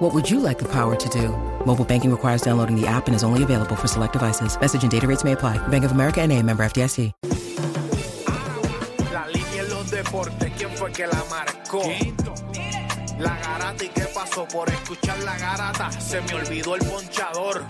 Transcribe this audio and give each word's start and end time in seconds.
What 0.00 0.14
would 0.14 0.30
you 0.30 0.40
like 0.40 0.58
the 0.58 0.64
power 0.64 0.96
to 0.96 1.08
do? 1.10 1.28
Mobile 1.66 1.84
banking 1.84 2.10
requires 2.10 2.40
downloading 2.40 2.74
the 2.74 2.86
app 2.86 3.06
and 3.06 3.14
is 3.14 3.22
only 3.22 3.42
available 3.42 3.76
for 3.76 3.86
select 3.86 4.14
devices. 4.14 4.58
Message 4.58 4.82
and 4.82 4.90
data 4.90 5.06
rates 5.06 5.24
may 5.24 5.32
apply. 5.32 5.58
Bank 5.68 5.84
of 5.84 5.92
America 5.92 6.22
and 6.22 6.32
a 6.32 6.42
member 6.42 6.64
FDIC. 6.64 7.12
La 9.12 9.26
línea 9.26 9.62
en 9.62 9.68
los 9.68 9.90
deportes, 9.90 10.52
¿quién 10.56 10.70
fue 10.70 10.90
que 10.90 11.06
la 11.06 11.22
marcó? 11.28 11.82
La 13.18 13.36
garata 13.40 13.84
y 13.84 13.88
qué 13.88 14.06
pasó 14.14 14.48
por 14.48 14.70
escuchar 14.70 15.18
la 15.18 15.36
garata, 15.36 15.92
se 15.92 16.22
me 16.22 16.32
olvidó 16.32 16.76
el 16.76 16.80
ponchador. 16.86 17.66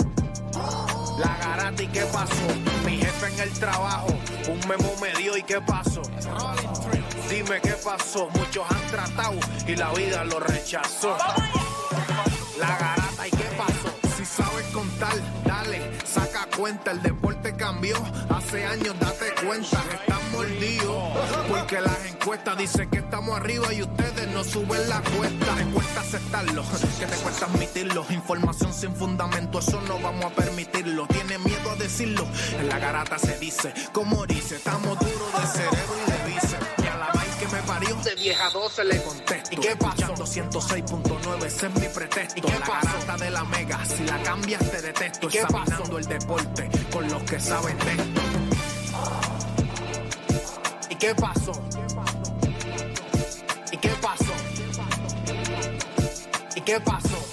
La 1.18 1.36
garata 1.36 1.82
y 1.82 1.88
qué 1.88 2.02
pasó, 2.12 2.46
mi 2.86 2.98
jefe 2.98 3.26
en 3.26 3.40
el 3.40 3.50
trabajo, 3.58 4.06
un 4.48 4.68
memo 4.68 4.94
me 5.02 5.12
dio 5.20 5.36
y 5.36 5.42
qué 5.42 5.60
pasó. 5.60 6.02
Dime 7.28 7.60
qué 7.60 7.74
pasó, 7.84 8.28
muchos 8.34 8.64
han 8.70 8.86
tratado 8.88 9.40
y 9.66 9.74
la 9.74 9.92
vida 9.94 10.24
lo 10.24 10.38
rechazó. 10.38 11.16
La 12.60 12.76
garata 12.76 13.26
y 13.26 13.30
qué 13.30 13.48
pasó, 13.56 13.90
si 14.16 14.24
sabes 14.26 14.66
contar, 14.66 15.14
dale, 15.46 15.80
saca 16.04 16.46
cuenta, 16.54 16.90
el 16.90 17.00
deporte 17.00 17.56
cambió, 17.56 17.96
hace 18.28 18.66
años 18.66 18.94
date 19.00 19.32
cuenta, 19.46 19.82
están 19.94 20.30
mordidos, 20.32 21.02
porque 21.48 21.80
las 21.80 22.04
encuestas 22.04 22.58
dicen 22.58 22.90
que 22.90 22.98
estamos 22.98 23.34
arriba 23.34 23.72
y 23.72 23.80
ustedes 23.80 24.28
no 24.28 24.44
suben 24.44 24.88
la 24.90 25.00
cuesta, 25.00 25.54
te 25.56 25.64
cuesta 25.72 26.00
aceptarlo, 26.00 26.62
que 26.98 27.06
te 27.06 27.16
cuesta 27.16 27.46
admitirlo, 27.46 28.04
información 28.10 28.74
sin 28.74 28.94
fundamento, 28.94 29.60
eso 29.60 29.80
no 29.88 29.98
vamos 29.98 30.26
a 30.26 30.30
permitirlo, 30.30 31.06
tiene 31.06 31.38
miedo 31.38 31.70
a 31.70 31.76
decirlo, 31.76 32.26
en 32.58 32.68
la 32.68 32.78
garata 32.78 33.18
se 33.18 33.38
dice, 33.38 33.72
como 33.92 34.26
dice, 34.26 34.56
estamos 34.56 34.98
duros 34.98 35.32
de 35.40 35.46
cerebro 35.46 35.99
parió, 37.80 37.96
de 37.96 38.14
10 38.14 38.40
a 38.40 38.50
12 38.50 38.84
le 38.84 39.02
contesto, 39.02 39.50
¿y 39.52 39.56
qué 39.56 39.76
pasó? 39.76 40.14
206.9, 40.14 41.44
ese 41.44 41.66
es 41.66 41.74
mi 41.74 41.88
pretexto, 41.88 42.38
¿y 42.38 42.42
qué 42.42 42.58
la 42.58 42.66
garata 42.66 43.16
de 43.16 43.30
la 43.30 43.44
mega, 43.44 43.84
si 43.84 44.04
la 44.04 44.22
cambias 44.22 44.70
te 44.70 44.82
detesto, 44.82 45.26
¿Y 45.26 45.30
qué 45.30 45.40
examinando 45.40 45.98
el 45.98 46.04
deporte 46.06 46.70
con 46.92 47.08
los 47.08 47.22
que 47.22 47.40
saben 47.40 47.78
de 47.78 47.92
esto. 47.92 48.20
¿Y 50.90 50.94
qué 50.96 51.14
pasó? 51.14 51.52
¿Y 53.72 53.76
qué 53.76 53.90
pasó? 54.00 54.34
¿Y 56.56 56.60
qué 56.60 56.80
pasó? 56.80 57.08
La 57.08 57.29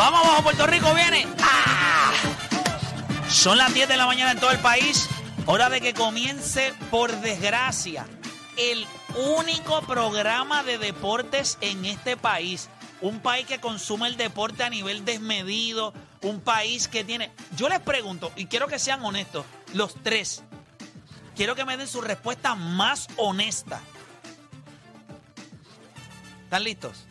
Vamos 0.00 0.24
abajo, 0.24 0.44
Puerto 0.44 0.66
Rico 0.66 0.94
viene. 0.94 1.26
¡Ah! 1.42 2.10
Son 3.28 3.58
las 3.58 3.74
10 3.74 3.86
de 3.86 3.98
la 3.98 4.06
mañana 4.06 4.30
en 4.30 4.40
todo 4.40 4.50
el 4.50 4.58
país. 4.58 5.10
Hora 5.44 5.68
de 5.68 5.82
que 5.82 5.92
comience, 5.92 6.72
por 6.90 7.14
desgracia, 7.20 8.06
el 8.56 8.86
único 9.36 9.82
programa 9.82 10.62
de 10.62 10.78
deportes 10.78 11.58
en 11.60 11.84
este 11.84 12.16
país. 12.16 12.70
Un 13.02 13.20
país 13.20 13.46
que 13.46 13.60
consume 13.60 14.08
el 14.08 14.16
deporte 14.16 14.62
a 14.62 14.70
nivel 14.70 15.04
desmedido. 15.04 15.92
Un 16.22 16.40
país 16.40 16.88
que 16.88 17.04
tiene... 17.04 17.30
Yo 17.54 17.68
les 17.68 17.80
pregunto, 17.80 18.32
y 18.36 18.46
quiero 18.46 18.68
que 18.68 18.78
sean 18.78 19.04
honestos, 19.04 19.44
los 19.74 19.94
tres. 20.02 20.42
Quiero 21.36 21.54
que 21.54 21.66
me 21.66 21.76
den 21.76 21.86
su 21.86 22.00
respuesta 22.00 22.54
más 22.54 23.06
honesta. 23.18 23.82
¿Están 26.44 26.64
listos? 26.64 27.04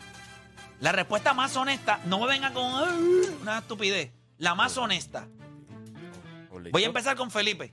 La 0.80 0.92
respuesta 0.92 1.34
más 1.34 1.54
honesta, 1.56 2.00
no 2.06 2.18
me 2.18 2.26
vengan 2.26 2.54
con 2.54 2.64
una 3.42 3.58
estupidez. 3.58 4.10
La 4.38 4.54
más 4.54 4.76
honesta. 4.78 5.28
Voy 6.72 6.84
a 6.84 6.86
empezar 6.86 7.16
con 7.16 7.30
Felipe. 7.30 7.72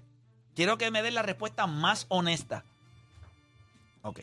Quiero 0.55 0.77
que 0.77 0.91
me 0.91 1.01
den 1.01 1.13
la 1.13 1.21
respuesta 1.21 1.67
más 1.67 2.05
honesta. 2.09 2.65
Ok. 4.01 4.21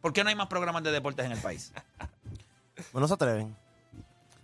¿Por 0.00 0.12
qué 0.12 0.22
no 0.22 0.30
hay 0.30 0.34
más 0.34 0.46
programas 0.46 0.82
de 0.82 0.92
deportes 0.92 1.26
en 1.26 1.32
el 1.32 1.38
país? 1.38 1.72
No 2.92 3.08
se 3.08 3.14
atreven. 3.14 3.56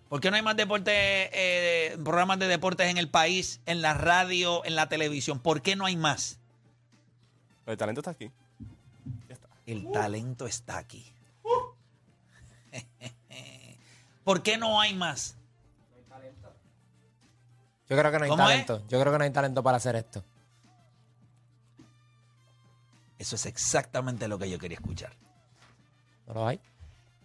¿Por 0.09 0.21
qué 0.21 0.31
no 0.31 0.37
hay 0.37 0.43
más 0.43 0.57
deportes, 0.57 0.95
eh, 0.95 1.99
programas 2.03 2.39
de 2.39 2.49
deportes 2.49 2.89
en 2.89 2.97
el 2.97 3.11
país, 3.11 3.61
en 3.67 3.83
la 3.83 3.93
radio, 3.93 4.65
en 4.65 4.75
la 4.75 4.89
televisión? 4.89 5.39
¿Por 5.39 5.61
qué 5.61 5.77
no 5.77 5.85
hay 5.85 5.97
más? 5.97 6.39
El 7.67 7.77
talento 7.77 8.01
está 8.01 8.11
aquí. 8.11 8.31
Ya 9.29 9.35
está. 9.35 9.49
El 9.67 9.91
talento 9.93 10.47
está 10.47 10.79
aquí. 10.79 11.13
¿Por 14.25 14.43
qué 14.43 14.57
no 14.57 14.81
hay 14.81 14.95
más? 14.95 15.37
Yo 17.89 17.99
creo 17.99 18.11
que 18.11 18.19
no 18.19 18.25
hay 18.25 18.37
talento. 18.37 18.87
Yo 18.89 19.01
creo 19.01 19.13
que 19.13 19.19
no 19.19 19.25
hay 19.25 19.31
talento 19.31 19.63
para 19.63 19.77
hacer 19.77 19.97
esto. 19.97 20.25
Eso 23.19 23.37
es 23.37 23.47
exactamente 23.47 24.27
lo 24.29 24.39
que 24.39 24.49
yo 24.49 24.59
quería 24.59 24.79
escuchar. 24.79 25.15
¿No 26.27 26.35
lo 26.35 26.47
hay? 26.47 26.61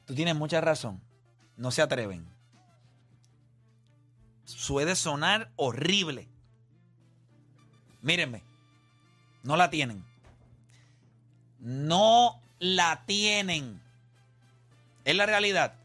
Tú 0.05 0.13
tienes 0.13 0.35
mucha 0.35 0.59
razón. 0.61 1.01
No 1.55 1.71
se 1.71 1.81
atreven. 1.81 2.27
Suele 4.43 4.95
sonar 4.95 5.51
horrible. 5.55 6.27
Mírenme. 8.01 8.43
No 9.43 9.55
la 9.55 9.69
tienen. 9.69 10.03
No 11.59 12.41
la 12.59 13.05
tienen. 13.05 13.81
Es 15.07 15.15
la 15.15 15.25
realidad. 15.25 15.75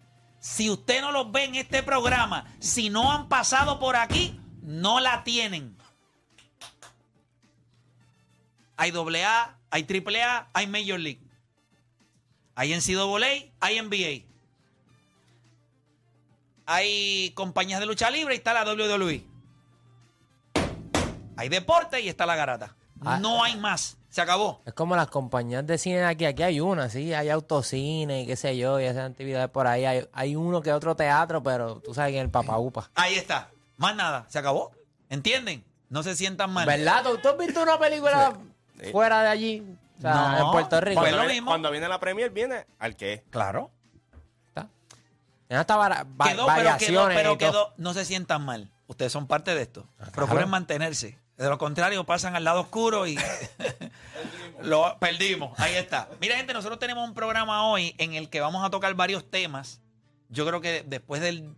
Si 0.40 0.68
usted 0.68 1.00
no 1.00 1.12
los 1.12 1.30
ve 1.30 1.44
en 1.44 1.54
este 1.54 1.84
programa, 1.84 2.52
si 2.58 2.90
no 2.90 3.12
han 3.12 3.28
pasado 3.28 3.78
por 3.78 3.94
aquí, 3.94 4.36
no 4.62 4.98
la 4.98 5.22
tienen. 5.22 5.76
Hay 8.76 8.90
AA, 8.90 9.56
hay 9.70 9.86
AAA, 9.88 10.48
hay 10.52 10.66
Major 10.66 10.98
League. 10.98 11.20
Hay 12.56 12.74
NCAA, 12.74 13.52
hay 13.60 13.80
NBA. 13.80 14.26
Hay 16.66 17.30
compañías 17.36 17.78
de 17.78 17.86
lucha 17.86 18.10
libre 18.10 18.34
y 18.34 18.38
está 18.38 18.52
la 18.52 18.64
WWE. 18.64 19.24
Hay 21.36 21.48
deporte 21.48 22.00
y 22.00 22.08
está 22.08 22.26
la 22.26 22.34
garata. 22.34 22.74
Ah. 23.04 23.18
No 23.18 23.42
hay 23.42 23.56
más. 23.56 23.96
Se 24.10 24.20
acabó. 24.20 24.60
Es 24.66 24.74
como 24.74 24.94
las 24.94 25.08
compañías 25.08 25.66
de 25.66 25.78
cine 25.78 25.98
de 25.98 26.04
aquí. 26.04 26.24
Aquí 26.26 26.42
hay 26.42 26.60
una, 26.60 26.90
sí. 26.90 27.14
Hay 27.14 27.30
autocine 27.30 28.22
y 28.22 28.26
qué 28.26 28.36
sé 28.36 28.56
yo, 28.56 28.78
y 28.80 28.84
esas 28.84 29.10
actividades 29.10 29.48
por 29.48 29.66
ahí. 29.66 29.84
Hay, 29.86 30.06
hay 30.12 30.36
uno 30.36 30.60
que 30.60 30.72
otro 30.72 30.94
teatro, 30.94 31.42
pero 31.42 31.76
tú 31.80 31.94
sabes 31.94 32.12
que 32.12 32.18
en 32.18 32.24
el 32.26 32.30
papaupa. 32.30 32.90
Ahí 32.94 33.14
está. 33.14 33.48
Más 33.78 33.96
nada. 33.96 34.26
Se 34.28 34.38
acabó. 34.38 34.72
¿Entienden? 35.08 35.64
No 35.88 36.02
se 36.02 36.14
sientan 36.14 36.50
mal. 36.52 36.66
¿Verdad? 36.66 37.02
¿Tú, 37.04 37.18
tú 37.18 37.28
has 37.30 37.38
visto 37.38 37.62
una 37.62 37.78
película 37.78 38.34
Sí. 38.82 38.90
fuera 38.92 39.22
de 39.22 39.28
allí? 39.28 39.76
O 39.98 40.00
sea, 40.02 40.14
No, 40.14 40.46
en 40.46 40.50
Puerto 40.52 40.80
Rico. 40.80 41.00
Pues 41.00 41.10
Cuando, 41.10 41.16
lo 41.16 41.22
viene, 41.22 41.34
mismo. 41.34 41.50
cuando 41.50 41.70
viene 41.70 41.88
la 41.88 42.00
Premier, 42.00 42.30
viene 42.30 42.66
al 42.78 42.96
que. 42.96 43.22
Claro. 43.30 43.70
¿Está? 45.48 45.76
Va- 45.76 45.88
Quedó, 45.88 46.06
pero 46.16 46.30
quedó, 46.34 46.46
variaciones. 46.46 47.16
pero 47.16 47.32
y 47.34 47.38
todo. 47.38 47.50
quedó. 47.50 47.74
No 47.76 47.92
se 47.94 48.04
sientan 48.06 48.42
mal. 48.44 48.70
Ustedes 48.86 49.12
son 49.12 49.26
parte 49.26 49.54
de 49.54 49.62
esto. 49.62 49.86
claro. 49.96 50.12
Procuren 50.12 50.48
mantenerse. 50.48 51.18
De 51.42 51.48
lo 51.48 51.58
contrario, 51.58 52.04
pasan 52.04 52.36
al 52.36 52.44
lado 52.44 52.60
oscuro 52.60 53.04
y 53.08 53.18
lo 54.62 54.96
perdimos. 55.00 55.58
Ahí 55.58 55.74
está. 55.74 56.08
Mira, 56.20 56.36
gente, 56.36 56.52
nosotros 56.52 56.78
tenemos 56.78 57.08
un 57.08 57.14
programa 57.14 57.66
hoy 57.66 57.96
en 57.98 58.14
el 58.14 58.30
que 58.30 58.40
vamos 58.40 58.64
a 58.64 58.70
tocar 58.70 58.94
varios 58.94 59.28
temas. 59.28 59.80
Yo 60.28 60.46
creo 60.46 60.60
que 60.60 60.84
después 60.86 61.20
del 61.20 61.52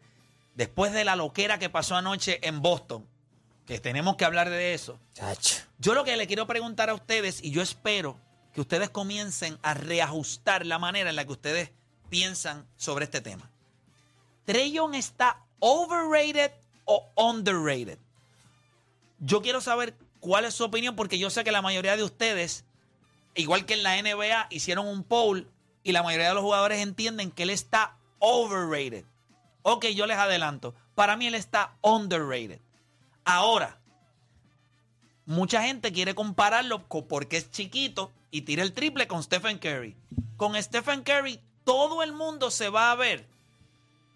después 0.54 0.94
de 0.94 1.04
la 1.04 1.16
loquera 1.16 1.58
que 1.58 1.68
pasó 1.68 1.96
anoche 1.96 2.38
en 2.48 2.62
Boston, 2.62 3.06
que 3.66 3.78
tenemos 3.78 4.16
que 4.16 4.24
hablar 4.24 4.48
de 4.48 4.72
eso. 4.72 4.98
Chacho. 5.12 5.56
Yo 5.76 5.92
lo 5.92 6.02
que 6.04 6.16
le 6.16 6.26
quiero 6.26 6.46
preguntar 6.46 6.88
a 6.88 6.94
ustedes, 6.94 7.44
y 7.44 7.50
yo 7.50 7.60
espero 7.60 8.16
que 8.54 8.62
ustedes 8.62 8.88
comiencen 8.88 9.58
a 9.60 9.74
reajustar 9.74 10.64
la 10.64 10.78
manera 10.78 11.10
en 11.10 11.16
la 11.16 11.26
que 11.26 11.32
ustedes 11.32 11.72
piensan 12.08 12.66
sobre 12.76 13.04
este 13.04 13.20
tema. 13.20 13.50
¿Treyon 14.46 14.94
está 14.94 15.44
overrated 15.58 16.52
o 16.86 17.12
underrated? 17.16 17.98
Yo 19.24 19.42
quiero 19.42 19.60
saber 19.60 19.94
cuál 20.20 20.44
es 20.44 20.54
su 20.54 20.64
opinión, 20.64 20.96
porque 20.96 21.18
yo 21.18 21.30
sé 21.30 21.44
que 21.44 21.52
la 21.52 21.62
mayoría 21.62 21.96
de 21.96 22.02
ustedes, 22.02 22.64
igual 23.34 23.64
que 23.66 23.74
en 23.74 23.82
la 23.82 23.96
NBA, 24.00 24.48
hicieron 24.50 24.86
un 24.86 25.02
poll 25.04 25.48
y 25.82 25.92
la 25.92 26.02
mayoría 26.02 26.28
de 26.28 26.34
los 26.34 26.42
jugadores 26.42 26.80
entienden 26.80 27.30
que 27.30 27.44
él 27.44 27.50
está 27.50 27.96
overrated. 28.18 29.04
Ok, 29.62 29.86
yo 29.86 30.06
les 30.06 30.18
adelanto. 30.18 30.74
Para 30.94 31.16
mí 31.16 31.26
él 31.26 31.34
está 31.34 31.74
underrated. 31.82 32.60
Ahora, 33.24 33.78
mucha 35.26 35.62
gente 35.62 35.92
quiere 35.92 36.14
compararlo 36.14 36.86
co- 36.88 37.06
porque 37.06 37.36
es 37.38 37.50
chiquito 37.50 38.12
y 38.30 38.42
tira 38.42 38.62
el 38.62 38.72
triple 38.72 39.06
con 39.06 39.22
Stephen 39.22 39.58
Curry. 39.58 39.96
Con 40.36 40.60
Stephen 40.62 41.02
Curry, 41.02 41.40
todo 41.64 42.02
el 42.02 42.12
mundo 42.12 42.50
se 42.50 42.68
va 42.68 42.90
a 42.90 42.94
ver 42.94 43.26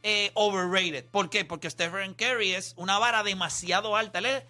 eh, 0.03 0.31
overrated. 0.35 1.05
¿Por 1.07 1.29
qué? 1.31 1.45
Porque 1.45 1.71
Stephen 1.71 2.15
Curry 2.15 2.53
es 2.53 2.75
una 2.77 2.99
vara 2.99 3.23
demasiado 3.23 3.97
alta. 3.97 4.19
Él 4.19 4.27
es- 4.27 4.45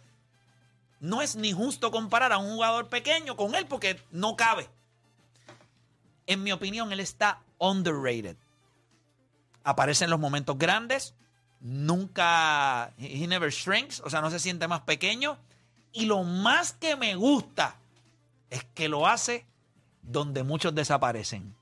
no 1.00 1.22
es 1.22 1.36
ni 1.36 1.52
justo 1.52 1.90
comparar 1.90 2.32
a 2.32 2.38
un 2.38 2.54
jugador 2.54 2.88
pequeño 2.88 3.36
con 3.36 3.54
él 3.54 3.66
porque 3.66 4.00
no 4.10 4.36
cabe. 4.36 4.68
En 6.26 6.42
mi 6.42 6.52
opinión, 6.52 6.92
él 6.92 7.00
está 7.00 7.40
underrated. 7.58 8.36
Aparece 9.64 10.04
en 10.04 10.10
los 10.10 10.20
momentos 10.20 10.58
grandes, 10.58 11.14
nunca, 11.60 12.92
he 12.98 13.26
never 13.26 13.50
shrinks, 13.50 14.00
o 14.00 14.10
sea, 14.10 14.20
no 14.20 14.30
se 14.30 14.38
siente 14.38 14.68
más 14.68 14.82
pequeño. 14.82 15.38
Y 15.92 16.06
lo 16.06 16.22
más 16.22 16.72
que 16.72 16.96
me 16.96 17.14
gusta 17.14 17.76
es 18.50 18.64
que 18.74 18.88
lo 18.88 19.06
hace 19.06 19.46
donde 20.02 20.42
muchos 20.42 20.74
desaparecen. 20.74 21.54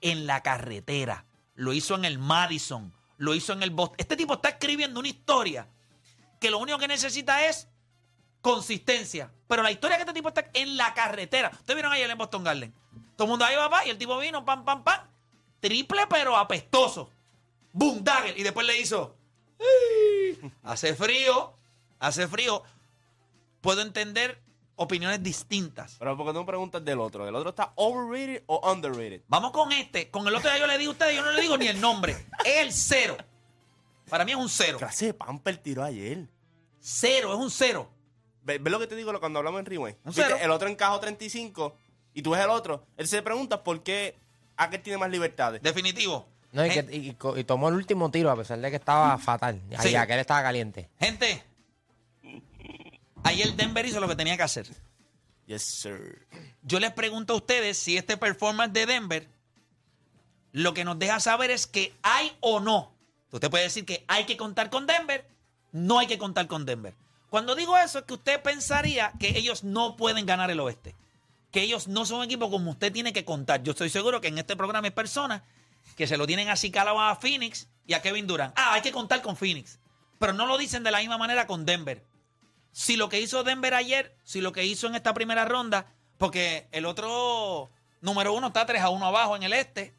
En 0.00 0.26
la 0.26 0.42
carretera. 0.42 1.24
Lo 1.54 1.72
hizo 1.72 1.94
en 1.94 2.04
el 2.04 2.18
Madison. 2.18 2.92
Lo 3.16 3.34
hizo 3.34 3.52
en 3.52 3.62
el 3.62 3.70
Boston. 3.70 3.96
Este 3.98 4.16
tipo 4.16 4.34
está 4.34 4.50
escribiendo 4.50 5.00
una 5.00 5.08
historia 5.08 5.68
que 6.40 6.50
lo 6.50 6.58
único 6.58 6.78
que 6.78 6.88
necesita 6.88 7.46
es 7.46 7.68
consistencia. 8.44 9.32
Pero 9.48 9.62
la 9.62 9.72
historia 9.72 9.96
que 9.96 10.02
este 10.02 10.12
tipo 10.12 10.28
está 10.28 10.44
en 10.52 10.76
la 10.76 10.92
carretera. 10.92 11.50
Ustedes 11.50 11.74
vieron 11.74 11.92
ayer 11.92 12.10
en 12.10 12.18
Boston 12.18 12.44
Garden. 12.44 12.74
Todo 13.16 13.24
el 13.24 13.30
mundo 13.30 13.44
ahí 13.46 13.56
va, 13.56 13.68
va, 13.68 13.86
y 13.86 13.90
el 13.90 13.96
tipo 13.96 14.18
vino, 14.18 14.44
pam, 14.44 14.66
pam, 14.66 14.84
pam. 14.84 15.00
Triple, 15.60 16.02
pero 16.10 16.36
apestoso. 16.36 17.10
Boom, 17.72 18.04
dagger. 18.04 18.38
Y 18.38 18.42
después 18.42 18.66
le 18.66 18.78
hizo. 18.78 19.16
Hace 20.62 20.94
frío. 20.94 21.54
Hace 21.98 22.28
frío. 22.28 22.62
Puedo 23.62 23.80
entender 23.80 24.42
opiniones 24.76 25.22
distintas. 25.22 25.96
Pero 25.98 26.14
porque 26.14 26.34
tú 26.34 26.40
me 26.40 26.44
preguntas 26.44 26.84
del 26.84 27.00
otro. 27.00 27.26
¿El 27.26 27.34
otro 27.34 27.48
está 27.48 27.72
overrated 27.76 28.42
o 28.46 28.70
underrated? 28.70 29.22
Vamos 29.26 29.52
con 29.52 29.72
este. 29.72 30.10
Con 30.10 30.28
el 30.28 30.34
otro 30.34 30.50
ya 30.50 30.58
yo 30.58 30.66
le 30.66 30.76
di 30.76 30.84
a 30.84 30.90
ustedes, 30.90 31.16
yo 31.16 31.22
no 31.22 31.30
le 31.30 31.40
digo 31.40 31.56
ni 31.56 31.68
el 31.68 31.80
nombre. 31.80 32.12
Es 32.44 32.58
el 32.58 32.72
cero. 32.74 33.16
Para 34.10 34.26
mí 34.26 34.32
es 34.32 34.36
un 34.38 34.50
cero. 34.50 34.76
Clase 34.76 35.06
de 35.06 35.14
Pamper 35.14 35.56
tiró 35.56 35.82
ayer. 35.82 36.28
Cero, 36.78 37.32
es 37.32 37.38
un 37.38 37.50
cero. 37.50 37.90
¿Ves 38.44 38.62
ves 38.62 38.70
lo 38.70 38.78
que 38.78 38.86
te 38.86 38.94
digo 38.96 39.18
cuando 39.20 39.38
hablamos 39.38 39.60
en 39.60 39.66
Rewind? 39.66 39.96
El 40.40 40.50
otro 40.50 40.68
encajó 40.68 41.00
35 41.00 41.76
y 42.14 42.22
tú 42.22 42.30
ves 42.30 42.40
el 42.42 42.50
otro. 42.50 42.86
Él 42.96 43.08
se 43.08 43.22
pregunta 43.22 43.64
por 43.64 43.82
qué 43.82 44.16
aquel 44.56 44.82
tiene 44.82 44.98
más 44.98 45.10
libertades. 45.10 45.62
Definitivo. 45.62 46.26
No, 46.52 46.64
y, 46.64 46.70
Gen- 46.70 46.86
que- 46.86 46.96
y 46.96 47.14
co- 47.14 47.36
y 47.36 47.42
tomó 47.44 47.68
el 47.68 47.74
último 47.74 48.10
tiro 48.10 48.30
a 48.30 48.36
pesar 48.36 48.60
de 48.60 48.70
que 48.70 48.76
estaba 48.76 49.18
fatal. 49.18 49.60
Sí. 49.80 49.88
Ahí, 49.88 49.94
aquel 49.96 50.20
estaba 50.20 50.42
caliente. 50.42 50.88
Gente, 51.00 51.42
ayer 53.22 53.52
Denver 53.54 53.84
hizo 53.86 54.00
lo 54.00 54.08
que 54.08 54.16
tenía 54.16 54.36
que 54.36 54.42
hacer. 54.42 54.66
Yes, 55.46 55.62
sir. 55.62 56.26
Yo 56.62 56.80
les 56.80 56.92
pregunto 56.92 57.34
a 57.34 57.36
ustedes 57.36 57.76
si 57.78 57.96
este 57.96 58.16
performance 58.16 58.72
de 58.72 58.86
Denver 58.86 59.28
lo 60.52 60.72
que 60.72 60.84
nos 60.84 60.98
deja 60.98 61.18
saber 61.20 61.50
es 61.50 61.66
que 61.66 61.92
hay 62.02 62.32
o 62.40 62.60
no. 62.60 62.92
Usted 63.32 63.50
puede 63.50 63.64
decir 63.64 63.84
que 63.84 64.04
hay 64.06 64.24
que 64.24 64.36
contar 64.36 64.70
con 64.70 64.86
Denver, 64.86 65.26
no 65.72 65.98
hay 65.98 66.06
que 66.06 66.18
contar 66.18 66.46
con 66.46 66.64
Denver. 66.64 66.94
Cuando 67.34 67.56
digo 67.56 67.76
eso 67.76 67.98
es 67.98 68.04
que 68.04 68.14
usted 68.14 68.40
pensaría 68.42 69.12
que 69.18 69.36
ellos 69.36 69.64
no 69.64 69.96
pueden 69.96 70.24
ganar 70.24 70.52
el 70.52 70.60
oeste. 70.60 70.94
Que 71.50 71.62
ellos 71.62 71.88
no 71.88 72.06
son 72.06 72.18
un 72.18 72.26
equipo 72.26 72.48
como 72.48 72.70
usted 72.70 72.92
tiene 72.92 73.12
que 73.12 73.24
contar. 73.24 73.60
Yo 73.64 73.72
estoy 73.72 73.90
seguro 73.90 74.20
que 74.20 74.28
en 74.28 74.38
este 74.38 74.54
programa 74.54 74.86
hay 74.86 74.92
personas 74.92 75.42
que 75.96 76.06
se 76.06 76.16
lo 76.16 76.28
tienen 76.28 76.48
así 76.48 76.70
calado 76.70 77.00
a 77.00 77.16
Phoenix 77.16 77.66
y 77.88 77.94
a 77.94 78.02
Kevin 78.02 78.28
Durant. 78.28 78.54
Ah, 78.56 78.74
hay 78.74 78.82
que 78.82 78.92
contar 78.92 79.20
con 79.20 79.36
Phoenix. 79.36 79.80
Pero 80.20 80.32
no 80.32 80.46
lo 80.46 80.56
dicen 80.56 80.84
de 80.84 80.92
la 80.92 81.00
misma 81.00 81.18
manera 81.18 81.48
con 81.48 81.66
Denver 81.66 82.06
si 82.70 82.94
lo 82.94 83.08
que 83.08 83.20
hizo 83.20 83.42
Denver 83.42 83.74
ayer, 83.74 84.16
si 84.22 84.40
lo 84.40 84.52
que 84.52 84.64
hizo 84.64 84.86
en 84.86 84.94
esta 84.94 85.12
primera 85.12 85.44
ronda, 85.44 85.92
porque 86.18 86.68
el 86.70 86.86
otro 86.86 87.72
número 88.00 88.32
uno 88.32 88.46
está 88.46 88.64
3 88.64 88.80
a 88.80 88.90
1 88.90 89.04
abajo 89.04 89.34
en 89.34 89.42
el 89.42 89.54
este, 89.54 89.92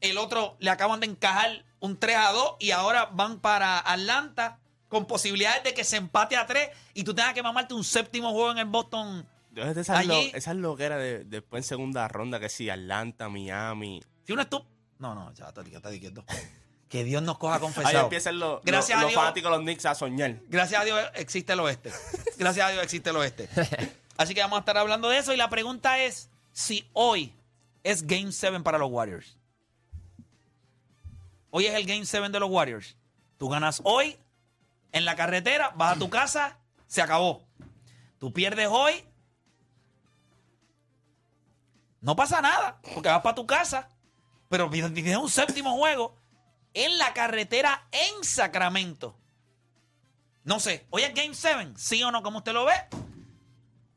el 0.00 0.16
otro 0.16 0.56
le 0.58 0.70
acaban 0.70 1.00
de 1.00 1.06
encajar 1.06 1.66
un 1.80 1.98
3 1.98 2.16
a 2.16 2.32
2 2.32 2.56
y 2.60 2.70
ahora 2.70 3.10
van 3.12 3.40
para 3.40 3.78
Atlanta 3.78 4.58
con 4.96 5.06
posibilidades 5.06 5.62
de 5.62 5.74
que 5.74 5.84
se 5.84 5.96
empate 5.98 6.36
a 6.36 6.46
3 6.46 6.70
y 6.94 7.04
tú 7.04 7.14
tengas 7.14 7.34
que 7.34 7.42
mamarte 7.42 7.74
un 7.74 7.84
séptimo 7.84 8.32
juego 8.32 8.52
en 8.52 8.58
el 8.58 8.64
Boston. 8.64 9.28
Esas, 9.54 9.90
Allí- 9.90 10.32
lo- 10.54 10.76
de, 10.76 11.24
después 11.24 11.60
en 11.64 11.68
segunda 11.68 12.08
ronda, 12.08 12.40
que 12.40 12.48
sí, 12.48 12.70
Atlanta, 12.70 13.28
Miami. 13.28 14.02
Si 14.24 14.32
uno 14.32 14.42
es 14.42 14.48
tú. 14.48 14.64
No, 14.98 15.14
no, 15.14 15.32
ya 15.34 15.48
está, 15.48 15.60
está 15.60 15.90
quieto. 15.90 16.24
Que 16.88 17.04
Dios 17.04 17.22
nos 17.22 17.36
coja 17.36 17.56
Ahí 17.56 17.60
confesado. 17.60 18.04
empiezan 18.04 18.38
los, 18.38 18.62
Gracias 18.64 19.00
los, 19.02 19.12
fanáticos 19.12 19.50
de 19.50 19.56
los 19.58 19.64
Knicks 19.64 19.84
a 19.86 19.94
soñar. 19.94 20.40
Gracias 20.48 20.80
a 20.80 20.84
Dios 20.84 20.98
existe 21.14 21.52
el 21.52 21.60
oeste. 21.60 21.92
Gracias 22.38 22.66
a 22.66 22.70
Dios 22.70 22.82
existe 22.82 23.10
el 23.10 23.16
oeste. 23.16 23.48
Así 24.16 24.34
que 24.34 24.40
vamos 24.40 24.56
a 24.56 24.60
estar 24.60 24.78
hablando 24.78 25.10
de 25.10 25.18
eso. 25.18 25.34
Y 25.34 25.36
la 25.36 25.50
pregunta 25.50 25.98
es 25.98 26.30
si 26.52 26.88
hoy 26.94 27.34
es 27.82 28.06
Game 28.06 28.32
7 28.32 28.60
para 28.60 28.78
los 28.78 28.90
Warriors. 28.90 29.36
Hoy 31.50 31.66
es 31.66 31.74
el 31.74 31.84
Game 31.86 32.06
7 32.06 32.30
de 32.30 32.40
los 32.40 32.50
Warriors. 32.50 32.96
Tú 33.36 33.48
ganas 33.50 33.80
hoy 33.84 34.16
en 34.96 35.04
la 35.04 35.14
carretera, 35.14 35.72
vas 35.76 35.96
a 35.96 35.98
tu 35.98 36.08
casa, 36.08 36.58
se 36.86 37.02
acabó. 37.02 37.46
Tú 38.18 38.32
pierdes 38.32 38.68
hoy. 38.70 39.04
No 42.00 42.16
pasa 42.16 42.40
nada, 42.40 42.80
porque 42.94 43.10
vas 43.10 43.20
para 43.20 43.34
tu 43.34 43.46
casa. 43.46 43.90
Pero 44.48 44.70
tienes 44.70 45.18
un 45.18 45.28
séptimo 45.28 45.76
juego 45.76 46.16
en 46.72 46.96
la 46.96 47.12
carretera 47.12 47.86
en 47.92 48.24
Sacramento. 48.24 49.18
No 50.44 50.60
sé, 50.60 50.86
hoy 50.88 51.02
es 51.02 51.12
Game 51.12 51.34
7, 51.34 51.72
sí 51.76 52.02
o 52.02 52.10
no, 52.10 52.22
como 52.22 52.38
usted 52.38 52.54
lo 52.54 52.64
ve. 52.64 52.74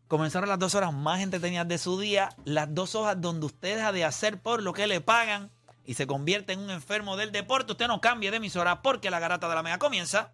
Comenzaron 0.10 0.50
las 0.50 0.60
dos 0.60 0.76
horas 0.76 0.92
más 0.92 1.22
entretenidas 1.22 1.68
de 1.68 1.78
su 1.78 1.98
día, 1.98 2.36
las 2.44 2.74
dos 2.74 2.96
horas 2.96 3.22
donde 3.22 3.46
usted 3.46 3.78
deja 3.78 3.94
de 3.94 4.04
hacer 4.04 4.42
por 4.42 4.62
lo 4.64 4.74
que 4.74 4.88
le 4.88 5.00
pagan 5.00 5.50
y 5.86 5.94
se 5.94 6.08
convierte 6.08 6.52
en 6.52 6.60
un 6.60 6.72
enfermo 6.72 7.16
del 7.16 7.32
deporte. 7.32 7.72
Usted 7.72 7.88
no 7.88 8.02
cambie 8.02 8.32
de 8.32 8.38
emisora 8.38 8.82
porque 8.82 9.12
la 9.12 9.20
garata 9.20 9.48
de 9.48 9.56
la 9.56 9.64
mega 9.64 9.78
comienza 9.78 10.34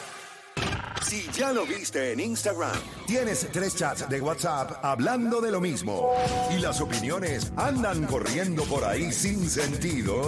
Si 1.01 1.27
ya 1.31 1.51
lo 1.51 1.65
viste 1.65 2.13
en 2.13 2.19
Instagram, 2.19 2.79
tienes 3.05 3.47
tres 3.51 3.75
chats 3.75 4.07
de 4.07 4.21
WhatsApp 4.21 4.83
hablando 4.83 5.41
de 5.41 5.51
lo 5.51 5.59
mismo 5.59 6.11
y 6.55 6.59
las 6.59 6.79
opiniones 6.79 7.51
andan 7.57 8.05
corriendo 8.05 8.63
por 8.65 8.83
ahí 8.83 9.11
sin 9.11 9.49
sentido, 9.49 10.27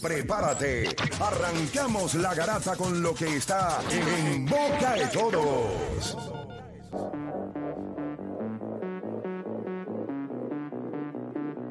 prepárate. 0.00 0.96
Arrancamos 1.20 2.14
la 2.14 2.34
garata 2.34 2.74
con 2.76 3.02
lo 3.02 3.14
que 3.14 3.36
está 3.36 3.80
en 3.90 4.46
boca 4.46 4.94
de 4.94 5.06
todos. 5.08 6.16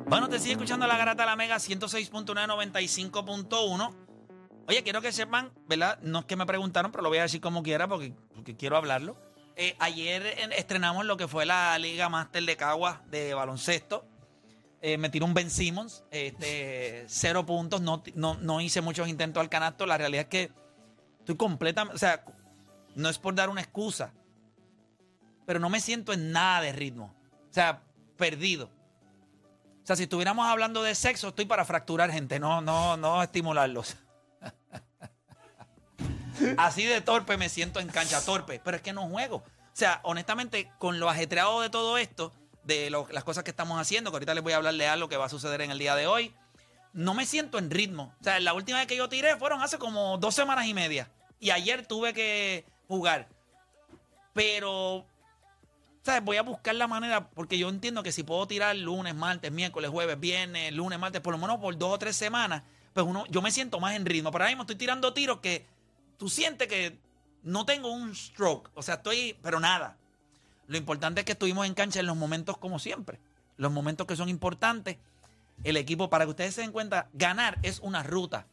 Bueno, 0.08 0.30
te 0.30 0.38
sigue 0.38 0.52
escuchando 0.52 0.86
la 0.86 0.96
garata 0.96 1.26
la 1.26 1.36
Mega 1.36 1.56
106.9, 1.56 2.48
95.1. 2.48 4.03
Oye, 4.68 4.82
quiero 4.84 5.02
que 5.02 5.12
sepan, 5.12 5.52
¿verdad? 5.68 6.00
No 6.02 6.20
es 6.20 6.26
que 6.26 6.36
me 6.36 6.46
preguntaron, 6.46 6.92
pero 6.92 7.04
lo 7.04 7.10
voy 7.10 7.18
a 7.18 7.24
decir 7.24 7.42
como 7.42 7.64
quiera 7.64 7.88
porque, 7.88 8.14
quiero 8.58 8.78
hablarlo. 8.78 9.18
Eh, 9.56 9.76
ayer 9.80 10.26
en- 10.40 10.52
estrenamos 10.54 11.06
lo 11.06 11.18
que 11.18 11.28
fue 11.28 11.46
la 11.46 11.78
Liga 11.78 12.10
Máster 12.10 12.44
de 12.44 12.56
Caguas 12.58 13.00
de 13.12 13.34
baloncesto. 13.34 14.06
Eh, 14.82 14.98
me 14.98 15.10
tiró 15.10 15.26
un 15.26 15.34
Ben 15.34 15.50
Simmons, 15.50 16.04
este, 16.12 17.06
cero 17.08 17.46
puntos, 17.46 17.82
no, 17.82 18.04
no, 18.16 18.36
no 18.36 18.62
hice 18.62 18.82
muchos 18.82 19.08
intentos 19.08 19.40
al 19.42 19.50
canasto. 19.50 19.86
La 19.86 19.98
realidad 19.98 20.24
es 20.24 20.30
que 20.30 20.52
estoy 21.20 21.36
completamente, 21.38 21.96
o 21.96 22.00
sea, 22.00 22.24
no 22.96 23.10
es 23.10 23.18
por 23.18 23.36
dar 23.36 23.50
una 23.50 23.62
excusa, 23.62 24.14
pero 25.46 25.60
no 25.60 25.70
me 25.70 25.80
siento 25.80 26.14
en 26.14 26.32
nada 26.32 26.62
de 26.62 26.72
ritmo. 26.74 27.14
O 27.50 27.54
sea, 27.54 27.82
perdido. 28.18 28.66
O 29.84 29.86
sea, 29.86 29.96
si 29.96 30.04
estuviéramos 30.04 30.48
hablando 30.48 30.82
de 30.84 30.96
sexo, 30.96 31.30
estoy 31.30 31.46
para 31.46 31.64
fracturar 31.66 32.12
gente, 32.12 32.40
no, 32.40 32.62
no, 32.62 32.98
no 32.98 33.22
estimularlos. 33.22 33.98
Así 36.58 36.84
de 36.84 37.02
torpe 37.02 37.38
me 37.38 37.50
siento 37.50 37.80
en 37.80 37.88
cancha, 37.88 38.24
torpe, 38.24 38.60
pero 38.64 38.78
es 38.78 38.84
que 38.84 38.94
no 38.94 39.08
juego. 39.10 39.38
O 39.38 39.76
sea, 39.76 40.00
honestamente, 40.04 40.72
con 40.80 41.00
lo 41.00 41.10
ajetreado 41.10 41.62
de 41.62 41.70
todo 41.70 41.98
esto, 41.98 42.32
de 42.64 42.90
lo- 42.90 43.08
las 43.12 43.24
cosas 43.24 43.44
que 43.44 43.50
estamos 43.52 43.80
haciendo, 43.80 44.12
que 44.12 44.16
ahorita 44.16 44.34
les 44.34 44.44
voy 44.44 44.54
a 44.54 44.58
hablar 44.58 44.76
de 44.76 44.88
algo 44.88 45.10
que 45.10 45.18
va 45.18 45.26
a 45.26 45.30
suceder 45.30 45.62
en 45.62 45.72
el 45.72 45.80
día 45.80 45.96
de 45.96 46.08
hoy, 46.08 46.34
no 46.94 47.14
me 47.14 47.26
siento 47.26 47.58
en 47.58 47.72
ritmo. 47.72 48.14
O 48.22 48.24
sea, 48.24 48.40
la 48.40 48.54
última 48.54 48.78
vez 48.78 48.88
que 48.88 48.96
yo 48.96 49.10
tiré 49.10 49.36
fueron 49.38 49.62
hace 49.64 49.78
como 49.80 50.18
dos 50.20 50.36
semanas 50.36 50.68
y 50.68 50.74
media. 50.74 51.10
Y 51.40 51.50
ayer 51.50 51.86
tuve 51.88 52.14
que 52.14 52.66
jugar. 52.88 53.28
Pero, 54.34 55.06
¿sabes? 56.04 56.24
Voy 56.24 56.38
a 56.38 56.44
buscar 56.44 56.76
la 56.76 56.88
manera, 56.88 57.30
porque 57.30 57.58
yo 57.58 57.70
entiendo 57.70 58.04
que 58.04 58.12
si 58.12 58.24
puedo 58.24 58.48
tirar 58.48 58.76
lunes, 58.76 59.16
martes, 59.16 59.52
miércoles, 59.52 59.90
jueves, 59.92 60.20
viernes, 60.20 60.72
lunes, 60.74 61.00
martes, 61.00 61.22
por 61.22 61.34
lo 61.34 61.38
menos 61.40 61.58
por 61.60 61.78
dos 61.78 61.94
o 61.94 62.00
tres 62.00 62.16
semanas, 62.16 62.64
pues 62.94 63.06
uno, 63.06 63.26
yo 63.30 63.42
me 63.42 63.52
siento 63.52 63.80
más 63.80 63.96
en 63.96 64.06
ritmo. 64.06 64.32
Pero 64.32 64.44
ahora 64.44 64.52
mismo 64.52 64.64
estoy 64.64 64.76
tirando 64.76 65.14
tiros 65.14 65.40
que 65.40 65.66
tú 66.18 66.30
sientes 66.30 66.68
que 66.68 66.98
no 67.44 67.66
tengo 67.66 67.92
un 67.92 68.16
stroke. 68.16 68.70
O 68.76 68.82
sea, 68.82 68.96
estoy, 68.96 69.38
pero 69.42 69.60
nada. 69.60 69.98
Lo 70.68 70.78
importante 70.78 71.22
es 71.22 71.26
que 71.26 71.34
estuvimos 71.34 71.66
en 71.66 71.74
cancha 71.74 72.00
en 72.00 72.06
los 72.06 72.16
momentos 72.16 72.58
como 72.58 72.80
siempre. 72.80 73.20
Los 73.58 73.72
momentos 73.72 74.08
que 74.08 74.16
son 74.16 74.30
importantes. 74.30 74.98
El 75.64 75.78
equipo, 75.78 76.10
para 76.10 76.26
que 76.26 76.32
ustedes 76.32 76.56
se 76.56 76.62
den 76.62 76.72
cuenta, 76.72 77.10
ganar 77.14 77.60
es 77.64 77.80
una 77.80 78.02
ruta. 78.04 78.48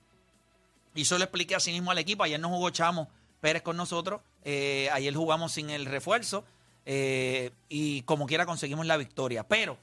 Y 0.94 1.04
yo 1.04 1.18
le 1.18 1.24
expliqué 1.24 1.54
así 1.54 1.72
mismo 1.72 1.90
al 1.90 1.98
equipo. 1.98 2.24
Ayer 2.24 2.40
no 2.40 2.48
jugó 2.48 2.70
Chamo 2.70 3.08
Pérez 3.40 3.62
con 3.62 3.76
nosotros. 3.76 4.20
eh, 4.44 4.88
ayer 4.92 5.14
jugamos 5.14 5.52
sin 5.52 5.70
el 5.70 5.86
refuerzo. 5.86 6.44
eh, 6.86 7.52
y 7.68 8.02
como 8.02 8.26
quiera 8.26 8.46
conseguimos 8.46 8.86
la 8.86 8.96
victoria. 8.96 9.46
Pero 9.46 9.78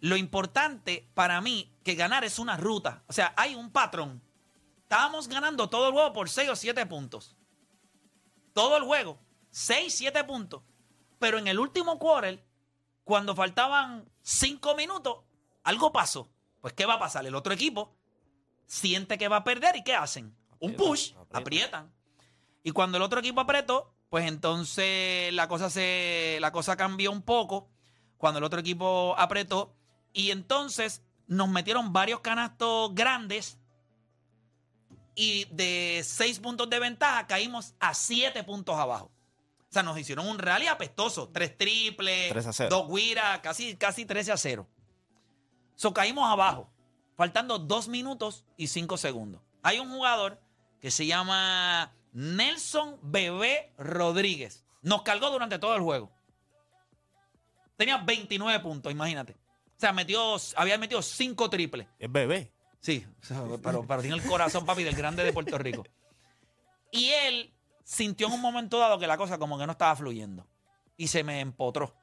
lo 0.00 0.16
importante 0.16 1.06
para 1.14 1.40
mí, 1.40 1.70
que 1.84 1.94
ganar 1.94 2.24
es 2.24 2.38
una 2.38 2.56
ruta. 2.56 3.02
O 3.06 3.12
sea, 3.12 3.32
hay 3.36 3.54
un 3.54 3.70
patrón. 3.70 4.20
Estábamos 4.92 5.26
ganando 5.26 5.70
todo 5.70 5.86
el 5.86 5.94
juego 5.94 6.12
por 6.12 6.28
6 6.28 6.50
o 6.50 6.54
7 6.54 6.84
puntos. 6.84 7.34
Todo 8.52 8.76
el 8.76 8.82
juego. 8.82 9.18
6, 9.48 9.90
7 9.90 10.22
puntos. 10.24 10.64
Pero 11.18 11.38
en 11.38 11.46
el 11.46 11.58
último 11.58 11.98
quarter, 11.98 12.44
cuando 13.02 13.34
faltaban 13.34 14.06
5 14.20 14.76
minutos, 14.76 15.20
algo 15.62 15.92
pasó. 15.92 16.30
Pues, 16.60 16.74
¿qué 16.74 16.84
va 16.84 16.94
a 16.94 16.98
pasar? 16.98 17.24
El 17.24 17.34
otro 17.34 17.54
equipo 17.54 17.96
siente 18.66 19.16
que 19.16 19.28
va 19.28 19.36
a 19.36 19.44
perder 19.44 19.76
y 19.76 19.82
¿qué 19.82 19.94
hacen? 19.94 20.36
Un 20.58 20.74
push, 20.74 21.14
aprietan. 21.32 21.90
Y 22.62 22.72
cuando 22.72 22.98
el 22.98 23.02
otro 23.02 23.20
equipo 23.20 23.40
apretó, 23.40 23.94
pues 24.10 24.26
entonces 24.26 25.32
la 25.32 25.48
cosa 25.48 25.70
se 25.70 26.36
la 26.42 26.52
cosa 26.52 26.76
cambió 26.76 27.12
un 27.12 27.22
poco 27.22 27.70
cuando 28.18 28.40
el 28.40 28.44
otro 28.44 28.60
equipo 28.60 29.14
apretó 29.16 29.74
y 30.12 30.32
entonces 30.32 31.02
nos 31.28 31.48
metieron 31.48 31.94
varios 31.94 32.20
canastos 32.20 32.94
grandes 32.94 33.58
y 35.14 35.46
de 35.50 36.02
seis 36.04 36.38
puntos 36.38 36.68
de 36.70 36.78
ventaja 36.78 37.26
caímos 37.26 37.74
a 37.80 37.94
siete 37.94 38.44
puntos 38.44 38.76
abajo. 38.78 39.10
O 39.68 39.72
sea, 39.72 39.82
nos 39.82 39.98
hicieron 39.98 40.28
un 40.28 40.38
rally 40.38 40.66
apestoso. 40.66 41.30
Tres 41.30 41.56
triples, 41.56 42.30
3 42.30 42.46
a 42.46 42.52
0. 42.52 42.68
dos 42.70 42.88
guiras, 42.94 43.40
casi, 43.40 43.74
casi 43.76 44.04
13 44.04 44.32
a 44.32 44.36
0. 44.36 44.68
So, 45.74 45.94
caímos 45.94 46.30
abajo, 46.30 46.70
faltando 47.16 47.58
dos 47.58 47.88
minutos 47.88 48.44
y 48.56 48.66
cinco 48.66 48.98
segundos. 48.98 49.40
Hay 49.62 49.78
un 49.78 49.88
jugador 49.90 50.40
que 50.80 50.90
se 50.90 51.06
llama 51.06 51.94
Nelson 52.12 52.98
Bebé 53.02 53.72
Rodríguez. 53.78 54.64
Nos 54.82 55.02
cargó 55.02 55.30
durante 55.30 55.58
todo 55.58 55.74
el 55.74 55.80
juego. 55.80 56.12
Tenía 57.76 57.96
29 57.96 58.60
puntos, 58.60 58.92
imagínate. 58.92 59.32
O 59.32 59.80
sea, 59.80 59.92
metió, 59.92 60.36
había 60.56 60.76
metido 60.78 61.00
cinco 61.02 61.48
triples. 61.48 61.88
Es 61.98 62.12
bebé. 62.12 62.52
Sí, 62.82 63.06
pero, 63.62 63.86
pero 63.86 64.02
tiene 64.02 64.16
el 64.16 64.24
corazón, 64.24 64.66
papi, 64.66 64.82
del 64.82 64.96
grande 64.96 65.22
de 65.22 65.32
Puerto 65.32 65.56
Rico. 65.56 65.84
Y 66.90 67.10
él 67.10 67.54
sintió 67.84 68.26
en 68.26 68.32
un 68.32 68.40
momento 68.40 68.76
dado 68.76 68.98
que 68.98 69.06
la 69.06 69.16
cosa 69.16 69.38
como 69.38 69.56
que 69.56 69.66
no 69.66 69.72
estaba 69.72 69.94
fluyendo. 69.94 70.44
Y 70.96 71.06
se 71.06 71.22
me 71.22 71.38
empotró. 71.38 71.94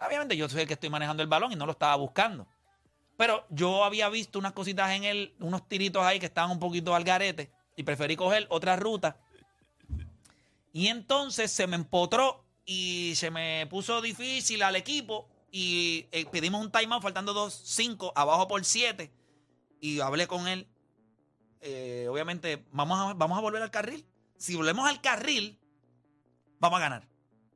Obviamente 0.00 0.34
yo 0.34 0.48
soy 0.48 0.62
el 0.62 0.66
que 0.66 0.72
estoy 0.72 0.88
manejando 0.88 1.22
el 1.22 1.28
balón 1.28 1.52
y 1.52 1.56
no 1.56 1.66
lo 1.66 1.72
estaba 1.72 1.94
buscando. 1.96 2.48
Pero 3.18 3.46
yo 3.50 3.84
había 3.84 4.08
visto 4.08 4.38
unas 4.38 4.52
cositas 4.52 4.90
en 4.92 5.04
él, 5.04 5.34
unos 5.38 5.68
tiritos 5.68 6.02
ahí 6.02 6.18
que 6.18 6.26
estaban 6.26 6.50
un 6.50 6.58
poquito 6.58 6.94
al 6.94 7.04
garete. 7.04 7.52
Y 7.76 7.82
preferí 7.82 8.16
coger 8.16 8.46
otra 8.48 8.74
ruta. 8.76 9.18
Y 10.72 10.86
entonces 10.88 11.52
se 11.52 11.66
me 11.66 11.76
empotró 11.76 12.42
y 12.64 13.12
se 13.16 13.30
me 13.30 13.66
puso 13.66 14.00
difícil 14.00 14.62
al 14.62 14.76
equipo. 14.76 15.28
Y 15.52 16.06
eh, 16.10 16.24
pedimos 16.32 16.64
un 16.64 16.72
timeout 16.72 17.02
faltando 17.02 17.34
2-5, 17.34 18.12
abajo 18.14 18.48
por 18.48 18.64
7 18.64 19.12
y 19.86 20.00
hablé 20.00 20.26
con 20.26 20.48
él. 20.48 20.68
Eh, 21.60 22.06
obviamente, 22.10 22.66
vamos 22.72 22.98
a, 22.98 23.14
vamos 23.14 23.38
a 23.38 23.40
volver 23.40 23.62
al 23.62 23.70
carril. 23.70 24.04
Si 24.36 24.56
volvemos 24.56 24.88
al 24.88 25.00
carril, 25.00 25.58
vamos 26.58 26.78
a 26.78 26.80
ganar. 26.80 27.08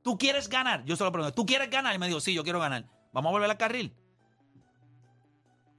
¿Tú 0.02 0.16
quieres 0.16 0.48
ganar? 0.48 0.84
Yo 0.84 0.96
se 0.96 1.04
lo 1.04 1.12
pregunto. 1.12 1.34
¿Tú 1.34 1.44
quieres 1.44 1.68
ganar? 1.70 1.94
Y 1.94 1.98
me 1.98 2.06
dijo, 2.06 2.20
sí, 2.20 2.32
yo 2.32 2.44
quiero 2.44 2.60
ganar. 2.60 2.88
Vamos 3.12 3.30
a 3.30 3.32
volver 3.32 3.50
al 3.50 3.56
carril. 3.58 3.96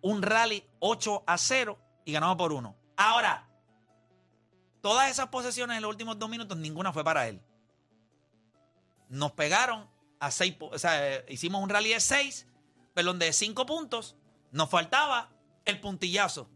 Un 0.01 0.21
rally 0.21 0.63
8 0.79 1.23
a 1.25 1.37
0 1.37 1.79
y 2.05 2.11
ganamos 2.11 2.35
por 2.35 2.51
uno. 2.51 2.75
Ahora, 2.97 3.47
todas 4.81 5.09
esas 5.09 5.27
posesiones 5.27 5.77
en 5.77 5.83
los 5.83 5.89
últimos 5.89 6.19
dos 6.19 6.29
minutos, 6.29 6.57
ninguna 6.57 6.91
fue 6.91 7.03
para 7.03 7.27
él. 7.27 7.41
Nos 9.09 9.31
pegaron 9.31 9.89
a 10.19 10.31
6, 10.31 10.55
o 10.59 10.77
sea, 10.77 11.23
hicimos 11.29 11.63
un 11.63 11.69
rally 11.69 11.89
de 11.89 11.99
6, 11.99 12.47
perdón, 12.93 13.19
de 13.19 13.31
5 13.31 13.65
puntos. 13.65 14.15
Nos 14.51 14.69
faltaba 14.69 15.31
el 15.65 15.79
puntillazo. 15.79 16.49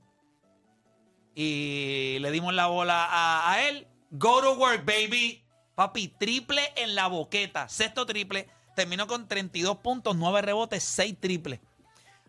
Y 1.35 2.17
le 2.19 2.31
dimos 2.31 2.53
la 2.53 2.67
bola 2.67 3.07
a, 3.51 3.67
él. 3.67 3.87
Go 4.11 4.41
to 4.41 4.53
work, 4.53 4.85
baby. 4.85 5.43
Papi, 5.75 6.07
triple 6.07 6.71
en 6.77 6.95
la 6.95 7.07
boqueta. 7.07 7.67
Sexto 7.67 8.05
triple. 8.05 8.47
Terminó 8.75 9.07
con 9.07 9.27
32 9.27 9.77
puntos, 9.77 10.15
9 10.15 10.41
rebotes, 10.41 10.83
6 10.83 11.15
triples. 11.19 11.59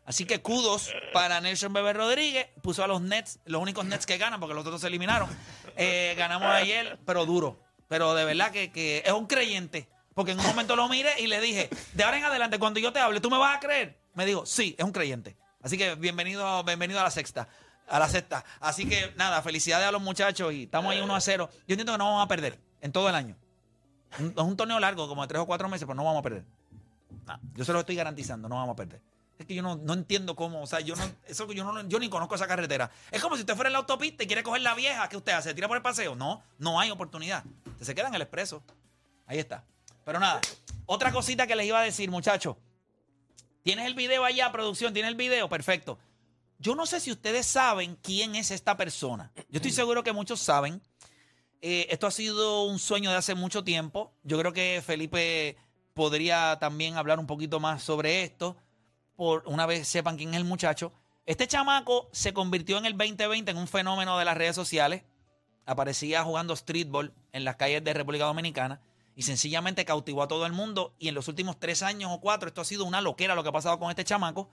Así 0.05 0.25
que 0.25 0.41
kudos 0.41 0.93
para 1.13 1.41
Nelson 1.41 1.73
Bebé 1.73 1.93
Rodríguez. 1.93 2.49
Puso 2.63 2.83
a 2.83 2.89
los 2.89 3.01
Nets, 3.01 3.39
los 3.45 3.63
únicos 3.63 3.85
Nets 3.85 4.07
que 4.07 4.19
ganan, 4.19 4.41
porque 4.41 4.55
los 4.55 4.65
otros 4.65 4.81
se 4.81 4.89
eliminaron. 4.89 5.29
Eh, 5.77 6.15
ganamos 6.17 6.49
ayer, 6.49 6.99
pero 7.05 7.27
duro. 7.27 7.61
Pero 7.89 8.15
de 8.15 8.25
verdad 8.25 8.51
que, 8.51 8.73
que 8.73 9.03
es 9.05 9.13
un 9.13 9.27
creyente. 9.27 9.89
Porque 10.15 10.33
en 10.33 10.41
un 10.41 10.47
momento 10.47 10.75
lo 10.77 10.89
miré 10.89 11.21
y 11.21 11.27
le 11.27 11.41
dije, 11.41 11.69
de 11.93 12.03
ahora 12.03 12.17
en 12.17 12.25
adelante, 12.25 12.59
cuando 12.59 12.81
yo 12.81 12.93
te 12.93 12.99
hable, 12.99 13.21
¿tú 13.21 13.31
me 13.31 13.39
vas 13.39 13.57
a 13.57 13.61
creer? 13.61 13.99
Me 14.15 14.25
dijo, 14.25 14.47
sí, 14.47 14.75
es 14.79 14.85
un 14.85 14.93
creyente. 14.93 15.37
Así 15.67 15.77
que 15.77 15.97
bienvenido, 15.97 16.63
bienvenido 16.63 17.01
a 17.01 17.03
la 17.03 17.11
sexta. 17.11 17.49
A 17.89 17.99
la 17.99 18.09
sexta. 18.09 18.45
Así 18.61 18.89
que 18.89 19.13
nada, 19.17 19.43
felicidades 19.43 19.89
a 19.89 19.91
los 19.91 20.01
muchachos 20.01 20.53
y 20.53 20.63
estamos 20.63 20.93
ahí 20.93 21.01
1 21.01 21.13
a 21.13 21.21
0. 21.21 21.51
Yo 21.53 21.73
entiendo 21.73 21.91
que 21.91 21.99
no 21.99 22.05
vamos 22.05 22.25
a 22.25 22.29
perder 22.29 22.57
en 22.81 22.93
todo 22.93 23.09
el 23.09 23.17
año. 23.17 23.35
Es 24.17 24.37
un 24.37 24.57
torneo 24.57 24.79
largo, 24.79 25.09
como 25.09 25.23
de 25.23 25.29
3 25.29 25.41
o 25.41 25.47
4 25.47 25.69
meses, 25.69 25.85
pero 25.85 25.97
no 25.97 26.05
vamos 26.05 26.21
a 26.21 26.23
perder. 26.23 26.45
Yo 27.55 27.65
se 27.65 27.73
lo 27.73 27.81
estoy 27.81 27.97
garantizando, 27.97 28.49
no 28.49 28.55
vamos 28.55 28.75
a 28.75 28.77
perder. 28.77 29.03
Es 29.41 29.45
que 29.45 29.57
yo 29.57 29.63
no, 29.63 29.75
no 29.75 29.95
entiendo 29.95 30.37
cómo, 30.37 30.63
o 30.63 30.69
sea, 30.69 30.79
yo 30.79 30.95
no, 30.95 31.03
eso 31.27 31.53
yo 31.53 31.65
no, 31.65 31.89
yo 31.89 31.99
ni 31.99 32.09
conozco 32.09 32.37
esa 32.37 32.47
carretera. 32.47 32.89
Es 33.11 33.21
como 33.21 33.35
si 33.35 33.41
usted 33.41 33.57
fuera 33.57 33.69
en 33.69 33.73
la 33.73 33.81
autopista 33.81 34.23
y 34.23 34.29
quiere 34.29 34.45
coger 34.45 34.63
la 34.63 34.75
vieja, 34.77 35.09
¿qué 35.09 35.17
usted 35.17 35.33
hace? 35.33 35.49
¿Se 35.49 35.55
tira 35.57 35.67
por 35.67 35.77
el 35.77 35.83
paseo? 35.83 36.15
No, 36.15 36.45
no 36.61 36.79
hay 36.79 36.93
oportunidad. 36.93 37.45
Usted 37.73 37.87
se 37.87 37.95
queda 37.97 38.07
en 38.07 38.15
el 38.15 38.23
expreso. 38.23 38.63
Ahí 39.27 39.41
está. 39.41 39.65
Pero 40.05 40.21
nada, 40.21 40.41
otra 40.87 41.11
cosita 41.11 41.49
que 41.49 41.57
les 41.57 41.67
iba 41.67 41.81
a 41.81 41.83
decir, 41.83 42.09
muchachos. 42.09 42.55
¿Tienes 43.67 43.87
el 43.87 43.95
video 43.95 44.25
allá, 44.25 44.53
producción? 44.53 44.95
¿Tienes 44.95 45.11
el 45.11 45.17
video? 45.17 45.49
Perfecto. 45.49 45.99
Yo 46.61 46.77
no 46.77 46.87
sé 46.87 47.01
si 47.01 47.11
ustedes 47.11 47.47
saben 47.47 47.99
quién 48.01 48.37
es 48.37 48.53
esta 48.53 48.77
persona. 48.77 49.33
Yo 49.49 49.57
estoy 49.57 49.73
seguro 49.73 50.05
que 50.05 50.13
muchos 50.13 50.39
saben. 50.39 50.81
Eh, 51.61 51.89
esto 51.91 52.07
ha 52.07 52.13
sido 52.13 52.63
un 52.63 52.79
sueño 52.79 53.11
de 53.11 53.17
hace 53.17 53.35
mucho 53.35 53.65
tiempo. 53.65 54.13
Yo 54.23 54.39
creo 54.39 54.53
que 54.53 54.81
Felipe 54.87 55.57
podría 55.95 56.59
también 56.61 56.97
hablar 56.97 57.19
un 57.19 57.27
poquito 57.27 57.59
más 57.59 57.83
sobre 57.83 58.23
esto. 58.23 58.57
Por 59.17 59.43
una 59.47 59.67
vez 59.67 59.89
sepan 59.89 60.17
quién 60.17 60.31
es 60.31 60.37
el 60.37 60.45
muchacho. 60.45 60.93
Este 61.25 61.49
chamaco 61.49 62.09
se 62.13 62.33
convirtió 62.33 62.79
en 62.79 62.87
el 62.87 62.97
2020 62.97 63.51
en 63.51 63.57
un 63.57 63.67
fenómeno 63.67 64.17
de 64.17 64.27
las 64.27 64.39
redes 64.39 64.55
sociales. 64.55 65.03
Aparecía 65.65 66.23
jugando 66.23 66.55
streetball 66.55 67.13
en 67.33 67.43
las 67.43 67.57
calles 67.57 67.83
de 67.83 67.95
República 67.95 68.27
Dominicana 68.27 68.81
y 69.17 69.23
sencillamente 69.23 69.85
cautivó 69.85 70.23
a 70.23 70.29
todo 70.29 70.47
el 70.47 70.53
mundo. 70.53 70.95
Y 70.99 71.09
en 71.09 71.15
los 71.15 71.27
últimos 71.27 71.59
tres 71.59 71.83
años 71.83 72.11
o 72.13 72.21
cuatro, 72.21 72.49
esto 72.49 72.61
ha 72.61 72.65
sido 72.65 72.85
una 72.85 73.01
loquera 73.01 73.35
lo 73.35 73.43
que 73.43 73.49
ha 73.49 73.53
pasado 73.53 73.79
con 73.79 73.91
este 73.91 74.05
chamaco. 74.05 74.51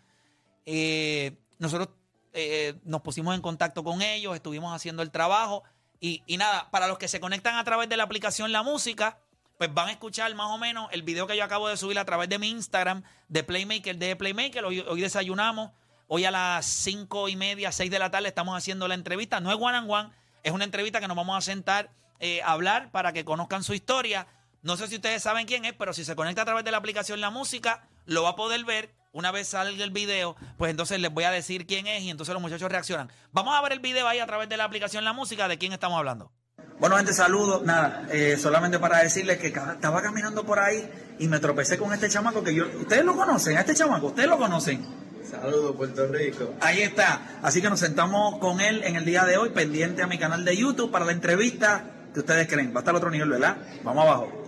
Eh, 0.66 1.38
nosotros 1.60 1.90
eh, 2.32 2.80
nos 2.86 3.02
pusimos 3.02 3.36
en 3.36 3.42
contacto 3.42 3.84
con 3.84 4.02
ellos, 4.02 4.34
estuvimos 4.34 4.74
haciendo 4.74 5.04
el 5.04 5.12
trabajo. 5.12 5.64
Y, 6.00 6.24
y 6.26 6.38
nada, 6.38 6.72
para 6.72 6.88
los 6.88 6.98
que 6.98 7.10
se 7.10 7.20
conectan 7.20 7.58
a 7.58 7.64
través 7.66 7.90
de 7.90 7.98
la 7.98 8.04
aplicación 8.04 8.54
La 8.54 8.64
Música, 8.64 9.20
pues 9.58 9.74
van 9.74 9.90
a 9.90 9.92
escuchar 9.92 10.34
más 10.34 10.48
o 10.50 10.58
menos 10.58 10.88
el 10.92 11.04
video 11.04 11.28
que 11.28 11.36
yo 11.36 11.44
acabo 11.44 11.68
de 11.68 11.76
subir 11.76 12.00
a 12.00 12.06
través 12.06 12.30
de 12.30 12.40
mi 12.40 12.50
Instagram 12.50 13.04
de 13.28 13.44
Playmaker, 13.44 13.98
de 13.98 14.16
Playmaker. 14.16 14.66
Hoy, 14.66 15.02
desayunamos 15.02 15.72
Hoy 16.08 16.26
a 16.26 16.32
las 16.32 16.66
cinco 16.66 17.28
y 17.28 17.36
media, 17.36 17.72
seis 17.72 17.90
de 17.90 17.98
la 17.98 18.12
tarde 18.12 18.28
estamos 18.28 18.56
haciendo 18.56 18.88
la 18.88 18.94
entrevista. 18.94 19.40
No 19.40 19.52
es 19.52 19.58
one 19.60 19.78
on 19.78 19.90
one, 19.90 20.10
es 20.44 20.52
una 20.52 20.64
entrevista 20.64 21.00
que 21.00 21.08
nos 21.08 21.18
vamos 21.18 21.38
a 21.38 21.42
sentar 21.42 21.92
eh, 22.20 22.42
a 22.44 22.52
hablar 22.52 22.92
para 22.92 23.14
que 23.14 23.26
conozcan 23.26 23.64
su 23.64 23.74
historia. 23.74 24.28
No 24.64 24.78
sé 24.78 24.88
si 24.88 24.96
ustedes 24.96 25.22
saben 25.22 25.46
quién 25.46 25.66
es, 25.66 25.74
pero 25.74 25.92
si 25.92 26.06
se 26.06 26.16
conecta 26.16 26.44
a 26.44 26.46
través 26.46 26.64
de 26.64 26.72
la 26.72 26.78
aplicación 26.78 27.20
La 27.20 27.30
Música, 27.30 27.86
lo 28.06 28.24
va 28.24 28.30
a 28.30 28.36
poder 28.38 28.64
ver. 28.64 28.96
Una 29.12 29.30
vez 29.30 29.50
salga 29.50 29.84
el 29.84 29.92
video, 29.92 30.38
pues 30.58 30.72
entonces 30.72 31.02
les 31.02 31.12
voy 31.14 31.26
a 31.26 31.32
decir 31.32 31.68
quién 31.68 31.86
es 31.86 32.02
y 32.02 32.10
entonces 32.10 32.32
los 32.32 32.42
muchachos 32.42 32.72
reaccionan. 32.72 33.12
Vamos 33.34 33.56
a 33.56 33.62
ver 33.62 33.74
el 33.74 33.80
video 33.80 34.08
ahí 34.08 34.20
a 34.20 34.26
través 34.26 34.48
de 34.48 34.56
la 34.56 34.64
aplicación 34.64 35.04
La 35.04 35.12
Música 35.12 35.50
de 35.50 35.58
quién 35.58 35.74
estamos 35.74 35.98
hablando. 35.98 36.32
Bueno, 36.80 36.96
gente, 36.96 37.14
saludos. 37.14 37.64
Nada, 37.64 38.08
eh, 38.10 38.38
solamente 38.38 38.80
para 38.80 39.00
decirles 39.00 39.38
que 39.38 39.48
estaba 39.48 40.02
caminando 40.02 40.46
por 40.46 40.60
ahí 40.60 40.90
y 41.20 41.28
me 41.28 41.40
tropecé 41.40 41.78
con 41.78 41.94
este 41.94 42.08
chamaco 42.08 42.42
que 42.42 42.56
yo. 42.56 42.66
¿Ustedes 42.80 43.04
lo 43.04 43.18
conocen? 43.18 43.58
A 43.58 43.60
este 43.60 43.76
chamaco, 43.76 44.08
¿ustedes 44.08 44.30
lo 44.30 44.38
conocen? 44.38 44.88
Saludos, 45.30 45.76
Puerto 45.76 46.08
Rico. 46.08 46.54
Ahí 46.62 46.84
está. 46.84 47.40
Así 47.42 47.62
que 47.62 47.70
nos 47.70 47.82
sentamos 47.82 48.38
con 48.40 48.62
él 48.62 48.82
en 48.86 48.96
el 48.96 49.04
día 49.04 49.26
de 49.26 49.36
hoy, 49.36 49.50
pendiente 49.50 50.04
a 50.04 50.08
mi 50.08 50.18
canal 50.18 50.46
de 50.46 50.56
YouTube 50.56 50.90
para 50.90 51.04
la 51.04 51.12
entrevista 51.12 51.84
que 52.14 52.22
ustedes 52.22 52.48
creen. 52.48 52.72
Va 52.74 52.78
a 52.78 52.80
estar 52.80 52.96
otro 52.96 53.10
nivel, 53.10 53.30
¿verdad? 53.30 53.58
Vamos 53.84 54.06
abajo. 54.06 54.43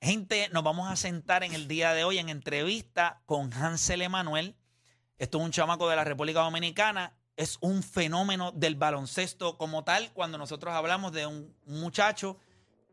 Gente, 0.00 0.48
nos 0.52 0.64
vamos 0.64 0.90
a 0.90 0.96
sentar 0.96 1.44
en 1.44 1.54
el 1.54 1.68
día 1.68 1.94
de 1.94 2.04
hoy 2.04 2.18
en 2.18 2.28
entrevista 2.28 3.22
con 3.24 3.52
Hansel 3.52 4.02
Emanuel. 4.02 4.56
Esto 5.16 5.38
es 5.38 5.44
un 5.44 5.52
chamaco 5.52 5.88
de 5.88 5.94
la 5.96 6.04
República 6.04 6.40
Dominicana. 6.40 7.16
Es 7.36 7.58
un 7.60 7.82
fenómeno 7.82 8.50
del 8.52 8.74
baloncesto 8.74 9.56
como 9.58 9.84
tal. 9.84 10.12
Cuando 10.12 10.38
nosotros 10.38 10.74
hablamos 10.74 11.12
de 11.12 11.26
un 11.26 11.54
muchacho 11.66 12.36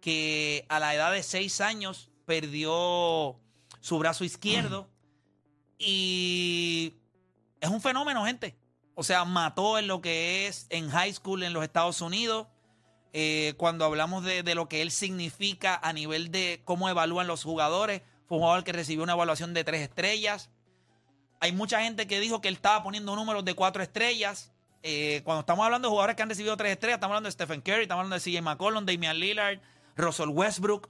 que 0.01 0.65
a 0.69 0.79
la 0.79 0.93
edad 0.93 1.11
de 1.11 1.23
seis 1.23 1.61
años 1.61 2.11
perdió 2.25 3.39
su 3.79 3.97
brazo 3.97 4.23
izquierdo 4.23 4.87
y 5.79 6.93
es 7.59 7.69
un 7.69 7.81
fenómeno, 7.81 8.25
gente. 8.25 8.55
O 8.93 9.03
sea, 9.03 9.25
mató 9.25 9.79
en 9.79 9.87
lo 9.87 10.01
que 10.01 10.47
es 10.47 10.67
en 10.69 10.89
high 10.89 11.13
school 11.13 11.41
en 11.43 11.53
los 11.53 11.63
Estados 11.63 12.01
Unidos. 12.01 12.47
Eh, 13.13 13.53
cuando 13.57 13.85
hablamos 13.85 14.23
de, 14.23 14.43
de 14.43 14.55
lo 14.55 14.69
que 14.69 14.81
él 14.81 14.91
significa 14.91 15.79
a 15.81 15.93
nivel 15.93 16.31
de 16.31 16.61
cómo 16.63 16.89
evalúan 16.89 17.27
los 17.27 17.43
jugadores, 17.43 18.01
fue 18.27 18.37
un 18.37 18.43
jugador 18.43 18.63
que 18.63 18.71
recibió 18.71 19.03
una 19.03 19.13
evaluación 19.13 19.55
de 19.55 19.63
tres 19.63 19.81
estrellas. 19.81 20.51
Hay 21.39 21.51
mucha 21.51 21.81
gente 21.81 22.05
que 22.05 22.19
dijo 22.19 22.41
que 22.41 22.47
él 22.47 22.55
estaba 22.55 22.83
poniendo 22.83 23.15
números 23.15 23.43
de 23.43 23.55
cuatro 23.55 23.81
estrellas. 23.81 24.51
Eh, 24.83 25.21
cuando 25.23 25.41
estamos 25.41 25.65
hablando 25.65 25.87
de 25.87 25.89
jugadores 25.89 26.15
que 26.15 26.21
han 26.21 26.29
recibido 26.29 26.55
tres 26.55 26.73
estrellas, 26.73 26.97
estamos 26.97 27.13
hablando 27.13 27.27
de 27.27 27.31
Stephen 27.31 27.61
Curry, 27.61 27.83
estamos 27.83 28.03
hablando 28.03 28.23
de 28.23 28.31
CJ 28.31 28.41
McCollum, 28.43 28.85
Damian 28.85 29.17
Lillard, 29.17 29.59
Russell 29.97 30.29
Westbrook. 30.29 30.89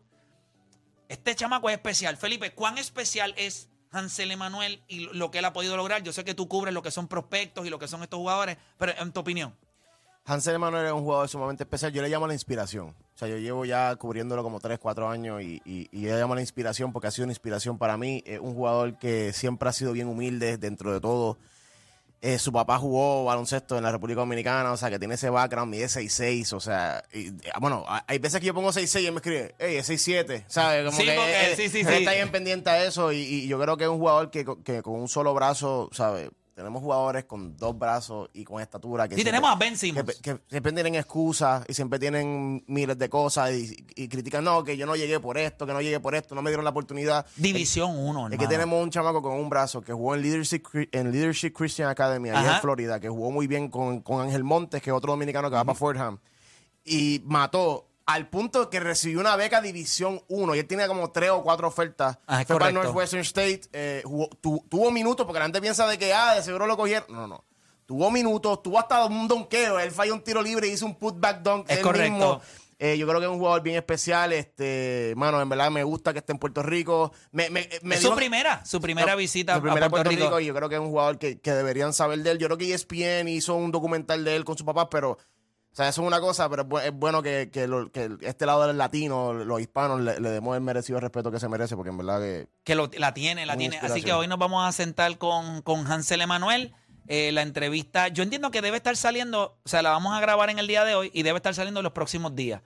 Este 1.07 1.33
chamaco 1.33 1.69
es 1.69 1.77
especial. 1.77 2.17
Felipe, 2.17 2.51
¿cuán 2.51 2.77
especial 2.77 3.33
es 3.37 3.69
Hansel 3.91 4.31
Emanuel 4.31 4.83
y 4.87 5.05
lo 5.13 5.31
que 5.31 5.39
él 5.39 5.45
ha 5.45 5.53
podido 5.53 5.77
lograr? 5.77 6.03
Yo 6.03 6.11
sé 6.11 6.25
que 6.25 6.35
tú 6.35 6.47
cubres 6.47 6.73
lo 6.73 6.83
que 6.83 6.91
son 6.91 7.07
prospectos 7.07 7.65
y 7.65 7.69
lo 7.69 7.79
que 7.79 7.87
son 7.87 8.03
estos 8.03 8.17
jugadores, 8.17 8.57
pero 8.77 8.93
en 8.97 9.11
tu 9.13 9.21
opinión. 9.21 9.55
Hansel 10.29 10.55
Emanuel 10.55 10.85
es 10.85 10.91
un 10.91 11.01
jugador 11.01 11.27
sumamente 11.27 11.63
especial. 11.63 11.91
Yo 11.91 12.01
le 12.01 12.09
llamo 12.09 12.27
la 12.27 12.33
inspiración. 12.33 12.89
O 12.89 13.17
sea, 13.17 13.27
yo 13.27 13.37
llevo 13.37 13.65
ya 13.65 13.95
cubriéndolo 13.95 14.43
como 14.43 14.59
3, 14.59 14.77
4 14.79 15.09
años 15.09 15.41
y, 15.41 15.61
y, 15.65 15.89
y 15.91 16.01
yo 16.01 16.11
le 16.13 16.19
llamo 16.19 16.35
la 16.35 16.41
inspiración 16.41 16.93
porque 16.93 17.07
ha 17.07 17.11
sido 17.11 17.25
una 17.25 17.31
inspiración 17.33 17.77
para 17.77 17.97
mí. 17.97 18.23
Es 18.25 18.39
un 18.39 18.53
jugador 18.53 18.97
que 18.99 19.33
siempre 19.33 19.67
ha 19.69 19.73
sido 19.73 19.91
bien 19.91 20.07
humilde 20.07 20.57
dentro 20.57 20.93
de 20.93 21.01
todo. 21.01 21.37
Eh, 22.21 22.37
su 22.37 22.51
papá 22.51 22.77
jugó 22.77 23.23
baloncesto 23.23 23.77
en 23.77 23.83
la 23.83 23.93
República 23.93 24.19
Dominicana, 24.19 24.73
o 24.73 24.77
sea, 24.77 24.89
que 24.89 24.99
tiene 24.99 25.13
ese 25.15 25.29
background, 25.29 25.71
mide 25.71 25.85
6'6", 25.87 26.51
o 26.51 26.59
sea, 26.59 27.01
y, 27.13 27.31
bueno, 27.61 27.85
hay- 28.07 28.19
veces 28.19 28.41
que 28.41 28.47
yo 28.47 28.53
pongo 28.53 28.73
6'6 28.73 29.01
y 29.03 29.05
él 29.05 29.13
me 29.13 29.19
escribe, 29.19 29.55
hey, 29.57 29.77
es 29.77 29.87
6'7", 29.89 30.43
¿sabes? 30.49 30.85
Como 30.85 30.97
Sí, 30.97 31.05
que 31.05 31.13
porque- 31.15 31.45
él- 31.51 31.55
sí, 31.55 31.69
sí, 31.69 31.79
él 31.79 31.87
está 31.93 32.11
bien 32.11 32.29
pendiente 32.29 32.69
a 32.69 32.83
eso 32.83 33.13
y, 33.13 33.19
y 33.19 33.47
yo 33.47 33.57
creo 33.57 33.77
que 33.77 33.85
es 33.85 33.89
un 33.89 33.99
jugador 33.99 34.31
que, 34.31 34.43
que 34.65 34.81
con 34.83 34.95
un 34.95 35.07
solo 35.07 35.33
brazo, 35.33 35.89
¿sabes? 35.93 36.29
Tenemos 36.59 36.81
jugadores 36.83 37.23
con 37.23 37.55
dos 37.55 37.79
brazos 37.79 38.29
y 38.33 38.43
con 38.43 38.61
estatura. 38.61 39.07
Que 39.07 39.15
Sí, 39.15 39.21
siempre- 39.21 39.31
tenemos 39.31 39.49
a 39.49 39.55
Ben 39.55 39.77
Simmons. 39.77 40.13
que, 40.15 40.21
que 40.35 40.41
siempre 40.49 40.73
tienen 40.73 40.95
excusas 40.95 41.63
y 41.69 41.73
siempre 41.73 41.99
tienen 41.99 42.61
miles 42.67 42.97
de 42.97 43.07
cosas 43.09 43.51
y, 43.53 43.77
y 43.95 44.09
critican, 44.09 44.43
no, 44.43 44.61
que 44.65 44.75
yo 44.75 44.85
no 44.85 44.97
llegué 44.97 45.21
por 45.21 45.37
esto, 45.37 45.65
que 45.65 45.71
no 45.71 45.79
llegué 45.79 46.01
por 46.01 46.15
esto, 46.15 46.35
no 46.35 46.41
me 46.41 46.49
dieron 46.49 46.65
la 46.65 46.71
oportunidad. 46.71 47.25
División 47.37 47.97
1, 47.97 48.27
Es 48.31 48.37
que 48.37 48.47
tenemos 48.47 48.83
un 48.83 48.89
chamaco 48.89 49.21
con 49.21 49.33
un 49.39 49.49
brazo 49.49 49.81
que 49.81 49.93
jugó 49.93 50.15
en 50.15 50.21
Leadership, 50.21 50.63
en 50.91 51.11
Leadership 51.13 51.51
Christian 51.53 51.87
Academy 51.89 52.29
allá 52.29 52.39
Ajá. 52.41 52.55
en 52.55 52.61
Florida, 52.61 52.99
que 52.99 53.07
jugó 53.07 53.31
muy 53.31 53.47
bien 53.47 53.69
con, 53.69 54.01
con 54.01 54.21
Ángel 54.21 54.43
Montes, 54.43 54.81
que 54.81 54.89
es 54.89 54.95
otro 54.95 55.13
dominicano 55.13 55.49
que 55.49 55.55
va 55.55 55.63
para 55.63 55.77
Fordham, 55.79 56.17
y 56.83 57.21
mató 57.25 57.85
al 58.13 58.27
punto 58.27 58.69
que 58.69 58.79
recibió 58.79 59.19
una 59.19 59.35
beca 59.35 59.61
División 59.61 60.21
1 60.29 60.55
y 60.55 60.59
él 60.59 60.67
tenía 60.67 60.87
como 60.87 61.11
tres 61.11 61.29
o 61.29 61.43
cuatro 61.43 61.67
ofertas. 61.67 62.17
Ah, 62.27 62.41
es 62.41 62.47
Fue 62.47 62.57
para. 62.57 62.71
Northwestern 62.71 63.21
State, 63.21 63.61
eh, 63.73 64.01
jugó- 64.03 64.29
tu- 64.41 64.65
tuvo 64.69 64.89
minutos, 64.91 65.25
porque 65.25 65.39
la 65.39 65.45
gente 65.45 65.61
piensa 65.61 65.85
de 65.87 65.97
que, 65.97 66.13
ah, 66.13 66.33
de 66.35 66.41
seguro 66.43 66.65
lo 66.65 66.75
cogieron. 66.75 67.05
No, 67.09 67.27
no. 67.27 67.43
Tuvo 67.85 68.09
minutos, 68.11 68.61
tuvo 68.63 68.79
hasta 68.79 69.05
un 69.05 69.27
donqueo. 69.27 69.79
Él 69.79 69.91
falló 69.91 70.13
un 70.13 70.21
tiro 70.23 70.41
libre 70.41 70.67
y 70.67 70.71
hizo 70.71 70.85
un 70.85 70.95
putback 70.95 71.41
dunk. 71.41 71.69
Es 71.69 71.77
él 71.77 71.83
correcto. 71.83 72.11
mismo. 72.11 72.41
Eh, 72.81 72.97
yo 72.97 73.05
creo 73.07 73.19
que 73.19 73.25
es 73.25 73.31
un 73.31 73.39
jugador 73.39 73.61
bien 73.61 73.75
especial. 73.75 74.31
Este, 74.31 75.13
mano, 75.17 75.41
en 75.41 75.49
verdad 75.49 75.69
me 75.69 75.83
gusta 75.83 76.13
que 76.13 76.19
esté 76.19 76.31
en 76.31 76.39
Puerto 76.39 76.63
Rico. 76.63 77.11
Me, 77.31 77.49
me, 77.49 77.67
me 77.81 77.95
Es 77.95 78.01
su 78.01 78.15
primera, 78.15 78.63
su 78.65 78.79
primera 78.79 79.11
no, 79.11 79.17
visita 79.17 79.55
su 79.55 79.61
primera 79.61 79.87
a 79.87 79.89
Puerto, 79.89 80.09
Rico. 80.11 80.39
y 80.39 80.45
yo 80.45 80.55
creo 80.55 80.69
que 80.69 80.75
es 80.75 80.81
un 80.81 80.89
jugador 80.89 81.17
que, 81.19 81.39
que 81.39 81.51
deberían 81.51 81.91
saber 81.93 82.19
de 82.19 82.31
él. 82.31 82.37
Yo 82.37 82.47
creo 82.47 82.57
que 82.57 82.73
ESPN 82.73 83.27
hizo 83.27 83.55
un 83.55 83.71
documental 83.71 84.23
de 84.23 84.35
él 84.35 84.45
con 84.45 84.57
su 84.57 84.63
papá, 84.65 84.89
pero, 84.89 85.17
sea, 85.79 85.89
eso 85.89 86.01
es 86.01 86.07
una 86.07 86.19
cosa, 86.19 86.49
pero 86.49 86.61
es 86.63 86.67
bu- 86.67 86.81
es 86.83 86.91
bueno 86.93 87.21
que, 87.23 87.49
que, 87.51 87.67
lo- 87.67 87.91
que 87.91 88.09
este 88.21 88.45
lado 88.45 88.67
del 88.67 88.77
latino, 88.77 89.33
los 89.33 89.59
hispanos, 89.61 90.01
le, 90.01 90.19
le 90.19 90.29
demos 90.29 90.55
el 90.55 90.61
merecido 90.61 90.99
respeto 90.99 91.31
que 91.31 91.39
se 91.39 91.47
merece, 91.49 91.75
porque 91.75 91.89
en 91.89 91.97
verdad 91.97 92.19
que 92.21 92.47
que 92.63 92.75
lo- 92.75 92.89
la 92.97 93.13
tiene, 93.13 93.45
la 93.45 93.55
tiene. 93.57 93.77
Así 93.77 94.01
que 94.03 94.13
hoy 94.13 94.27
nos 94.27 94.37
vamos 94.39 94.67
a 94.67 94.71
sentar 94.71 95.17
con, 95.17 95.61
con 95.61 95.85
Hansel 95.91 96.21
Emanuel. 96.21 96.73
Eh, 97.07 97.31
la 97.31 97.41
entrevista, 97.41 98.07
yo 98.09 98.21
entiendo 98.21 98.51
que 98.51 98.61
debe 98.61 98.77
estar 98.77 98.95
saliendo, 98.95 99.57
o 99.65 99.67
sea, 99.69 99.81
la 99.81 99.89
vamos 99.89 100.15
a 100.15 100.19
grabar 100.19 100.51
en 100.51 100.59
el 100.59 100.67
día 100.67 100.85
de 100.85 100.93
hoy 100.93 101.09
y 101.11 101.23
debe 101.23 101.37
estar 101.37 101.55
saliendo 101.55 101.79
en 101.79 101.83
los 101.83 101.93
próximos 101.93 102.35
días. 102.35 102.61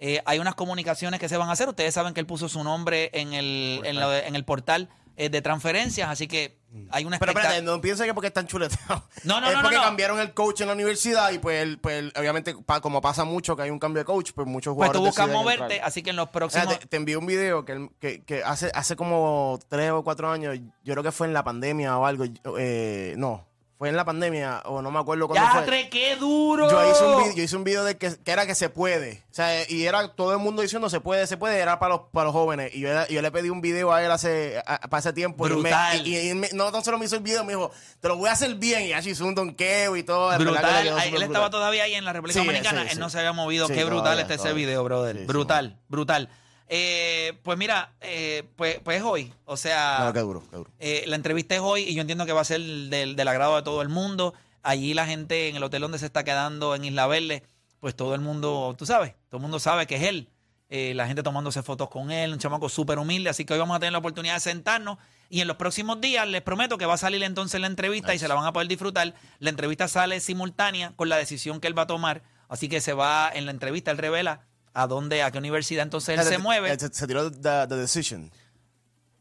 Eh, 0.00 0.20
hay 0.26 0.40
unas 0.40 0.56
comunicaciones 0.56 1.20
que 1.20 1.28
se 1.28 1.36
van 1.36 1.48
a 1.48 1.52
hacer. 1.52 1.68
Ustedes 1.68 1.94
saben 1.94 2.12
que 2.12 2.18
él 2.18 2.26
puso 2.26 2.48
su 2.48 2.64
nombre 2.64 3.10
en 3.12 3.32
el, 3.34 3.80
en 3.84 4.34
el 4.34 4.44
portal 4.44 4.88
eh, 5.16 5.28
de 5.28 5.42
transferencias, 5.42 6.08
así 6.10 6.26
que 6.26 6.58
hay 6.90 7.04
una 7.04 7.18
Pero 7.20 7.30
espérate, 7.30 7.62
no 7.62 7.80
piense 7.80 8.04
que 8.04 8.12
porque 8.14 8.26
están 8.26 8.46
chuletados. 8.48 9.02
No, 9.24 9.40
no, 9.40 9.46
es 9.46 9.52
no, 9.52 9.58
no, 9.58 9.62
porque 9.62 9.76
no. 9.76 9.82
cambiaron 9.84 10.18
el 10.18 10.34
coach 10.34 10.60
en 10.62 10.66
la 10.66 10.72
universidad 10.74 11.30
y 11.30 11.38
pues, 11.38 11.62
él- 11.62 11.78
pues 11.80 12.12
obviamente, 12.16 12.54
pa- 12.66 12.80
como 12.80 13.00
pasa 13.00 13.24
mucho 13.24 13.54
que 13.56 13.62
hay 13.62 13.70
un 13.70 13.78
cambio 13.78 14.00
de 14.00 14.04
coach, 14.04 14.32
pues 14.34 14.46
muchos 14.46 14.74
Pues 14.74 14.88
jugadores 14.90 15.00
tú 15.00 15.06
buscas 15.06 15.26
deciden 15.26 15.42
moverte, 15.44 15.74
entrar. 15.74 15.88
así 15.88 16.02
que 16.02 16.10
en 16.10 16.16
los 16.16 16.28
próximos. 16.30 16.78
te, 16.78 16.86
te 16.86 16.96
envié 16.96 17.16
un 17.16 17.26
video 17.26 17.64
que, 17.64 17.72
él- 17.72 17.90
que, 18.00 18.22
que 18.24 18.42
hace, 18.42 18.70
hace 18.74 18.96
como 18.96 19.58
tres 19.68 19.92
o 19.92 20.02
cuatro 20.02 20.30
años, 20.30 20.58
yo 20.82 20.94
creo 20.94 21.02
que 21.04 21.12
fue 21.12 21.26
en 21.28 21.32
la 21.32 21.44
pandemia 21.44 21.96
o 21.96 22.06
algo, 22.06 22.24
eh, 22.58 23.14
no, 23.16 23.46
fue 23.76 23.88
en 23.88 23.96
la 23.96 24.04
pandemia 24.04 24.62
o 24.66 24.80
no 24.82 24.90
me 24.92 25.00
acuerdo 25.00 25.26
cuándo 25.26 25.44
¡Ya, 25.46 25.52
fue. 25.52 25.62
tre, 25.62 25.88
qué 25.90 26.14
duro! 26.16 26.70
Yo 26.70 26.90
hice 26.90 27.04
un 27.04 27.16
video, 27.22 27.34
yo 27.36 27.42
hice 27.42 27.56
un 27.56 27.64
video 27.64 27.84
de 27.84 27.96
que, 27.98 28.14
que 28.16 28.30
era 28.30 28.46
que 28.46 28.54
se 28.54 28.68
puede. 28.68 29.24
O 29.30 29.34
sea, 29.34 29.68
y 29.68 29.84
era 29.84 30.06
todo 30.14 30.32
el 30.32 30.38
mundo 30.38 30.62
diciendo 30.62 30.88
se 30.88 31.00
puede, 31.00 31.26
se 31.26 31.36
puede, 31.36 31.58
era 31.58 31.78
para 31.80 31.94
los, 31.96 32.02
para 32.12 32.26
los 32.26 32.32
jóvenes. 32.32 32.72
Y 32.74 32.80
yo, 32.80 32.88
yo 33.08 33.20
le 33.20 33.30
pedí 33.32 33.50
un 33.50 33.60
video 33.60 33.92
a 33.92 34.02
él 34.04 34.10
hace, 34.12 34.62
a- 34.64 34.78
para 34.88 35.00
ese 35.00 35.12
tiempo. 35.12 35.44
y 35.46 35.50
me- 35.50 35.56
Brutal. 35.56 36.06
Y, 36.06 36.30
y 36.30 36.34
me- 36.34 36.50
no 36.52 36.70
tan 36.70 36.84
solo 36.84 36.98
me 36.98 37.06
hizo 37.06 37.16
el 37.16 37.22
video, 37.22 37.42
me 37.44 37.52
dijo, 37.54 37.72
te 38.00 38.06
lo 38.08 38.16
voy 38.16 38.28
a 38.28 38.32
hacer 38.32 38.54
bien. 38.54 38.82
Y 38.82 38.92
así 38.92 39.10
hizo 39.10 39.26
un 39.26 39.34
donqueo 39.34 39.96
y 39.96 40.04
todo. 40.04 40.28
Brutal. 40.38 40.86
Él 40.86 40.88
estaba 40.96 41.18
brutal. 41.26 41.50
todavía 41.50 41.82
ahí 41.84 41.94
en 41.94 42.04
la 42.04 42.12
República 42.12 42.38
Sí, 42.40 42.46
Dominicana. 42.46 42.82
sí, 42.84 42.88
Él 42.92 43.00
no 43.00 43.10
se 43.10 43.18
había 43.18 43.32
movido. 43.32 43.66
Qué 43.66 43.84
brutal 43.84 44.20
está 44.20 44.34
ese 44.34 44.52
video, 44.52 44.84
brother. 44.84 45.26
Brutal, 45.26 45.78
brutal. 45.88 46.28
Eh, 46.76 47.38
pues 47.44 47.56
mira, 47.56 47.92
eh, 48.00 48.42
pues, 48.56 48.80
pues 48.82 49.00
hoy. 49.02 49.32
O 49.44 49.56
sea, 49.56 49.98
No, 50.00 50.12
qué 50.12 50.18
duro, 50.18 50.42
qué 50.50 50.56
duro. 50.56 50.70
eh, 50.80 51.04
la 51.06 51.14
entrevista 51.14 51.54
es 51.54 51.60
hoy 51.60 51.82
y 51.82 51.94
yo 51.94 52.00
entiendo 52.00 52.26
que 52.26 52.32
va 52.32 52.40
a 52.40 52.44
ser 52.44 52.60
del, 52.60 53.14
del 53.14 53.28
agrado 53.28 53.54
de 53.54 53.62
todo 53.62 53.80
el 53.80 53.88
mundo. 53.88 54.34
Allí 54.64 54.92
la 54.92 55.06
gente 55.06 55.48
en 55.48 55.54
el 55.54 55.62
hotel 55.62 55.82
donde 55.82 56.00
se 56.00 56.06
está 56.06 56.24
quedando 56.24 56.74
en 56.74 56.84
Isla 56.84 57.06
Verde, 57.06 57.44
pues 57.78 57.94
todo 57.94 58.16
el 58.16 58.20
mundo, 58.20 58.74
tú 58.76 58.86
sabes, 58.86 59.14
todo 59.28 59.36
el 59.38 59.42
mundo 59.42 59.60
sabe 59.60 59.86
que 59.86 59.94
es 59.96 60.02
él. 60.02 60.28
Eh, 60.68 60.94
la 60.96 61.06
gente 61.06 61.22
tomándose 61.22 61.62
fotos 61.62 61.88
con 61.90 62.10
él, 62.10 62.32
un 62.32 62.40
chamaco 62.40 62.68
súper 62.68 62.98
humilde, 62.98 63.30
así 63.30 63.44
que 63.44 63.52
hoy 63.52 63.60
vamos 63.60 63.76
a 63.76 63.78
tener 63.78 63.92
la 63.92 63.98
oportunidad 63.98 64.34
de 64.34 64.40
sentarnos 64.40 64.98
y 65.30 65.42
en 65.42 65.46
los 65.46 65.56
próximos 65.56 66.00
días 66.00 66.26
les 66.26 66.42
prometo 66.42 66.76
que 66.78 66.86
va 66.86 66.94
a 66.94 66.98
salir 66.98 67.22
entonces 67.22 67.60
la 67.60 67.68
entrevista 67.68 68.14
y 68.14 68.18
se 68.18 68.26
la 68.26 68.34
van 68.34 68.46
a 68.46 68.52
poder 68.52 68.66
disfrutar. 68.66 69.14
La 69.38 69.50
entrevista 69.50 69.86
sale 69.86 70.18
simultánea 70.18 70.92
con 70.96 71.08
la 71.08 71.18
decisión 71.18 71.60
que 71.60 71.68
él 71.68 71.78
va 71.78 71.82
a 71.82 71.86
tomar, 71.86 72.22
así 72.48 72.68
que 72.68 72.80
se 72.80 72.94
va 72.94 73.30
en 73.32 73.44
la 73.44 73.52
entrevista, 73.52 73.92
él 73.92 73.98
revela 73.98 74.40
a 74.74 74.86
dónde, 74.86 75.22
a 75.22 75.30
qué 75.30 75.38
universidad 75.38 75.82
entonces 75.84 76.18
él 76.18 76.24
se 76.26 76.38
mueve. 76.38 76.78
Se, 76.78 76.92
se 76.92 77.06
tiró 77.06 77.30
the, 77.30 77.66
the 77.68 77.76
decision. 77.76 78.30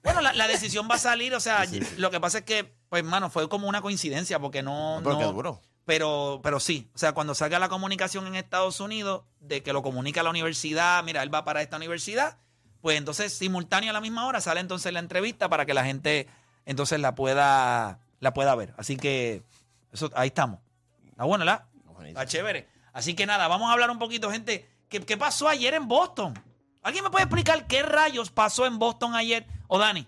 Bueno, 0.04 0.20
la, 0.20 0.34
la 0.34 0.48
decisión 0.48 0.88
va 0.92 0.96
a 0.96 1.00
salir, 1.00 1.34
o 1.34 1.40
sea, 1.40 1.66
lo 1.98 2.12
que 2.12 2.20
pasa 2.20 2.40
es 2.40 2.44
que, 2.44 2.76
pues, 2.90 3.04
mano, 3.06 3.30
fue 3.30 3.48
como 3.48 3.70
una 3.70 3.82
coincidencia, 3.82 4.38
porque 4.40 4.62
no. 4.62 5.00
No, 5.00 5.04
pero 5.04 5.20
no- 5.20 5.32
duro. 5.32 5.62
Pero, 5.86 6.40
pero 6.42 6.60
sí, 6.62 6.90
o 6.96 6.98
sea, 6.98 7.12
cuando 7.12 7.36
salga 7.36 7.60
la 7.60 7.68
comunicación 7.68 8.26
en 8.28 8.36
Estados 8.36 8.80
Unidos, 8.80 9.24
de 9.42 9.64
que 9.64 9.74
lo 9.74 9.82
comunica 9.84 10.24
la 10.24 10.30
universidad, 10.30 11.04
mira, 11.04 11.22
él 11.24 11.34
va 11.34 11.44
para 11.44 11.62
esta 11.62 11.76
universidad, 11.76 12.38
pues 12.82 12.98
entonces 12.98 13.34
simultáneo 13.34 13.90
a 13.90 13.94
la 13.94 14.00
misma 14.00 14.26
hora 14.26 14.40
sale 14.40 14.62
entonces 14.62 14.94
la 14.94 15.00
entrevista 15.00 15.50
para 15.50 15.66
que 15.66 15.74
la 15.74 15.84
gente 15.84 16.28
entonces 16.66 17.02
la 17.02 17.16
pueda, 17.16 18.00
la 18.22 18.34
pueda 18.34 18.56
ver. 18.56 18.74
Así 18.78 18.96
que, 18.96 19.44
eso, 19.92 20.10
ahí 20.16 20.28
estamos. 20.30 20.62
Está 21.10 21.26
bueno, 21.26 21.44
¿verdad? 21.44 21.66
Está 22.08 22.26
chévere. 22.28 22.70
Así 22.94 23.14
que 23.14 23.26
nada, 23.26 23.50
vamos 23.50 23.70
a 23.70 23.74
hablar 23.74 23.92
un 23.92 24.00
poquito, 24.00 24.32
gente. 24.32 24.66
¿Qué, 24.94 25.00
qué 25.02 25.18
pasó 25.18 25.48
ayer 25.48 25.74
en 25.74 25.88
Boston? 25.88 26.36
¿Alguien 26.84 27.04
me 27.04 27.10
puede 27.10 27.24
explicar 27.24 27.66
qué 27.66 27.82
rayos 27.82 28.30
pasó 28.30 28.68
en 28.68 28.78
Boston 28.78 29.16
ayer? 29.16 29.44
O 29.68 29.80
Dani. 29.80 30.06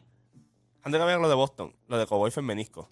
Antes 0.84 1.02
que 1.02 1.06
vean 1.08 1.24
lo 1.24 1.28
de 1.28 1.34
Boston, 1.34 1.76
lo 1.88 1.98
de 1.98 2.06
Cowboy 2.06 2.30
fue 2.30 2.42
en 2.42 2.46
menisco. 2.46 2.88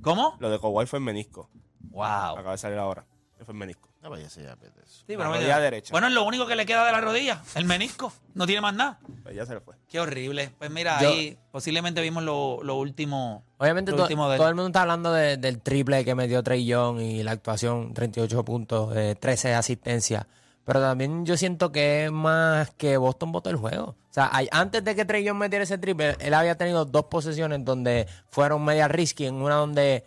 ¿Cómo? 0.00 0.38
Lo 0.40 0.48
de 0.48 0.58
Cowboy 0.58 0.86
fue 0.86 0.98
en 0.98 1.04
menisco. 1.04 1.50
Wow. 1.90 2.04
Acaba 2.38 2.52
de 2.52 2.58
salir 2.58 2.78
ahora. 2.78 3.04
Fue 3.44 3.52
en 3.52 3.58
menisco. 3.58 3.90
No 4.02 4.08
vaya 4.08 4.26
a 4.28 4.30
ser 4.30 4.44
ya, 4.46 4.56
Peter. 4.56 4.82
Sí, 4.86 5.02
La 5.08 5.18
pero 5.18 5.24
rodilla 5.32 5.44
mira, 5.44 5.60
derecha. 5.60 5.92
Bueno, 5.92 6.06
es 6.06 6.14
lo 6.14 6.24
único 6.24 6.46
que 6.46 6.56
le 6.56 6.64
queda 6.64 6.86
de 6.86 6.92
la 6.92 7.02
rodilla, 7.02 7.42
el 7.54 7.66
menisco. 7.66 8.10
No 8.32 8.46
tiene 8.46 8.62
más 8.62 8.72
nada. 8.74 8.98
Pues 9.24 9.34
ya 9.36 9.44
se 9.44 9.52
le 9.54 9.60
fue. 9.60 9.74
Qué 9.88 10.00
horrible. 10.00 10.54
Pues 10.58 10.70
mira, 10.70 11.02
Yo- 11.02 11.10
ahí 11.10 11.36
posiblemente 11.50 12.00
vimos 12.00 12.22
lo, 12.22 12.60
lo 12.62 12.76
último. 12.76 13.44
Obviamente 13.58 13.92
lo 13.92 14.00
último 14.04 14.30
de 14.30 14.38
todo 14.38 14.48
el 14.48 14.54
mundo 14.54 14.68
está 14.68 14.82
hablando 14.82 15.12
de- 15.12 15.36
del 15.36 15.60
triple 15.60 16.02
que 16.06 16.14
metió 16.14 16.42
Trey 16.42 16.64
Young 16.64 17.00
y 17.00 17.22
la 17.22 17.32
actuación, 17.32 17.92
38 17.92 18.42
puntos, 18.44 18.96
eh, 18.96 19.14
13 19.20 19.54
asistencias. 19.54 20.26
Pero 20.68 20.82
también 20.82 21.24
yo 21.24 21.34
siento 21.38 21.72
que 21.72 22.04
es 22.04 22.12
más 22.12 22.70
que 22.72 22.98
Boston 22.98 23.32
votó 23.32 23.48
el 23.48 23.56
juego. 23.56 23.84
O 24.10 24.12
sea, 24.12 24.28
hay- 24.30 24.48
antes 24.52 24.84
de 24.84 24.94
que 24.94 25.06
Trey 25.06 25.24
Young 25.24 25.38
metiera 25.38 25.62
ese 25.62 25.78
triple, 25.78 26.14
él 26.20 26.34
había 26.34 26.58
tenido 26.58 26.84
dos 26.84 27.06
posesiones 27.06 27.64
donde 27.64 28.06
fueron 28.28 28.62
media 28.62 28.86
risky. 28.86 29.24
En 29.24 29.36
una 29.36 29.54
donde 29.54 30.04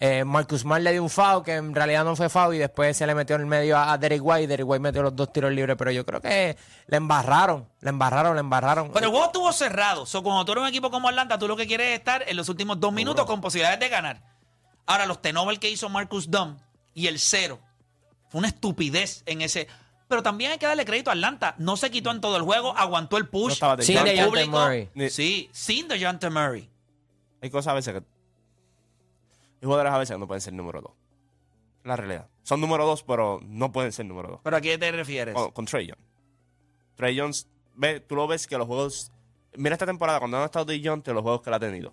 eh, 0.00 0.24
Marcus 0.24 0.62
Smart 0.62 0.82
le 0.82 0.90
dio 0.90 1.00
un 1.04 1.08
foul, 1.10 1.44
que 1.44 1.54
en 1.54 1.72
realidad 1.76 2.04
no 2.04 2.16
fue 2.16 2.28
foul, 2.28 2.56
y 2.56 2.58
después 2.58 2.96
se 2.96 3.06
le 3.06 3.14
metió 3.14 3.36
en 3.36 3.42
el 3.42 3.46
medio 3.46 3.78
a, 3.78 3.92
a 3.92 3.96
Derek 3.98 4.20
White. 4.20 4.48
Derek 4.48 4.66
White 4.68 4.82
metió 4.82 5.00
los 5.00 5.14
dos 5.14 5.32
tiros 5.32 5.52
libres, 5.52 5.76
pero 5.78 5.92
yo 5.92 6.04
creo 6.04 6.20
que 6.20 6.56
le 6.88 6.96
embarraron, 6.96 7.68
le 7.80 7.90
embarraron, 7.90 8.34
le 8.34 8.40
embarraron. 8.40 8.90
Pero 8.92 9.06
el 9.06 9.10
juego 9.12 9.26
estuvo 9.26 9.52
cerrado. 9.52 10.06
So, 10.06 10.24
cuando 10.24 10.44
tú 10.44 10.50
eres 10.52 10.62
un 10.62 10.68
equipo 10.68 10.90
como 10.90 11.08
Atlanta, 11.08 11.38
tú 11.38 11.46
lo 11.46 11.56
que 11.56 11.68
quieres 11.68 11.92
es 11.92 11.98
estar 12.00 12.24
en 12.28 12.36
los 12.36 12.48
últimos 12.48 12.80
dos 12.80 12.92
minutos 12.92 13.26
con 13.26 13.40
posibilidades 13.40 13.78
de 13.78 13.88
ganar. 13.88 14.20
Ahora, 14.86 15.06
los 15.06 15.22
Tenovel 15.22 15.60
que 15.60 15.70
hizo 15.70 15.88
Marcus 15.88 16.28
Dunn 16.28 16.58
y 16.94 17.06
el 17.06 17.20
cero. 17.20 17.60
Fue 18.28 18.40
una 18.40 18.48
estupidez 18.48 19.22
en 19.26 19.40
ese. 19.42 19.68
Pero 20.14 20.22
también 20.22 20.52
hay 20.52 20.58
que 20.58 20.66
darle 20.66 20.84
crédito 20.84 21.10
a 21.10 21.14
Atlanta. 21.14 21.56
No 21.58 21.76
se 21.76 21.90
quitó 21.90 22.12
en 22.12 22.20
todo 22.20 22.36
el 22.36 22.44
juego, 22.44 22.72
aguantó 22.76 23.16
el 23.16 23.26
push. 23.26 23.58
de 23.60 23.82
Sin 23.82 23.96
DeJounte 24.04 24.44
público- 24.44 24.50
Murray. 24.60 24.88
Sí, 25.10 25.48
sin 25.50 25.88
DeJounte 25.88 26.30
Murray. 26.30 26.70
Hay 27.42 27.50
cosas 27.50 27.72
a 27.72 27.74
veces 27.74 27.94
que. 27.94 27.98
Hay 27.98 29.64
jugadores 29.66 29.92
a 29.92 29.98
veces 29.98 30.14
que 30.14 30.20
no 30.20 30.28
pueden 30.28 30.40
ser 30.40 30.52
número 30.52 30.80
dos. 30.82 30.92
La 31.82 31.96
realidad. 31.96 32.28
Son 32.44 32.60
número 32.60 32.86
dos, 32.86 33.02
pero 33.02 33.40
no 33.42 33.72
pueden 33.72 33.90
ser 33.90 34.06
número 34.06 34.28
dos. 34.28 34.40
¿Pero 34.44 34.56
a 34.56 34.60
qué 34.60 34.78
te 34.78 34.92
refieres? 34.92 35.34
Con, 35.34 35.50
con 35.50 35.64
Trey 35.64 35.88
Young. 35.88 35.98
Trey 36.94 37.16
Young, 37.16 37.34
ve, 37.74 37.98
tú 37.98 38.14
lo 38.14 38.28
ves 38.28 38.46
que 38.46 38.56
los 38.56 38.68
juegos. 38.68 39.10
Mira 39.56 39.74
esta 39.74 39.84
temporada, 39.86 40.20
cuando 40.20 40.36
han 40.38 40.44
estado 40.44 40.64
de 40.66 40.80
Young, 40.80 41.02
los 41.08 41.22
juegos 41.22 41.42
que 41.42 41.50
él 41.50 41.54
ha 41.54 41.58
tenido. 41.60 41.92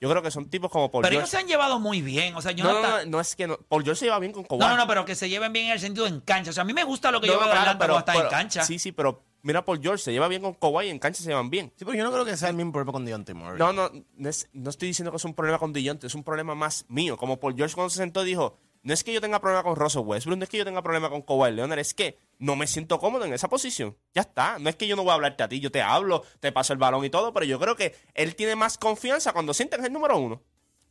Yo 0.00 0.10
creo 0.10 0.22
que 0.22 0.30
son 0.30 0.50
tipos 0.50 0.70
como 0.70 0.90
Paul 0.90 1.02
pero 1.02 1.16
ellos 1.16 1.30
se 1.30 1.38
han 1.38 1.46
llevado 1.46 1.78
muy 1.80 2.02
bien. 2.02 2.34
O 2.36 2.42
sea, 2.42 2.52
yo 2.52 2.64
No, 2.64 2.72
no, 2.74 2.82
no, 2.82 2.88
no, 2.98 3.04
no 3.06 3.20
es 3.20 3.34
que 3.34 3.46
no. 3.46 3.56
Paul 3.56 3.82
George 3.82 4.00
se 4.00 4.04
lleva 4.06 4.18
bien 4.18 4.32
con 4.32 4.44
Kawhi. 4.44 4.58
no, 4.60 4.68
no, 4.68 4.76
no, 4.76 4.86
pero 4.86 5.04
que 5.06 5.14
se 5.14 5.28
lleven 5.28 5.52
bien 5.52 5.66
en 5.66 5.72
el 5.72 5.80
sentido 5.80 6.06
en 6.06 6.20
cancha. 6.20 6.50
O 6.50 6.52
sea, 6.52 6.62
a 6.62 6.66
mí 6.66 6.74
me 6.74 6.84
gusta 6.84 7.10
lo 7.10 7.20
que 7.20 7.28
No, 7.28 7.32
de 7.34 7.38
claro, 7.38 7.52
Atlanta 7.70 7.98
está 7.98 8.12
en 8.12 8.18
pero- 8.18 8.30
cancha. 8.30 8.62
Sí, 8.64 8.78
sí, 8.78 8.92
pero 8.92 9.22
mira 9.42 9.64
Paul 9.64 9.80
George, 9.80 10.04
se 10.04 10.12
lleva 10.12 10.28
bien 10.28 10.42
con 10.42 10.52
Kawhi 10.54 10.86
y 10.86 10.90
en 10.90 10.98
cancha 10.98 11.22
se 11.22 11.28
llevan 11.30 11.48
bien. 11.48 11.72
Sí, 11.76 11.84
pero 11.86 11.96
yo 11.96 12.04
no 12.04 12.12
creo 12.12 12.24
que 12.26 12.36
sea 12.36 12.50
el 12.50 12.56
mismo 12.56 12.72
problema 12.72 12.92
con 12.92 13.04
Deontay 13.06 13.34
Murray. 13.34 13.58
No, 13.58 13.72
no, 13.72 13.90
no, 14.16 14.28
es- 14.28 14.48
no 14.52 14.68
estoy 14.68 14.88
diciendo 14.88 15.10
que 15.12 15.16
es 15.16 15.24
un 15.24 15.32
problema 15.34 15.58
con 15.58 15.72
Dejounte, 15.72 16.06
es 16.06 16.14
un 16.14 16.24
problema 16.24 16.54
más 16.54 16.84
mío. 16.88 17.16
Como 17.16 17.40
Paul 17.40 17.54
George 17.56 17.74
cuando 17.74 17.88
se 17.90 17.96
sentó 17.96 18.22
dijo, 18.22 18.58
no 18.86 18.94
es 18.94 19.02
que 19.02 19.12
yo 19.12 19.20
tenga 19.20 19.40
problema 19.40 19.64
con 19.64 19.74
Russell 19.74 20.02
Westbrook, 20.02 20.38
no 20.38 20.44
es 20.44 20.48
que 20.48 20.58
yo 20.58 20.64
tenga 20.64 20.80
problema 20.80 21.10
con 21.10 21.20
Kawhi 21.20 21.50
Leonard, 21.50 21.80
es 21.80 21.92
que 21.92 22.20
no 22.38 22.54
me 22.54 22.68
siento 22.68 23.00
cómodo 23.00 23.24
en 23.24 23.32
esa 23.32 23.48
posición. 23.48 23.96
Ya 24.14 24.22
está, 24.22 24.60
no 24.60 24.70
es 24.70 24.76
que 24.76 24.86
yo 24.86 24.94
no 24.94 25.02
voy 25.02 25.10
a 25.10 25.14
hablarte 25.14 25.42
a 25.42 25.48
ti, 25.48 25.58
yo 25.58 25.72
te 25.72 25.82
hablo, 25.82 26.22
te 26.38 26.52
paso 26.52 26.72
el 26.72 26.78
balón 26.78 27.04
y 27.04 27.10
todo, 27.10 27.32
pero 27.32 27.44
yo 27.44 27.58
creo 27.58 27.74
que 27.74 27.96
él 28.14 28.36
tiene 28.36 28.54
más 28.54 28.78
confianza 28.78 29.32
cuando 29.32 29.54
siente 29.54 29.74
que 29.74 29.82
es 29.82 29.88
el 29.88 29.92
número 29.92 30.16
uno. 30.16 30.40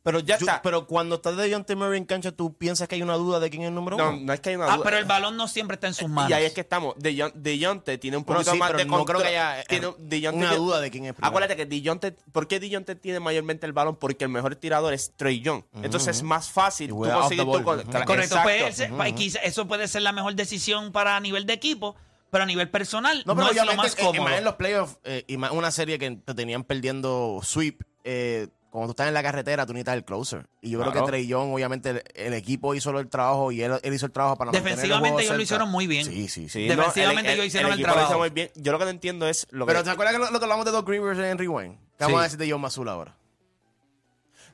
Pero 0.06 0.20
ya 0.20 0.38
Yo- 0.38 0.46
está. 0.46 0.62
pero 0.62 0.86
cuando 0.86 1.16
estás 1.16 1.36
de 1.36 1.48
Deontay 1.48 1.74
Murray 1.74 1.98
en 1.98 2.04
cancha, 2.04 2.30
¿tú 2.30 2.54
piensas 2.54 2.86
que 2.86 2.94
hay 2.94 3.02
una 3.02 3.14
duda 3.14 3.40
de 3.40 3.50
quién 3.50 3.62
es 3.62 3.68
el 3.70 3.74
número 3.74 3.96
no, 3.96 4.10
uno? 4.10 4.18
no 4.22 4.32
es 4.32 4.38
que 4.38 4.50
hay 4.50 4.54
una 4.54 4.66
Ah, 4.72 4.76
duda. 4.76 4.84
pero 4.84 4.98
el 4.98 5.04
balón 5.04 5.36
no 5.36 5.48
siempre 5.48 5.74
está 5.74 5.88
en 5.88 5.94
sus 5.94 6.08
manos. 6.08 6.30
Y 6.30 6.34
ahí 6.34 6.44
es 6.44 6.52
que 6.52 6.60
estamos. 6.60 6.94
Dejounte 6.96 7.98
tiene 7.98 8.16
un 8.16 8.22
Bueno, 8.24 8.38
poquito 8.38 8.52
sí, 8.52 8.58
más 8.58 8.68
pero 8.68 8.78
de 8.78 8.84
no 8.84 9.04
creo 9.04 9.20
que 9.20 9.26
haya, 9.26 9.64
tiene, 9.64 9.86
Dejounte 9.98 10.38
una 10.38 10.48
tiene- 10.50 10.56
duda 10.64 10.80
de 10.80 10.90
quién 10.92 11.06
es 11.06 11.12
primero. 11.14 11.26
Acuérdate 11.28 11.56
que 11.56 11.66
Dejounte, 11.66 12.12
¿por 12.30 12.46
qué 12.46 12.60
Dejounte 12.60 12.94
tiene 12.94 13.18
mayormente 13.18 13.66
el 13.66 13.72
balón? 13.72 13.96
Porque 13.96 14.22
el 14.22 14.30
mejor 14.30 14.54
tirador 14.54 14.92
es 14.94 15.12
Trey 15.16 15.40
Young. 15.40 15.64
Entonces 15.82 16.18
es 16.18 16.22
más 16.22 16.50
fácil 16.50 16.90
tú 16.90 17.00
conseguir 17.00 17.44
tu 17.44 17.50
Ujú. 17.50 17.64
Correcto, 18.06 18.36
pues, 18.44 19.12
quizá 19.14 19.40
eso 19.40 19.66
puede 19.66 19.88
ser 19.88 20.02
la 20.02 20.12
mejor 20.12 20.34
decisión 20.36 20.92
para 20.92 21.16
a 21.16 21.20
nivel 21.20 21.46
de 21.46 21.52
equipo, 21.54 21.96
pero 22.30 22.44
a 22.44 22.46
nivel 22.46 22.70
personal 22.70 23.24
no, 23.26 23.34
No, 23.34 23.40
pero 23.40 23.50
es 23.50 23.56
lo 23.56 23.62
obviamente, 23.62 23.76
más 23.82 23.92
eh, 23.92 24.02
y 24.02 24.04
cómodo. 24.04 24.22
más 24.24 24.38
en 24.38 24.44
los 24.44 24.54
playoffs, 24.54 24.98
eh, 25.02 25.24
y 25.26 25.36
más 25.36 25.50
una 25.50 25.72
serie 25.72 25.98
que 25.98 26.12
te 26.24 26.34
tenían 26.34 26.62
perdiendo 26.62 27.40
sweep, 27.42 27.82
eh, 28.04 28.48
cuando 28.76 28.88
tú 28.88 28.92
estás 28.92 29.08
en 29.08 29.14
la 29.14 29.22
carretera, 29.22 29.66
tú 29.66 29.72
necesitas 29.72 29.94
el 29.96 30.04
closer. 30.04 30.46
Y 30.60 30.70
yo 30.70 30.80
creo 30.80 30.92
que 30.92 31.02
Trey 31.02 31.26
Young, 31.26 31.52
obviamente, 31.54 31.90
el, 31.90 32.02
el 32.14 32.34
equipo 32.34 32.74
hizo 32.74 32.90
el 32.98 33.08
trabajo 33.08 33.50
y 33.52 33.62
él, 33.62 33.72
él 33.82 33.94
hizo 33.94 34.06
el 34.06 34.12
trabajo 34.12 34.36
para 34.36 34.52
mantener 34.52 34.68
el 34.68 34.76
Defensivamente 34.76 35.08
juego 35.12 35.20
ellos 35.20 35.36
lo 35.36 35.42
hicieron 35.42 35.70
muy 35.70 35.86
bien. 35.86 36.04
Sí, 36.06 36.28
sí, 36.28 36.48
sí. 36.48 36.68
Defensivamente 36.68 37.22
no, 37.22 37.28
el- 37.30 37.34
ellos 37.34 37.46
hicieron 37.46 37.72
el 37.72 37.78
equipo 37.78 37.88
lo 37.88 37.92
hizo 37.94 38.00
trabajo. 38.06 38.18
muy 38.20 38.30
bien. 38.30 38.50
Yo 38.54 38.72
lo 38.72 38.78
que 38.78 38.84
no 38.84 38.90
entiendo 38.90 39.28
es 39.28 39.46
lo 39.50 39.66
Pero 39.66 39.80
que... 39.80 39.84
¿te 39.84 39.90
acuerdas 39.90 40.14
que 40.14 40.18
lo, 40.20 40.30
lo 40.30 40.38
que 40.38 40.44
hablamos 40.44 40.64
de 40.64 40.70
Doc 40.72 40.88
Rivers 40.88 41.18
en 41.18 41.38
Rewind? 41.38 41.74
¿Qué 41.98 42.04
vamos 42.04 42.18
Sí. 42.18 42.20
a 42.20 42.22
decir 42.24 42.38
de 42.38 42.50
John 42.50 42.60
Mazul 42.60 42.88
ahora? 42.88 43.16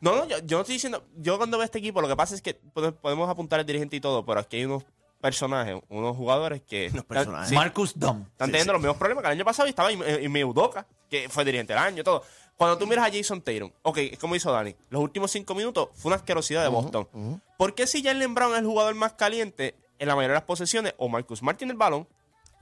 No, 0.00 0.16
no, 0.16 0.26
yo, 0.26 0.38
yo 0.40 0.56
no 0.56 0.60
estoy 0.62 0.74
diciendo... 0.74 1.04
Yo 1.16 1.36
cuando 1.38 1.58
veo 1.58 1.64
este 1.64 1.78
equipo, 1.78 2.00
lo 2.00 2.08
que 2.08 2.16
pasa 2.16 2.34
es 2.34 2.42
que 2.42 2.58
pode- 2.74 2.92
podemos 2.92 3.28
apuntar 3.30 3.60
al 3.60 3.66
dirigente 3.66 3.96
y 3.96 4.00
todo, 4.00 4.24
pero 4.24 4.40
aquí 4.40 4.56
hay 4.56 4.64
unos 4.64 4.82
personajes, 5.20 5.76
unos 5.88 6.16
jugadores 6.16 6.60
que... 6.62 6.90
Unos 6.92 7.04
personajes. 7.04 7.48
Sí, 7.48 7.54
Marcus 7.54 7.92
Dunn. 7.96 8.26
Están 8.32 8.50
teniendo 8.50 8.72
los 8.72 8.82
mismos 8.82 8.96
problemas 8.96 9.22
que 9.22 9.28
el 9.28 9.32
año 9.34 9.44
pasado 9.44 9.68
y 9.68 9.70
estaba 9.70 9.92
en, 9.92 10.02
en, 10.02 10.36
en 10.36 10.44
Udoka, 10.44 10.86
que 11.08 11.28
fue 11.28 11.44
dirigente 11.44 11.72
del 11.72 11.82
año 11.82 12.00
y 12.00 12.04
todo. 12.04 12.24
Cuando 12.62 12.78
tú 12.78 12.86
miras 12.86 13.08
a 13.08 13.12
Jason 13.12 13.40
Tatum, 13.42 13.72
ok, 13.82 13.98
es 13.98 14.18
como 14.20 14.36
hizo 14.36 14.52
Dani, 14.52 14.76
los 14.88 15.02
últimos 15.02 15.32
cinco 15.32 15.52
minutos 15.54 15.88
fue 15.94 16.10
una 16.10 16.16
asquerosidad 16.16 16.62
de 16.62 16.68
Boston. 16.68 17.08
¿Por 17.58 17.74
qué 17.74 17.88
si 17.88 18.02
Jalen 18.04 18.34
Brown 18.34 18.52
es 18.52 18.60
el 18.60 18.66
jugador 18.66 18.94
más 18.94 19.14
caliente 19.14 19.74
en 19.98 20.06
la 20.06 20.14
mayoría 20.14 20.34
de 20.34 20.40
las 20.40 20.44
posesiones, 20.46 20.94
o 20.96 21.08
Marcus 21.08 21.40
Smart 21.40 21.58
tiene 21.58 21.72
el 21.72 21.76
balón, 21.78 22.06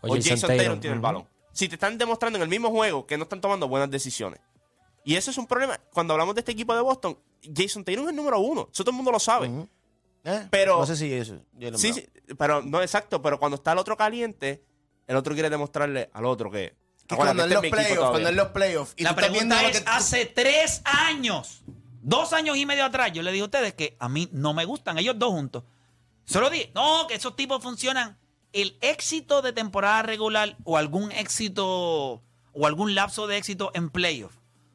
o, 0.01 0.09
Jason, 0.17 0.49
Tatum, 0.57 0.81
tiene 0.81 0.95
el 0.97 1.01
balón? 1.03 1.29
Si 1.53 1.69
te 1.69 1.75
están 1.75 1.99
demostrando 1.99 2.39
en 2.39 2.43
el 2.43 2.49
mismo 2.49 2.71
juego 2.71 3.07
que 3.07 3.19
no 3.19 3.25
están 3.25 3.43
tomando 3.43 3.69
buenas 3.69 3.91
decisiones. 3.91 4.41
Y 5.05 5.17
eso 5.17 5.31
es 5.31 5.37
un 5.37 5.47
problema. 5.47 5.79
Cuando 5.93 6.15
hablamos 6.15 6.35
de 6.35 6.41
este 6.41 6.53
equipo 6.53 6.75
de 6.75 6.81
Boston, 6.81 7.19
Jason 7.55 7.85
Tatum 7.85 8.05
es 8.05 8.09
el 8.11 8.17
número 8.17 8.39
uno. 8.41 8.69
Eso 8.73 8.83
todo 8.85 8.93
el 8.93 8.97
mundo 8.97 9.11
lo 9.13 9.19
sabe. 9.21 9.51
¿Eh? 10.25 10.47
Pero- 10.51 10.79
No 10.79 10.87
sé 10.87 10.97
si 10.97 11.13
eso. 11.13 11.41
Sí, 11.79 11.93
sí, 11.93 12.09
pero 12.39 12.63
no 12.63 12.81
exacto, 12.81 13.21
pero 13.21 13.39
cuando 13.39 13.57
está 13.57 13.73
el 13.73 13.79
otro 13.79 13.97
caliente, 13.99 14.63
el 15.07 15.17
otro 15.17 15.35
quiere 15.35 15.51
demostrarle 15.51 16.09
al 16.15 16.25
otro 16.25 16.51
que... 16.51 16.75
Que 17.17 17.17
cuando 17.17 17.45
en 17.45 17.53
este 17.53 17.55
los 17.69 17.71
playoffs, 17.71 18.11
cuando 18.11 18.29
en 18.29 18.37
los 18.37 18.49
playoffs. 18.49 18.95
y 18.97 19.03
La 19.03 19.15
pregunta 19.15 19.63
es, 19.69 19.81
que- 19.81 19.89
hace 19.91 20.27
tres 20.27 20.83
años, 20.85 21.63
dos 22.03 22.33
años 22.33 22.57
y 22.57 22.67
medio 22.67 22.85
atrás, 22.85 23.13
yo 23.13 23.23
le 23.23 23.33
dije 23.33 23.43
a 23.43 23.47
ustedes 23.47 23.75
que 23.75 23.97
a 23.99 24.09
mí 24.09 24.29
no 24.33 24.55
me 24.55 24.65
gustan, 24.65 24.99
ellos 24.99 25.19
dos 25.19 25.31
juntos. 25.31 25.65
Solo 26.25 26.49
dije, 26.51 26.71
no, 26.75 27.07
que 27.09 27.15
esos 27.15 27.35
tipos 27.37 27.63
funcionan. 27.63 28.17
El 28.53 28.77
éxito 28.81 29.43
de 29.43 29.53
temporada 29.53 30.03
regular 30.03 30.57
o 30.65 30.77
algún 30.77 31.13
éxito 31.13 32.23
o 32.53 32.67
algún 32.67 32.95
lapso 32.95 33.27
de 33.29 33.37
éxito 33.37 33.71
en 33.75 33.91
playoff 33.91 34.33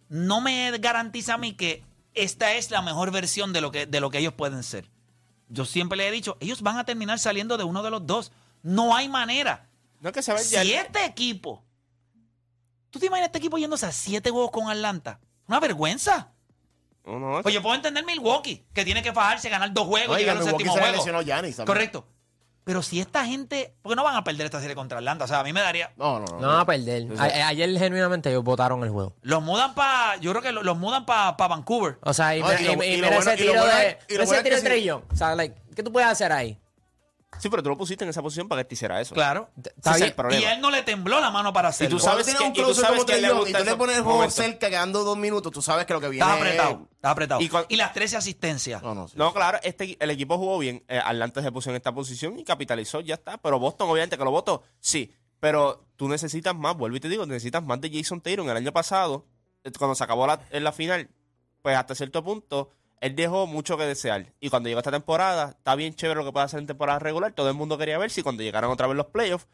no 0.07 0.39
me 0.39 0.71
garantiza 0.77 1.33
a 1.33 1.37
mí 1.37 1.53
que 1.53 1.83
esta 2.13 2.53
es 2.53 2.71
la 2.71 2.81
mejor 2.81 3.11
versión 3.11 3.51
de 3.53 3.59
lo 3.61 3.71
que, 3.71 3.85
de 3.85 3.99
lo 3.99 4.09
que 4.09 4.19
ellos 4.19 4.33
pueden 4.33 4.63
ser. 4.63 4.89
Yo 5.49 5.65
siempre 5.65 5.97
les 5.97 6.07
he 6.07 6.11
dicho, 6.11 6.37
ellos 6.39 6.61
van 6.61 6.77
a 6.77 6.85
terminar 6.85 7.19
saliendo 7.19 7.57
de 7.57 7.63
uno 7.65 7.83
de 7.83 7.91
los 7.91 8.05
dos. 8.07 8.31
No 8.63 8.95
hay 8.95 9.09
manera. 9.09 9.67
No 9.99 10.11
que 10.11 10.21
se 10.21 10.31
vaya 10.31 10.61
Si 10.63 10.73
este 10.73 11.03
equipo. 11.05 11.61
¿Tú 12.95 12.99
te 12.99 13.07
imaginas 13.07 13.27
este 13.27 13.39
equipo 13.39 13.57
yéndose 13.57 13.85
a 13.85 13.91
siete 13.91 14.29
juegos 14.29 14.51
con 14.51 14.69
Atlanta? 14.69 15.19
Una 15.49 15.59
vergüenza. 15.59 16.29
No, 17.05 17.19
no, 17.19 17.41
Pues 17.41 17.53
yo 17.53 17.61
puedo 17.61 17.75
entender 17.75 18.05
Milwaukee, 18.05 18.65
que 18.73 18.85
tiene 18.85 19.03
que 19.03 19.11
fajarse, 19.11 19.49
ganar 19.49 19.73
dos 19.73 19.85
juegos 19.85 20.11
No, 20.11 20.15
y 20.15 20.19
llegar 20.21 20.37
al 20.37 20.43
séptimo 20.45 20.71
juego. 20.71 21.21
Giannis. 21.23 21.57
Correcto. 21.65 22.07
Pero 22.63 22.81
si 22.81 23.01
esta 23.01 23.25
gente. 23.25 23.75
Porque 23.81 23.97
no 23.97 24.03
van 24.05 24.15
a 24.15 24.23
perder 24.23 24.45
esta 24.45 24.61
serie 24.61 24.75
contra 24.77 24.99
Atlanta. 24.99 25.25
O 25.25 25.27
sea, 25.27 25.41
a 25.41 25.43
mí 25.43 25.51
me 25.51 25.59
daría. 25.59 25.91
No, 25.97 26.19
no, 26.21 26.25
no. 26.25 26.39
No 26.39 26.47
van 26.47 26.59
a 26.61 26.65
perder. 26.65 27.05
Ayer 27.19 27.77
genuinamente 27.77 28.29
ellos 28.29 28.45
votaron 28.45 28.81
el 28.85 28.89
juego. 28.91 29.13
Los 29.23 29.43
mudan 29.43 29.75
para. 29.75 30.15
Yo 30.21 30.31
creo 30.31 30.41
que 30.41 30.53
lo- 30.53 30.63
los 30.63 30.77
mudan 30.77 31.05
para 31.05 31.31
Vancouver. 31.33 31.97
O 32.01 32.13
sea, 32.13 32.33
y, 32.37 32.39
No, 32.41 32.47
y 32.53 32.55
y- 32.55 32.71
y 32.71 32.75
mira 32.77 33.09
bueno- 33.09 33.19
ese 33.19 33.35
tiro 33.35 33.51
bueno 33.59 33.65
de. 33.75 33.89
ese 34.07 34.41
tiro 34.41 34.55
de 34.55 34.61
Trey. 34.61 34.89
O 34.89 35.03
sea, 35.13 35.35
like, 35.35 35.53
¿qué 35.75 35.83
tú 35.83 35.91
puedes 35.91 36.07
hacer 36.09 36.31
ahí? 36.31 36.57
Sí, 37.39 37.49
pero 37.49 37.61
tú 37.63 37.69
lo 37.69 37.77
pusiste 37.77 38.03
en 38.03 38.09
esa 38.09 38.21
posición 38.21 38.47
para 38.47 38.61
que 38.63 38.69
te 38.69 38.75
hiciera 38.75 38.99
eso. 39.01 39.13
Claro. 39.13 39.49
Está 39.57 39.71
Ese 39.71 39.89
es 39.91 39.95
bien. 39.97 40.09
el 40.09 40.13
problema. 40.15 40.41
Y 40.41 40.45
a 40.45 40.53
él 40.55 40.61
no 40.61 40.71
le 40.71 40.81
tembló 40.83 41.19
la 41.19 41.29
mano 41.31 41.51
para 41.53 41.69
hacerlo. 41.69 41.97
tú 41.97 42.03
sabes 42.03 42.25
que- 42.25 42.43
un 42.43 42.51
y 42.51 42.53
tú 42.53 42.73
sabes 42.73 43.05
que 43.05 43.17
le 43.21 43.31
gusta 43.31 43.49
y 43.49 43.53
tú 43.63 43.69
le 43.69 43.75
pones 43.75 43.97
el 43.97 44.03
juego 44.03 44.17
Momento. 44.19 44.35
cerca 44.35 44.69
quedando 44.69 45.03
dos 45.03 45.17
minutos, 45.17 45.51
tú 45.51 45.61
sabes 45.61 45.85
que 45.85 45.93
lo 45.93 46.01
que 46.01 46.09
viene 46.09 46.25
Estaba 46.25 46.35
es- 46.39 46.53
apretado. 46.59 46.87
Estaba 46.95 47.11
apretado. 47.11 47.41
Y 47.41 47.51
Y, 47.69 47.75
las 47.75 47.93
13 47.93 48.17
asistencias. 48.17 48.81
No, 48.81 48.95
no, 48.95 49.07
sí. 49.07 49.13
No, 49.17 49.33
claro, 49.33 49.59
este, 49.63 49.97
el 49.99 50.09
equipo 50.09 50.37
jugó 50.37 50.57
bien. 50.57 50.83
Eh, 50.87 50.97
Atlanta 51.03 51.41
se 51.41 51.51
puso 51.51 51.69
en 51.69 51.75
esta 51.75 51.93
posición 51.93 52.39
y 52.39 52.43
capitalizó, 52.43 52.99
ya 53.01 53.15
está. 53.15 53.37
Pero 53.37 53.59
Boston, 53.59 53.89
obviamente, 53.89 54.17
que 54.17 54.23
lo 54.23 54.31
votó, 54.31 54.63
sí. 54.79 55.13
Pero 55.39 55.85
tú 55.97 56.07
necesitas 56.07 56.55
más, 56.55 56.75
vuelvo 56.75 56.97
y 56.97 56.99
te 56.99 57.09
digo, 57.09 57.25
necesitas 57.25 57.61
más 57.63 57.79
de 57.81 57.91
Jason 57.91 58.21
Tatum. 58.21 58.49
El 58.49 58.57
año 58.57 58.71
pasado, 58.71 59.25
eh, 59.63 59.71
cuando 59.77 59.93
se 59.93 60.03
acabó 60.03 60.25
la, 60.25 60.39
en 60.49 60.63
la 60.63 60.71
final, 60.71 61.09
pues 61.61 61.75
hasta 61.77 61.93
cierto 61.93 62.23
punto, 62.23 62.69
él 63.01 63.15
dejó 63.15 63.45
mucho 63.47 63.77
que 63.77 63.83
desear. 63.85 64.33
Y 64.39 64.49
cuando 64.49 64.69
llegó 64.69 64.79
esta 64.79 64.91
temporada, 64.91 65.49
está 65.57 65.75
bien 65.75 65.93
chévere 65.93 66.19
lo 66.19 66.25
que 66.25 66.31
puede 66.31 66.45
hacer 66.45 66.59
en 66.59 66.67
temporada 66.67 66.99
regular. 66.99 67.33
Todo 67.33 67.49
el 67.49 67.55
mundo 67.55 67.77
quería 67.77 67.97
ver 67.97 68.09
si 68.11 68.23
cuando 68.23 68.43
llegaran 68.43 68.69
otra 68.71 68.87
vez 68.87 68.95
los 68.97 69.07
playoffs, 69.07 69.47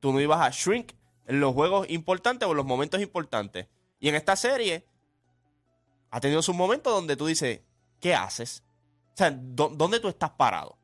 tú 0.00 0.12
no 0.12 0.20
ibas 0.20 0.40
a 0.40 0.50
shrink 0.50 0.92
en 1.26 1.40
los 1.40 1.52
juegos 1.54 1.88
importantes 1.90 2.48
o 2.48 2.50
en 2.52 2.56
los 2.56 2.66
momentos 2.66 3.00
importantes. 3.00 3.66
Y 4.00 4.08
en 4.08 4.14
esta 4.14 4.36
serie, 4.36 4.84
ha 6.10 6.20
tenido 6.20 6.40
sus 6.42 6.54
momentos 6.54 6.92
donde 6.92 7.16
tú 7.16 7.26
dices, 7.26 7.60
¿qué 8.00 8.14
haces? 8.14 8.62
O 9.14 9.16
sea, 9.16 9.30
¿dó- 9.30 9.70
¿dónde 9.74 10.00
tú 10.00 10.08
estás 10.08 10.30
parado? 10.30 10.78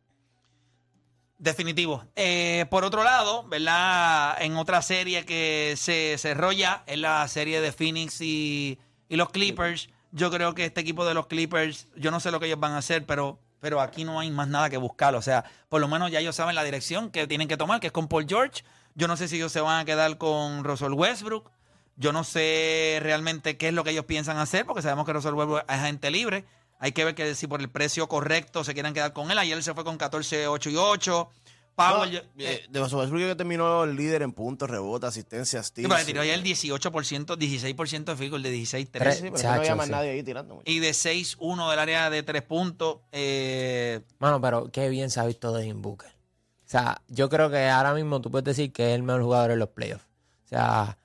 Definitivo. 1.39 2.05
Eh, 2.17 2.67
por 2.71 2.85
otro 2.85 3.03
lado, 3.05 3.47
¿verdad? 3.49 4.37
En 4.41 4.57
otra 4.57 4.83
serie 4.83 5.25
que 5.25 5.75
se 5.77 6.17
ya, 6.57 6.85
es 6.87 6.99
la 6.99 7.27
serie 7.29 7.61
de 7.61 7.73
Phoenix 7.73 8.21
y 8.21 8.79
Y 9.09 9.17
los 9.17 9.31
Clippers, 9.31 9.91
yo 10.15 10.31
creo 10.31 10.55
que 10.55 10.65
este 10.65 10.81
equipo 10.81 11.05
de 11.05 11.13
los 11.13 11.27
Clippers, 11.27 11.89
yo 11.97 12.13
no 12.13 12.21
sé 12.21 12.31
lo 12.31 12.39
que 12.39 12.47
ellos 12.47 12.61
van 12.61 12.73
a 12.73 12.79
hacer, 12.79 13.05
pero, 13.05 13.41
pero 13.59 13.81
aquí 13.81 14.05
no 14.05 14.21
hay 14.21 14.31
más 14.31 14.47
nada 14.47 14.71
que 14.71 14.77
buscar. 14.77 15.17
O 15.17 15.23
sea, 15.23 15.45
por 15.69 15.81
lo 15.81 15.89
menos 15.89 16.13
ya 16.13 16.21
ellos 16.21 16.37
saben 16.37 16.55
la 16.55 16.63
dirección 16.63 17.11
que 17.11 17.27
tienen 17.27 17.49
que 17.49 17.57
tomar, 17.57 17.81
que 17.81 17.89
es 17.89 17.93
con 17.93 18.07
Paul 18.07 18.25
George. 18.29 18.63
Yo 18.95 19.09
no 19.09 19.17
sé 19.17 19.27
si 19.27 19.37
ellos 19.37 19.51
se 19.51 19.61
van 19.61 19.81
a 19.81 19.85
quedar 19.85 20.17
con 20.17 20.63
Russell 20.63 20.93
Westbrook. 20.93 21.51
Yo 21.97 22.13
no 22.13 22.23
sé 22.23 23.01
realmente 23.03 23.57
qué 23.57 23.69
es 23.69 23.75
lo 23.75 23.83
que 23.83 23.91
ellos 23.91 24.05
piensan 24.05 24.39
hacer, 24.39 24.65
porque 24.65 24.83
sabemos 24.83 25.05
que 25.05 25.15
Russell 25.15 25.35
Westbrook 25.35 25.65
es 25.69 25.75
agente 25.75 26.13
libre. 26.13 26.45
Hay 26.79 26.93
que 26.93 27.05
ver 27.05 27.17
que 27.17 27.35
si 27.35 27.49
por 27.49 27.61
el 27.61 27.69
precio 27.69 28.09
correcto 28.09 28.63
se 28.63 28.73
quieren 28.73 28.95
quedar 28.95 29.13
con 29.13 29.33
él. 29.33 29.39
Ayer 29.39 29.61
se 29.65 29.75
fue 29.75 29.83
con 29.83 29.99
14, 29.99 30.47
8 30.47 30.71
y 30.71 30.77
8. 30.77 31.29
Powell, 31.77 32.11
yo- 32.11 32.21
Eh, 32.39 32.67
de 32.69 32.81
Russell 32.81 32.99
Westbrook 32.99 33.23
que 33.29 33.35
terminó 33.35 33.85
el 33.85 33.97
líder 33.97 34.23
en 34.23 34.33
puntos, 34.33 34.71
rebotes, 34.71 35.09
asistencias, 35.09 35.67
Sí, 35.67 35.71
steals. 35.71 35.89
pero 35.89 35.99
le 35.99 36.05
tiró 36.07 36.25
ya 36.25 36.35
el 36.35 36.43
18%, 36.43 37.37
16% 37.37 38.13
de 38.13 38.17
field 38.19 38.31
goal, 38.31 38.43
de 38.43 38.51
16-3. 38.53 39.17
Sí, 39.17 39.23
pero 39.23 39.35
es 39.37 39.43
que 39.43 39.49
no 39.49 39.55
había 39.55 39.75
más 39.75 39.87
sí. 39.87 39.93
nadie 39.93 40.11
ahí 40.11 40.23
tirando. 40.23 40.55
mucho. 40.55 40.71
Y 40.71 40.79
de 40.79 40.93
6-1 40.95 41.69
del 41.71 41.79
área 41.81 42.11
de 42.11 42.23
3 42.23 42.43
puntos. 42.43 42.99
Eh, 43.13 44.01
Mano, 44.19 44.41
pero 44.41 44.71
qué 44.71 44.89
bien 44.89 45.11
se 45.11 45.21
ha 45.21 45.25
visto 45.27 45.53
Devin 45.53 45.83
Booker. 45.83 46.11
O 46.11 46.69
sea, 46.77 47.03
yo 47.09 47.29
creo 47.29 47.51
que 47.51 47.69
ahora 47.69 47.93
mismo 47.95 48.21
tú 48.21 48.31
puedes 48.31 48.45
decir 48.45 48.73
que 48.73 48.91
es 48.91 48.95
el 48.95 49.03
mejor 49.03 49.23
jugador 49.23 49.51
en 49.51 49.59
los 49.59 49.69
playoffs. 49.69 50.05
O 50.45 50.49
sea, 50.49 50.97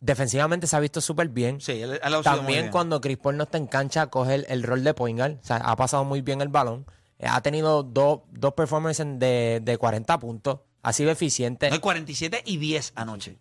defensivamente 0.00 0.66
se 0.66 0.76
ha 0.76 0.80
visto 0.80 1.00
súper 1.00 1.28
bien. 1.28 1.60
sí, 1.60 1.72
él, 1.72 1.92
él 1.92 2.00
ha 2.02 2.10
lucido 2.10 2.30
muy 2.32 2.38
También 2.40 2.60
bien. 2.64 2.72
cuando 2.72 3.00
Chris 3.00 3.18
Paul 3.18 3.36
no 3.36 3.44
está 3.44 3.58
en 3.58 3.66
cancha, 3.66 4.06
coge 4.08 4.34
el, 4.34 4.46
el 4.48 4.62
rol 4.62 4.82
de 4.84 4.94
point 4.94 5.18
guard. 5.18 5.34
O 5.40 5.44
sea, 5.44 5.56
ha 5.58 5.76
pasado 5.76 6.04
muy 6.04 6.20
bien 6.20 6.40
el 6.40 6.48
balón. 6.48 6.86
Ha 7.22 7.40
tenido 7.42 7.82
dos, 7.82 8.20
dos 8.30 8.54
performances 8.54 9.06
de, 9.18 9.60
de 9.62 9.78
40 9.78 10.18
puntos. 10.18 10.60
Ha 10.82 10.92
sido 10.92 11.10
eficiente. 11.10 11.68
No, 11.68 11.74
hay 11.74 11.80
47 11.80 12.42
y 12.46 12.56
10 12.56 12.92
anoche. 12.96 13.36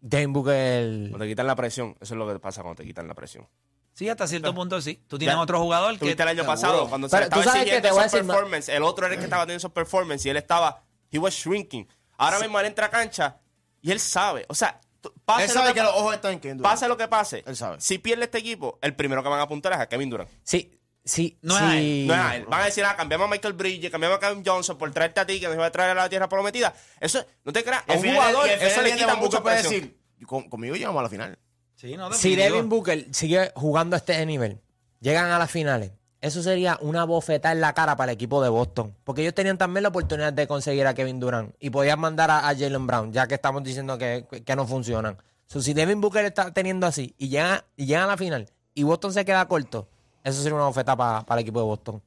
Devin 0.00 0.32
Booker... 0.32 0.84
Cuando 1.10 1.18
te 1.24 1.28
quitan 1.28 1.46
la 1.46 1.56
presión, 1.56 1.96
eso 2.00 2.14
es 2.14 2.18
lo 2.18 2.28
que 2.32 2.38
pasa 2.38 2.62
cuando 2.62 2.82
te 2.82 2.86
quitan 2.86 3.08
la 3.08 3.14
presión. 3.14 3.48
Sí, 3.94 4.08
hasta 4.08 4.28
cierto 4.28 4.54
punto 4.54 4.80
sí. 4.80 5.02
Tú 5.08 5.18
tienes 5.18 5.34
Ya. 5.34 5.40
otro 5.42 5.58
jugador 5.58 5.92
que. 5.94 5.98
Tuviste 5.98 6.22
el 6.22 6.28
año 6.28 6.42
Seguro. 6.42 6.52
pasado, 6.52 6.88
cuando 6.88 7.08
Pero 7.08 7.18
se 7.18 7.24
estaba 7.24 7.42
que 7.64 7.72
a 7.72 8.06
esos 8.06 8.12
performance, 8.12 8.68
el 8.68 8.82
otro 8.84 9.06
era 9.06 9.14
el 9.14 9.18
que 9.18 9.24
estaba 9.24 9.42
teniendo 9.42 9.58
esos 9.58 9.72
performance 9.72 10.24
y 10.26 10.30
él 10.30 10.36
estaba, 10.36 10.84
he 11.10 11.18
was 11.18 11.34
shrinking. 11.34 11.88
Ahora 12.16 12.38
mismo 12.38 12.60
él 12.60 12.66
entra 12.66 12.86
a 12.86 12.90
cancha 12.90 13.38
y 13.82 13.90
él 13.90 13.98
sabe, 13.98 14.46
o 14.48 14.54
sea, 14.54 14.80
pase 15.24 15.44
Él 15.44 15.48
lo 15.48 15.54
sabe 15.54 15.68
que 15.68 15.74
que 15.74 15.80
pa- 15.80 15.86
los 15.86 15.96
ojos 15.96 16.14
están 16.14 16.32
en 16.34 16.38
Kevin 16.40 16.58
Durant. 16.58 16.72
pase 16.74 16.86
lo 16.86 16.96
que 16.96 17.08
pase, 17.08 17.42
Él 17.44 17.56
sabe. 17.56 17.80
si 17.80 17.98
pierde 17.98 18.24
este 18.24 18.38
equipo, 18.38 18.78
el 18.82 18.94
primero 18.94 19.20
que 19.24 19.28
van 19.30 19.40
a 19.40 19.42
apuntar 19.44 19.72
es 19.72 19.80
a 19.80 19.88
Kevin 19.88 20.10
Durant. 20.10 20.30
Sí, 20.44 20.77
sí, 21.08 21.38
No 21.42 21.54
es. 21.56 21.60
No 22.06 22.14
es 22.14 22.20
a 22.20 22.36
él. 22.36 22.46
Van 22.48 22.60
a 22.62 22.64
decir, 22.66 22.84
ah, 22.84 22.94
cambiamos 22.96 23.26
a 23.26 23.30
Michael 23.30 23.54
Bridges, 23.54 23.90
cambiamos 23.90 24.18
a 24.18 24.20
Kevin 24.20 24.42
Johnson 24.44 24.76
por 24.78 24.90
traerte 24.92 25.20
a 25.20 25.26
ti, 25.26 25.40
que 25.40 25.46
nos 25.46 25.56
iba 25.56 25.66
a 25.66 25.70
traer 25.72 25.90
a 25.90 25.94
la 26.02 26.08
tierra 26.08 26.28
prometida. 26.28 26.74
Eso, 27.00 27.24
no 27.44 27.52
te 27.52 27.64
creas, 27.64 27.82
a 27.88 27.92
un 27.94 27.98
jugador, 28.04 28.44
final 28.48 28.62
eso 28.68 28.82
le 28.82 28.92
quita 28.92 29.16
mucho 29.16 29.42
presión. 29.42 29.72
decir, 29.72 29.98
"Con- 30.26 30.48
conmigo 30.48 30.74
llegamos 30.76 31.00
a 31.00 31.02
la 31.02 31.08
final. 31.08 31.38
Sí, 31.74 31.96
no, 31.96 32.12
Si. 32.12 32.34
Devin 32.36 32.68
Booker 32.68 33.06
sigue 33.12 33.52
jugando 33.54 33.94
a 33.96 33.98
este 33.98 34.24
nivel, 34.26 34.60
llegan 35.00 35.30
a 35.30 35.38
las 35.38 35.50
finales, 35.50 35.92
eso 36.20 36.42
sería 36.42 36.76
una 36.80 37.04
bofetada 37.04 37.52
en 37.54 37.60
la 37.60 37.72
cara 37.72 37.96
para 37.96 38.10
el 38.10 38.16
equipo 38.16 38.42
de 38.42 38.48
Boston. 38.48 38.96
Porque 39.04 39.22
ellos 39.22 39.34
tenían 39.34 39.56
también 39.58 39.84
la 39.84 39.90
oportunidad 39.90 40.32
de 40.32 40.48
conseguir 40.48 40.86
a 40.88 40.94
Kevin 40.94 41.20
Durant 41.20 41.54
y 41.60 41.70
podían 41.70 42.00
mandar 42.00 42.30
a, 42.32 42.48
a 42.48 42.54
Jalen 42.56 42.86
Brown, 42.88 43.12
ya 43.12 43.28
que 43.28 43.34
estamos 43.34 43.62
diciendo 43.62 43.96
que, 43.96 44.26
que 44.44 44.56
no 44.56 44.66
funcionan. 44.66 45.16
So, 45.46 45.62
si 45.62 45.72
Devin 45.72 46.00
Booker 46.00 46.24
está 46.24 46.52
teniendo 46.52 46.86
así 46.88 47.14
y 47.16 47.28
llegan, 47.28 47.62
y 47.76 47.86
llegan 47.86 48.02
a 48.04 48.06
la 48.08 48.16
final 48.16 48.50
y 48.74 48.82
Boston 48.82 49.12
se 49.12 49.24
queda 49.24 49.46
corto, 49.46 49.88
eso 50.24 50.42
sería 50.42 50.54
una 50.56 50.66
bofetada 50.66 50.96
para, 50.96 51.22
para 51.26 51.40
el 51.40 51.42
equipo 51.42 51.60
de 51.60 51.66
Boston. 51.66 52.02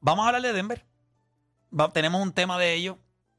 Vamos 0.00 0.24
a 0.24 0.28
hablar 0.28 0.42
de 0.42 0.52
Denver. 0.52 0.84
Va- 1.78 1.90
tenemos 1.92 2.20
un 2.20 2.32
tema 2.32 2.58
de 2.58 2.74
ellos. 2.74 2.96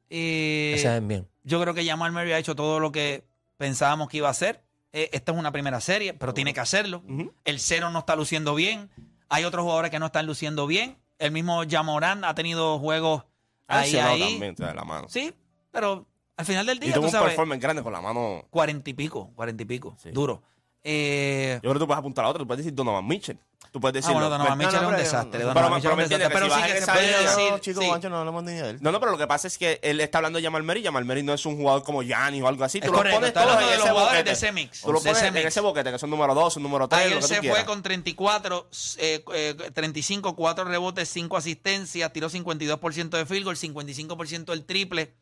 Eh, 0.10 0.74
Ese 0.76 0.96
es 0.98 1.08
bien. 1.08 1.28
yo 1.44 1.60
creo 1.62 1.74
que 1.74 1.86
Jamal 1.86 2.12
Murray 2.12 2.32
ha 2.34 2.38
hecho 2.38 2.56
todo 2.56 2.80
lo 2.80 2.92
que 2.92 3.24
pensábamos 3.58 4.10
que 4.10 4.18
iba 4.18 4.28
a 4.28 4.32
hacer. 4.32 4.64
Eh, 4.92 5.10
esta 5.12 5.32
es 5.32 5.38
una 5.38 5.52
primera 5.52 5.82
serie, 5.82 6.14
pero 6.14 6.34
tiene 6.34 6.54
que 6.54 6.60
hacerlo. 6.60 7.02
Ujú. 7.10 7.34
El 7.46 7.60
cero 7.60 7.90
no 7.90 8.00
está 8.00 8.16
luciendo 8.16 8.54
bien. 8.56 8.90
Hay 9.30 9.44
otros 9.44 9.64
jugadores 9.64 9.90
que 9.92 10.00
no 10.00 10.06
están 10.08 10.26
luciendo 10.28 10.68
bien. 10.68 10.98
El 11.18 11.32
mismo 11.32 11.64
Jamoran 11.70 12.24
ha 12.26 12.36
tenido 12.36 12.78
juegos 12.80 13.24
Ah, 13.68 13.80
ahí, 13.80 13.92
sí, 13.92 13.98
no, 13.98 14.08
ahí. 14.08 14.32
también 14.34 14.56
te 14.56 14.64
da 14.64 14.74
la 14.74 14.84
mano. 14.84 15.08
Sí, 15.10 15.34
pero 15.72 16.06
al 16.38 16.46
final 16.46 16.66
del 16.66 16.78
Y 16.78 16.82
día, 16.82 16.94
tuvo 16.94 17.04
tú 17.04 17.08
un 17.08 17.12
sabes, 17.12 17.30
performance 17.30 17.62
grande 17.62 17.82
con 17.82 17.94
la 17.94 18.02
mano. 18.02 18.46
cuarenta 18.50 18.90
y 18.90 18.94
pico, 18.94 19.32
cuarenta 19.36 19.64
y 19.64 19.66
pico, 19.66 19.96
Sí. 19.98 20.12
duro. 20.12 20.44
Eh, 20.84 21.56
Yo 21.56 21.62
creo 21.62 21.74
que 21.74 21.80
tú 21.80 21.88
puedes 21.88 22.00
apuntar 22.00 22.26
a 22.26 22.30
otro, 22.30 22.44
tú 22.44 22.48
puedes 22.48 22.64
decir 22.64 22.76
Donovan 22.76 23.08
Mitchell. 23.08 23.38
Tú 23.72 23.80
puedes 23.80 23.96
ah, 23.96 24.08
decir. 24.08 24.14
bueno, 24.14 24.30
Donovan 24.30 24.56
Mitchell 24.58 24.82
es 24.82 24.88
un 24.88 24.98
desastre. 24.98 25.40
pero- 25.40 25.48
Donovan 25.54 25.74
Mitchell 25.74 25.92
es 25.92 25.94
un 25.94 26.10
desastre, 26.10 26.50
sí 26.50 26.62
que 26.74 26.80
se 26.82 26.92
puede 26.92 27.24
decir. 27.24 27.52
No, 27.52 27.58
chicos, 27.58 27.84
sí. 27.84 27.90
Juancho, 27.90 28.10
no 28.10 28.18
hablamos 28.20 28.44
ni 28.44 28.52
de 28.52 28.70
él. 28.70 28.78
No, 28.82 28.92
no, 28.92 29.00
pero 29.00 29.12
lo 29.12 29.18
que 29.18 29.26
pasa 29.26 29.48
es 29.48 29.58
que 29.58 29.80
él 29.82 30.00
está 30.00 30.20
hablando 30.20 30.38
de 30.38 30.44
Jamal 30.44 30.62
Murray 30.62 30.84
Jamal 30.84 31.06
Murray 31.06 31.24
no 31.24 31.34
es 31.34 31.44
un 31.48 31.58
jugador 31.58 31.84
como 31.84 32.04
Giannis 32.04 32.44
o 32.44 32.48
algo 32.48 32.64
así. 32.66 32.78
Es 32.78 32.86
Tú 32.86 32.92
lo 32.92 32.98
pones 33.00 33.34
todos 33.34 33.54
en 33.54 33.60
de 33.60 33.66
los 33.66 33.74
ese 33.74 33.90
jugadores 33.90 34.12
boquete. 34.12 34.24
de 34.24 34.32
ese 34.32 34.52
mix, 34.52 34.82
Tú 34.82 34.94
lo 34.94 35.02
pones 35.02 35.22
en 35.24 35.38
ese 35.38 35.60
boquete, 35.62 35.92
que 35.92 35.98
son 35.98 36.10
número 36.12 36.36
2, 36.36 36.58
un 36.58 36.64
número 36.64 36.88
3, 36.88 37.02
lo 37.02 37.18
Ayer 37.18 37.24
se 37.24 37.50
fue 37.50 37.66
con 37.66 37.82
34, 37.82 38.70
eh, 38.98 39.24
eh, 39.34 39.56
35, 39.74 40.36
4 40.36 40.66
rebotes, 40.66 41.10
5 41.10 41.38
asistencias, 41.38 42.14
tiró 42.14 42.30
52% 42.30 43.18
de 43.18 43.26
field 43.26 43.46
goal, 43.46 43.58
55% 43.58 44.52
del 44.52 44.66
triple. 44.66 45.16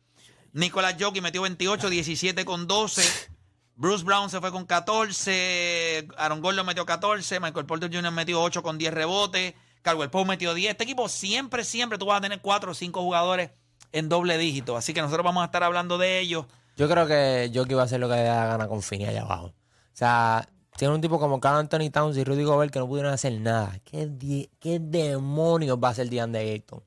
Nicolás 0.52 0.96
Jockey 1.00 1.22
metió 1.22 1.40
28, 1.40 1.88
17 1.88 2.44
con 2.44 2.66
12. 2.66 3.02
Bruce 3.74 4.04
Brown 4.04 4.30
se 4.30 4.40
fue 4.40 4.52
con 4.52 4.66
14. 4.66 6.08
Aaron 6.16 6.40
Gordon 6.40 6.66
metió 6.66 6.84
14. 6.86 7.40
Michael 7.40 7.66
Porter 7.66 7.90
Jr. 7.92 8.10
metió 8.10 8.42
8 8.42 8.62
con 8.62 8.78
10 8.78 8.94
rebotes. 8.94 9.54
Caldwell 9.82 10.10
Pope 10.10 10.28
metió 10.28 10.54
10. 10.54 10.72
Este 10.72 10.84
equipo 10.84 11.08
siempre, 11.08 11.64
siempre 11.64 11.98
tú 11.98 12.06
vas 12.06 12.18
a 12.18 12.20
tener 12.20 12.40
4 12.40 12.70
o 12.70 12.74
5 12.74 13.00
jugadores 13.00 13.50
en 13.92 14.08
doble 14.08 14.38
dígito. 14.38 14.76
Así 14.76 14.94
que 14.94 15.02
nosotros 15.02 15.24
vamos 15.24 15.42
a 15.42 15.46
estar 15.46 15.62
hablando 15.62 15.98
de 15.98 16.20
ellos. 16.20 16.46
Yo 16.76 16.88
creo 16.88 17.06
que 17.06 17.50
Jokic 17.54 17.76
va 17.76 17.82
a 17.82 17.84
hacer 17.84 18.00
lo 18.00 18.08
que 18.08 18.14
le 18.14 18.22
da 18.22 18.36
la 18.36 18.46
gana 18.46 18.68
con 18.68 18.82
Finney 18.82 19.08
allá 19.08 19.22
abajo. 19.22 19.46
O 19.46 19.54
sea, 19.94 20.48
tiene 20.76 20.94
un 20.94 21.00
tipo 21.00 21.18
como 21.18 21.40
Carl 21.40 21.58
Anthony 21.58 21.90
Towns 21.92 22.16
y 22.16 22.24
Rudy 22.24 22.44
Gobert 22.44 22.72
que 22.72 22.78
no 22.78 22.88
pudieron 22.88 23.12
hacer 23.12 23.38
nada. 23.40 23.78
¿Qué, 23.84 24.08
demonios 24.80 25.78
va 25.78 25.88
a 25.88 25.90
hacer 25.90 26.08
DeAndre 26.08 26.50
Ayton? 26.52 26.82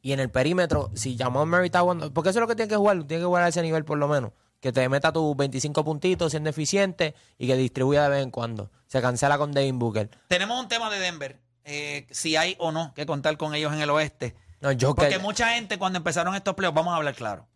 Y 0.00 0.12
en 0.12 0.20
el 0.20 0.30
perímetro, 0.30 0.90
si 0.94 1.16
Jamal 1.16 1.46
Murray 1.46 1.66
está 1.66 1.80
jugando... 1.80 2.12
Porque 2.12 2.30
eso 2.30 2.38
es 2.38 2.40
lo 2.40 2.48
que 2.48 2.56
tiene 2.56 2.68
que 2.68 2.76
jugar. 2.76 3.04
Tiene 3.04 3.22
que 3.22 3.26
jugar 3.26 3.44
a 3.44 3.48
ese 3.48 3.62
nivel 3.62 3.84
por 3.84 3.98
lo 3.98 4.08
menos. 4.08 4.32
Que 4.60 4.72
te 4.72 4.88
meta 4.88 5.12
tus 5.12 5.36
25 5.36 5.84
puntitos 5.84 6.30
siendo 6.32 6.50
eficiente 6.50 7.14
y 7.38 7.46
que 7.46 7.56
distribuya 7.56 8.04
de 8.04 8.08
vez 8.08 8.22
en 8.24 8.30
cuando. 8.30 8.70
Se 8.86 9.00
cancela 9.00 9.38
con 9.38 9.52
Devin 9.52 9.78
Booker. 9.78 10.10
Tenemos 10.28 10.60
un 10.60 10.68
tema 10.68 10.90
de 10.90 10.98
Denver. 10.98 11.38
eh, 11.64 12.06
si 12.10 12.34
hay 12.36 12.56
o 12.58 12.72
no 12.72 12.92
que 12.94 13.04
contar 13.06 13.36
con 13.36 13.54
ellos 13.54 13.72
en 13.72 13.80
el 13.80 13.90
oeste. 13.90 14.34
No, 14.60 14.70
Joker... 14.70 14.94
Porque 15.08 15.18
mucha 15.18 15.50
gente 15.54 15.78
cuando 15.78 15.98
empezaron 15.98 16.34
estos 16.34 16.54
playoffs, 16.54 16.74
vamos 16.74 16.92
a 16.94 16.96
hablar 16.96 17.14
claro. 17.14 17.46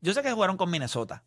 Yo 0.00 0.12
sé 0.12 0.22
que 0.22 0.32
jugaron 0.32 0.56
con 0.56 0.70
Minnesota. 0.70 1.22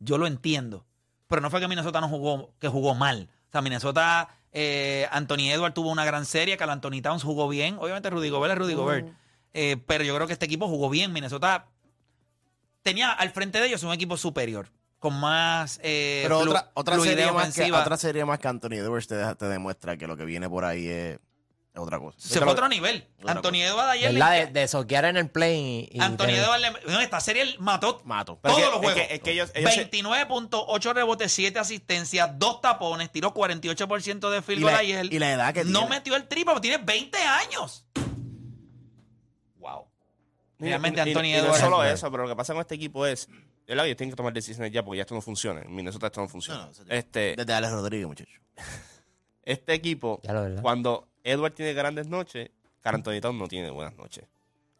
Yo 0.00 0.18
lo 0.18 0.26
entiendo. 0.26 0.86
Pero 1.28 1.40
no 1.42 1.50
fue 1.50 1.60
que 1.60 1.68
Minnesota 1.68 2.00
no 2.00 2.08
jugó, 2.08 2.52
que 2.58 2.68
jugó 2.68 2.94
mal. 2.94 3.28
O 3.48 3.52
sea, 3.52 3.60
Minnesota, 3.62 4.28
eh, 4.52 5.06
Anthony 5.12 5.50
Edwards 5.50 5.74
tuvo 5.74 5.90
una 5.90 6.04
gran 6.04 6.24
serie, 6.24 6.56
Carl 6.56 6.70
Anthony 6.70 7.00
Towns 7.02 7.22
jugó 7.22 7.48
bien. 7.48 7.76
Obviamente 7.78 8.10
Rudy 8.10 8.30
Gobert 8.30 8.52
es 8.52 8.58
Rudy 8.58 8.74
Gobert. 8.74 9.08
Eh, 9.54 9.76
pero 9.86 10.04
yo 10.04 10.14
creo 10.14 10.26
que 10.26 10.32
este 10.32 10.46
equipo 10.46 10.68
jugó 10.68 10.90
bien. 10.90 11.12
Minnesota 11.12 11.66
tenía 12.86 13.10
al 13.10 13.30
frente 13.30 13.60
de 13.60 13.66
ellos 13.66 13.82
un 13.82 13.92
equipo 13.92 14.16
superior. 14.16 14.70
Con 14.98 15.12
más 15.20 15.78
eh, 15.82 16.20
Pero 16.22 16.40
flu- 16.40 16.48
otra, 16.50 16.70
otra, 16.72 16.98
serie 17.00 17.30
más 17.30 17.54
que, 17.54 17.70
otra 17.70 17.96
serie 17.98 18.24
más 18.24 18.38
que 18.38 18.48
Anthony 18.48 18.76
Edwards 18.76 19.06
te, 19.06 19.16
demuestra 19.46 19.96
que 19.98 20.06
lo 20.06 20.16
que 20.16 20.24
viene 20.24 20.48
por 20.48 20.64
ahí 20.64 20.86
es, 20.88 21.14
es 21.74 21.78
otra 21.80 21.98
cosa. 21.98 22.16
Se 22.18 22.38
fue 22.38 22.48
a 22.48 22.52
otro 22.52 22.66
nivel. 22.68 23.06
Otra 23.20 23.32
Anthony 23.32 23.56
Edwards 23.62 23.90
ayer 23.90 24.12
¿Verdad? 24.14 24.32
De, 24.32 24.46
de 24.60 24.68
soquear 24.68 25.04
en 25.04 25.18
el 25.18 25.28
play 25.28 25.86
y... 25.92 25.98
y 25.98 26.00
Anthony 26.00 26.28
Edwards 26.30 26.64
no, 26.88 26.98
esta 27.00 27.20
serie 27.20 27.42
él 27.42 27.56
mató 27.58 28.00
Mato. 28.04 28.38
Pero 28.42 28.54
todos 28.54 28.58
es 28.58 28.64
que- 28.64 28.70
los 28.72 28.78
juegos. 28.80 28.96
es 29.02 29.06
que- 29.08 29.14
es 29.16 29.20
que 29.20 29.30
ellos- 29.32 29.50
ellos 29.54 29.74
se- 29.74 29.90
29.8 29.90 30.94
rebotes, 30.94 31.30
7 31.32 31.58
asistencias, 31.58 32.30
2 32.38 32.60
tapones, 32.62 33.12
tiró 33.12 33.34
48% 33.34 34.30
de 34.30 34.40
field 34.42 34.60
Y 34.60 34.62
goal 34.62 34.72
la- 34.74 34.78
ayer. 34.80 35.12
y 35.12 35.18
la 35.18 35.32
edad 35.32 35.52
que 35.52 35.64
No 35.64 35.80
tiene. 35.80 35.94
metió 35.96 36.16
el 36.16 36.26
triple, 36.26 36.54
tiene 36.62 36.78
20 36.78 37.18
años. 37.18 37.84
Realmente 40.58 41.00
Y- 41.00 41.04
y- 41.04 41.08
Anthony 41.12 41.24
y 41.26 41.32
no 41.42 41.54
es 41.54 41.60
solo 41.60 41.84
eso, 41.84 42.10
pero 42.10 42.22
lo 42.24 42.28
que 42.30 42.36
pasa 42.36 42.52
con 42.54 42.60
este 42.62 42.74
equipo 42.76 43.06
es. 43.06 43.28
¿verdad? 43.66 43.86
Ellos 43.86 43.96
tienen 43.96 44.12
que 44.12 44.16
tomar 44.16 44.32
decisiones 44.32 44.70
ya 44.72 44.84
porque 44.84 44.98
ya 44.98 45.02
esto 45.02 45.14
no 45.14 45.20
funciona. 45.20 45.60
En 45.60 45.74
Minnesota 45.74 46.06
esto 46.06 46.20
no 46.20 46.28
funciona. 46.28 46.60
No, 46.60 46.66
no, 46.66 46.70
eso- 46.72 46.84
este, 46.88 47.34
Desde 47.36 47.52
Alex 47.52 47.72
Rodríguez, 47.72 48.06
muchacho. 48.06 48.30
este 49.42 49.74
equipo, 49.74 50.20
cuando 50.62 51.08
Edward 51.24 51.52
tiene 51.52 51.72
grandes 51.74 52.06
noches, 52.08 52.50
Carl 52.80 52.96
Anthony 52.96 53.20
Towns 53.20 53.38
no 53.38 53.48
tiene 53.48 53.70
buenas 53.70 53.96
noches. 53.96 54.24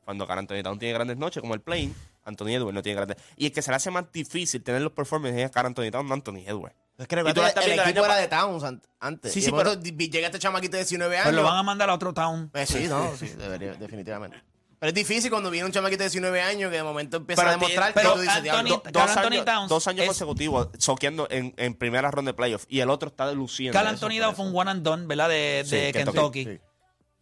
Cuando 0.04 0.26
Carl 0.26 0.38
Anthony 0.38 0.62
Towns 0.62 0.78
tiene 0.78 0.94
grandes 0.94 1.16
noches, 1.16 1.40
como 1.40 1.54
el 1.54 1.60
plane, 1.60 1.92
Anthony 2.24 2.50
Edwards 2.50 2.74
no 2.74 2.82
tiene 2.82 2.96
grandes. 2.96 3.16
Y 3.36 3.46
el 3.46 3.52
que 3.52 3.60
se 3.62 3.70
le 3.70 3.76
hace 3.76 3.90
más 3.90 4.10
difícil 4.12 4.62
tener 4.62 4.80
los 4.82 4.92
performances 4.92 5.42
es 5.44 5.50
Carl 5.50 5.66
Anthony 5.66 5.90
Towns, 5.90 6.08
no 6.08 6.14
Anthony 6.14 6.42
Edwards. 6.46 6.76
Es 6.98 7.08
que 7.08 7.16
Y 7.16 7.18
el 7.18 7.26
el 7.26 7.80
equipo 7.80 8.04
era 8.04 8.16
de 8.16 8.28
Towns 8.28 8.62
an- 8.64 8.82
antes. 9.00 9.32
Sí, 9.32 9.40
Y 9.40 9.42
sí, 9.42 9.50
di- 9.80 10.08
llega 10.08 10.26
este 10.28 10.38
chamaquito 10.38 10.76
de 10.76 10.84
19 10.84 11.16
años. 11.16 11.24
Pues 11.26 11.34
lo 11.36 11.42
van 11.42 11.56
a 11.58 11.62
mandar 11.62 11.90
a 11.90 11.94
otro 11.94 12.14
town. 12.14 12.48
Pues 12.50 12.68
sí, 12.68 12.86
no, 12.88 13.14
sí, 13.16 13.26
debería, 13.36 13.74
definitivamente. 13.74 14.40
Pero 14.78 14.88
es 14.88 14.94
difícil 14.94 15.30
cuando 15.30 15.50
viene 15.50 15.66
un 15.66 15.72
chamaquito 15.72 16.00
de 16.02 16.10
19 16.10 16.42
años 16.42 16.70
que 16.70 16.76
de 16.76 16.82
momento 16.82 17.16
empieza 17.16 17.40
Pero 17.42 17.50
a 17.50 17.52
demostrar 17.54 17.94
pero 17.94 18.10
que 18.10 18.14
tú 18.16 18.20
dices, 18.20 18.36
Anthony- 18.36 18.42
diablo, 18.42 18.68
Do- 18.76 18.82
Carl 18.82 18.92
dos, 18.92 19.16
Anthony 19.16 19.32
años, 19.32 19.44
Towns 19.46 19.68
dos 19.70 19.86
años 19.88 20.00
es- 20.02 20.06
consecutivos 20.08 20.68
soqueando 20.78 21.26
en, 21.30 21.54
en 21.56 21.74
primera 21.74 22.10
ronda 22.10 22.30
de 22.32 22.34
playoff 22.36 22.64
y 22.68 22.80
el 22.80 22.90
otro 22.90 23.08
está 23.08 23.30
luciendo. 23.32 23.72
Carl 23.72 23.86
eso, 23.86 23.94
Anthony 23.94 24.16
por 24.18 24.20
Towns 24.20 24.32
eso. 24.34 24.36
fue 24.42 24.46
un 24.52 24.56
one 24.58 24.70
and 24.70 24.82
done, 24.82 25.06
¿verdad? 25.06 25.28
De, 25.30 25.62
Sí, 25.64 25.76
de 25.76 25.92
Kentucky. 25.92 26.44
Kentucky. 26.44 26.44
Sí. 26.44 26.60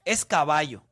Es 0.04 0.24
caballo. 0.24 0.82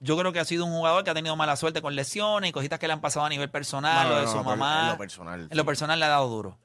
Yo 0.00 0.16
creo 0.18 0.32
que 0.32 0.40
ha 0.40 0.44
sido 0.44 0.64
un 0.64 0.72
jugador 0.72 1.04
que 1.04 1.10
ha 1.10 1.14
tenido 1.14 1.36
mala 1.36 1.56
suerte 1.56 1.82
con 1.82 1.94
lesiones 1.94 2.48
y 2.50 2.52
cositas 2.52 2.78
que 2.78 2.86
le 2.86 2.94
han 2.94 3.00
pasado 3.02 3.26
a 3.26 3.28
nivel 3.28 3.50
personal, 3.50 4.08
No, 4.08 4.14
lo 4.14 4.20
de 4.20 4.26
no, 4.26 4.30
su 4.32 4.36
no, 4.38 4.44
mamá. 4.44 4.80
En 4.84 4.88
lo 4.92 4.98
personal. 4.98 5.48
En 5.50 5.56
lo 5.56 5.64
personal 5.66 5.98
le 6.00 6.06
ha 6.06 6.08
dado 6.08 6.28
duro. 6.28 6.58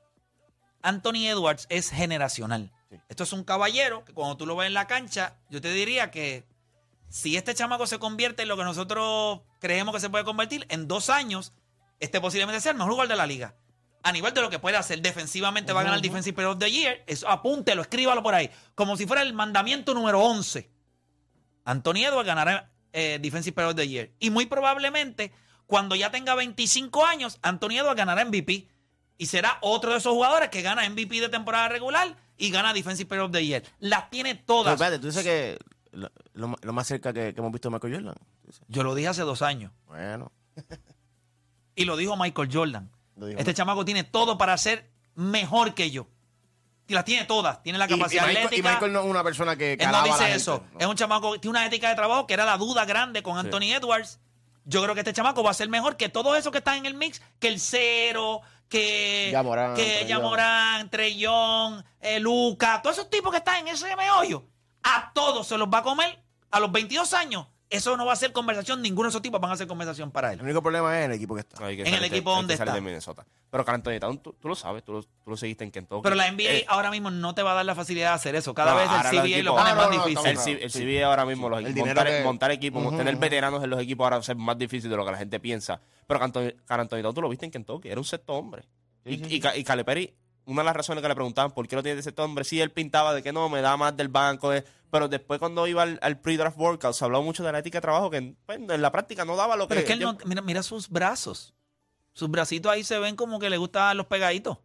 Anthony 0.82 1.28
Edwards 1.28 1.65
es 1.70 1.89
generacional. 1.89 2.72
Esto 3.10 3.24
es 3.24 3.34
un 3.34 3.44
caballero 3.44 4.06
que 4.06 4.13
cuando 4.13 4.38
tú 4.38 4.46
lo 4.46 4.56
ves 4.56 4.68
en 4.68 4.74
la 4.74 4.88
cancha, 4.88 5.36
yo 5.50 5.60
te 5.60 5.70
diría 5.74 6.12
que 6.12 6.46
si 7.10 7.38
este 7.38 7.54
chamaco 7.56 7.88
se 7.88 8.00
convierte 8.00 8.44
en 8.44 8.50
lo 8.50 8.58
que 8.58 8.63
nosotros 8.63 9.41
creemos 9.60 9.94
que 9.94 10.02
se 10.02 10.10
puede 10.10 10.24
convertir, 10.24 10.65
en 10.70 10.88
dos 10.88 11.10
años, 11.10 11.54
este 12.00 12.20
posiblemente 12.20 12.62
sea 12.62 12.72
el 12.72 12.78
mejor 12.78 12.91
jugador 12.94 13.10
de 13.10 13.15
la 13.15 13.26
liga. 13.26 13.56
A 14.04 14.12
nivel 14.12 14.34
de 14.34 14.41
lo 14.41 14.50
que 14.50 14.60
puede 14.60 14.78
hacer 14.78 15.02
defensivamente, 15.02 15.74
va 15.74 15.82
a 15.82 15.84
ganar 15.84 15.98
el 15.98 16.04
Defensive 16.04 16.36
Player 16.36 16.52
of 16.52 16.60
the 16.60 16.70
Year. 16.70 17.04
Eso, 17.08 17.28
apúntelo, 17.28 17.82
escríbalo 17.82 18.22
por 18.22 18.36
ahí. 18.36 18.52
Como 18.76 18.98
si 18.98 19.08
fuera 19.08 19.24
el 19.24 19.34
mandamiento 19.34 19.96
número 19.96 20.22
11. 20.22 20.70
Anthony 21.63 22.06
Edwards 22.06 22.28
ganará 22.28 22.72
eh, 22.94 23.18
Defensive 23.20 23.54
Player 23.56 23.72
of 23.72 23.76
the 23.76 23.88
Year. 23.88 24.12
Y 24.20 24.30
muy 24.30 24.46
probablemente, 24.46 25.32
cuando 25.65 25.96
ya 25.96 26.12
tenga 26.12 26.36
25 26.36 27.04
años, 27.04 27.39
Anthony 27.41 27.80
Edwards 27.80 27.98
ganará 27.98 28.24
MVP. 28.26 28.68
Y 29.18 29.26
será 29.26 29.58
otro 29.62 29.91
de 29.91 29.98
esos 29.98 30.13
jugadores 30.13 30.50
que 30.50 30.62
gana 30.62 30.88
MVP 30.88 31.20
de 31.22 31.30
temporada 31.30 31.68
regular 31.70 32.15
y 32.38 32.52
gana 32.52 32.74
Defensive 32.74 33.08
Player 33.08 33.24
of 33.24 33.32
the 33.32 33.44
Year. 33.44 33.63
Las 33.80 34.10
tiene 34.12 34.36
Pero 34.36 34.46
todas. 34.46 34.74
espérate, 34.74 35.00
tú 35.00 35.08
dices 35.08 35.24
que 35.24 35.58
lo, 35.95 36.12
lo- 36.34 36.55
lo 36.62 36.73
más 36.73 36.88
cerca 36.88 37.12
que, 37.13 37.34
que 37.34 37.39
hemos 37.39 37.51
visto 37.51 37.69
de 37.69 37.73
Michael 37.73 37.93
Jordan. 37.95 38.15
Yo 38.67 38.84
lo 38.84 38.93
dije 38.95 39.08
hace 39.08 39.21
dos 39.23 39.41
años. 39.41 39.71
Bueno, 39.88 40.31
Y 41.75 41.86
lo 41.86 41.97
dijo 41.97 42.15
Michael 42.15 42.49
Jordan. 42.51 42.91
Dijo 43.15 43.27
Este 43.29 43.36
Michael. 43.38 43.55
chamaco 43.55 43.86
tiene 43.86 44.03
todo 44.03 44.38
para 44.38 44.58
ser 44.58 44.89
mejor 45.15 45.73
que 45.73 45.91
yo. 45.91 46.08
Y 46.88 46.93
las 46.93 47.03
tiene 47.03 47.25
todas. 47.25 47.62
Tiene 47.63 47.79
la 47.79 47.86
Y- 47.89 47.93
y, 47.93 47.97
capacidad 47.97 48.23
Michael, 48.27 48.43
y 48.43 48.45
atlética. 48.45 48.71
Michael 48.73 48.93
no 48.93 48.99
es 49.01 49.05
una 49.08 49.23
persona 49.23 49.55
que 49.55 49.73
Él 49.73 49.79
no 49.79 49.86
calaba 49.86 50.03
a 50.03 50.08
la 50.08 50.13
dice 50.13 50.23
gente, 50.25 50.38
eso. 50.38 50.63
¿no? 50.73 50.79
Es 50.79 50.86
un 50.86 50.95
chamaco, 50.95 51.39
tiene 51.39 51.58
una 51.58 51.65
ética 51.65 51.89
de 51.89 51.95
trabajo 51.95 52.27
que 52.27 52.34
era 52.36 52.45
la 52.45 52.58
duda 52.58 52.86
grande 52.86 53.23
con 53.23 53.38
Anthony 53.38 53.73
Edwards. 53.73 54.19
Yo 54.65 54.81
creo 54.81 54.93
que 54.95 55.01
este 55.01 55.13
chamaco 55.13 55.43
va 55.43 55.51
a 55.51 55.53
ser 55.53 55.69
mejor 55.69 55.95
que 55.97 56.10
todos 56.10 56.38
esos 56.38 56.51
que 56.51 56.58
están 56.60 56.77
en 56.77 56.86
el 56.86 56.93
mix, 56.95 57.21
que 57.39 57.47
el 57.49 57.60
Cero, 57.60 58.41
que 58.69 59.29
Ya 59.31 59.43
Morán, 59.43 59.75
que 60.89 61.15
Young, 61.17 61.84
eh, 62.01 62.19
Luca, 62.19 62.81
todos 62.81 62.97
esos 62.97 63.10
tipos 63.10 63.31
que 63.31 63.38
están 63.38 63.58
en 63.67 63.67
ese 63.75 63.95
meollo, 63.95 64.43
a 64.86 65.12
todos 65.13 65.45
se 65.48 65.58
los 65.58 65.67
va 65.67 65.80
a 65.80 65.84
comer 65.84 66.17
a 66.52 66.60
los 66.62 66.71
22 66.71 67.13
años. 67.13 67.48
Eso 67.67 67.98
no 67.98 68.06
va 68.06 68.13
a 68.13 68.15
ser 68.15 68.32
conversación, 68.32 68.80
ninguno 68.84 69.08
de 69.08 69.10
esos 69.10 69.24
tipos 69.24 69.41
van 69.41 69.52
a 69.52 69.58
ser 69.58 69.65
conversación 69.67 70.12
para 70.12 70.32
él. 70.32 70.38
El 70.39 70.45
único 70.45 70.62
problema 70.62 70.98
es 71.00 71.06
en 71.06 71.12
el 71.12 71.17
equipo 71.17 71.34
que 71.34 71.39
está. 71.41 71.58
Que 71.58 71.74
En 71.74 71.80
el 71.80 71.86
salir 71.86 72.00
de- 72.00 72.06
equipo 72.08 72.30
hay 72.30 72.36
que 72.36 72.41
donde 72.41 72.58
salir 72.58 72.69
está. 72.69 72.76
de 72.76 72.82
Minnesota. 72.82 73.26
Pero 73.50 73.65
Carl 73.65 73.76
Anthony 73.76 74.00
Towns, 74.00 74.21
tú, 74.21 74.34
tú 74.39 74.48
lo 74.48 74.56
sabes, 74.56 74.84
tú 74.84 74.93
lo, 74.93 75.02
tú 75.02 75.10
lo 75.32 75.36
seguiste 75.36 75.63
en 75.63 75.71
Kentucky. 75.71 76.04
Pero 76.04 76.15
la 76.15 76.28
NBA 76.32 76.43
Eh, 76.52 76.65
ahora 76.67 76.91
mismo 76.91 77.10
no 77.10 77.34
te 77.34 77.41
va 77.41 77.52
a 77.52 77.56
dar 77.56 77.65
la 77.65 77.74
facilidad 77.74 78.10
de 78.10 78.15
hacer 78.15 78.36
eso. 78.36 78.54
Cada 78.54 78.71
No, 78.74 78.78
vez 78.78 78.88
el 78.88 79.19
CBA 79.19 79.43
lo 79.43 79.56
pone 79.56 79.69
Ah, 79.71 79.76
más 79.76 79.89
no, 79.89 80.06
difícil. 80.06 80.60
el, 80.62 80.71
CBA 80.71 81.08
ahora 81.08 81.26
mismo, 81.26 81.50
los 81.50 81.60
El 81.65 81.76
montar, 81.76 82.06
que- 82.08 82.24
montar 82.24 82.52
equipos, 82.52 82.95
tener 82.95 83.15
veteranos 83.15 83.63
en 83.63 83.69
los 83.71 83.82
equipos 83.82 84.04
ahora 84.06 84.17
va 84.17 84.21
a 84.21 84.24
ser 84.24 84.36
más 84.36 84.58
difícil 84.60 84.89
de 84.91 84.95
lo 84.98 85.04
que 85.04 85.12
la 85.12 85.17
gente 85.17 85.39
piensa. 85.39 85.82
Pero 86.06 86.19
Carl 86.19 86.82
Anthony 86.82 87.02
Towns, 87.02 87.15
tú 87.15 87.21
lo 87.24 87.30
viste 87.30 87.45
en 87.48 87.52
Kentucky, 87.52 87.89
era 87.89 88.00
un 88.00 88.06
sexto 88.06 88.34
hombre. 88.34 88.63
y, 89.04 89.36
y, 89.36 89.39
Ca- 89.39 89.56
y 89.58 89.63
Calipari, 89.63 90.13
una 90.45 90.62
de 90.62 90.65
las 90.65 90.75
razones 90.75 91.01
que 91.01 91.08
le 91.08 91.15
preguntaban 91.15 91.51
por 91.51 91.67
qué 91.67 91.75
lo 91.75 91.84
tiene 91.84 92.01
sexto 92.01 92.23
hombre, 92.23 92.43
sí, 92.43 92.62
él 92.62 92.71
pintaba 92.71 93.13
de 93.13 93.23
que 93.23 93.31
no, 93.34 93.49
me 93.49 93.62
da 93.62 93.77
más 93.77 93.95
del 93.97 94.08
banco. 94.10 94.53
eh, 94.53 94.63
pero 94.91 95.08
después 95.10 95.39
cuando 95.39 95.67
iba 95.67 95.81
al, 95.84 95.99
al 96.01 96.19
pre-draft 96.19 96.58
workout, 96.58 96.93
se 96.93 97.03
habló 97.03 97.21
mucho 97.21 97.43
de 97.43 97.51
la 97.51 97.60
ética 97.60 97.79
de 97.79 97.81
trabajo 97.81 98.10
que 98.10 98.36
pues, 98.45 98.60
en 98.60 98.81
la 98.81 98.91
práctica 98.91 99.25
no 99.25 99.36
daba 99.36 99.55
lo 99.58 99.65
que... 99.67 99.69
Pero 99.69 99.81
es 99.81 99.88
que 99.88 99.93
él 99.93 99.99
yo- 99.99 100.13
no, 100.13 100.19
mira, 100.25 100.41
mira 100.41 100.63
sus 100.63 100.89
brazos. 100.89 101.53
Sus 102.13 102.29
bracitos 102.29 102.71
ahí 102.71 102.84
se 102.84 102.97
ven 102.99 103.15
como 103.17 103.39
que 103.39 103.49
le 103.49 103.58
gustan 103.58 103.97
los 103.97 104.05
pegaditos. 104.05 104.58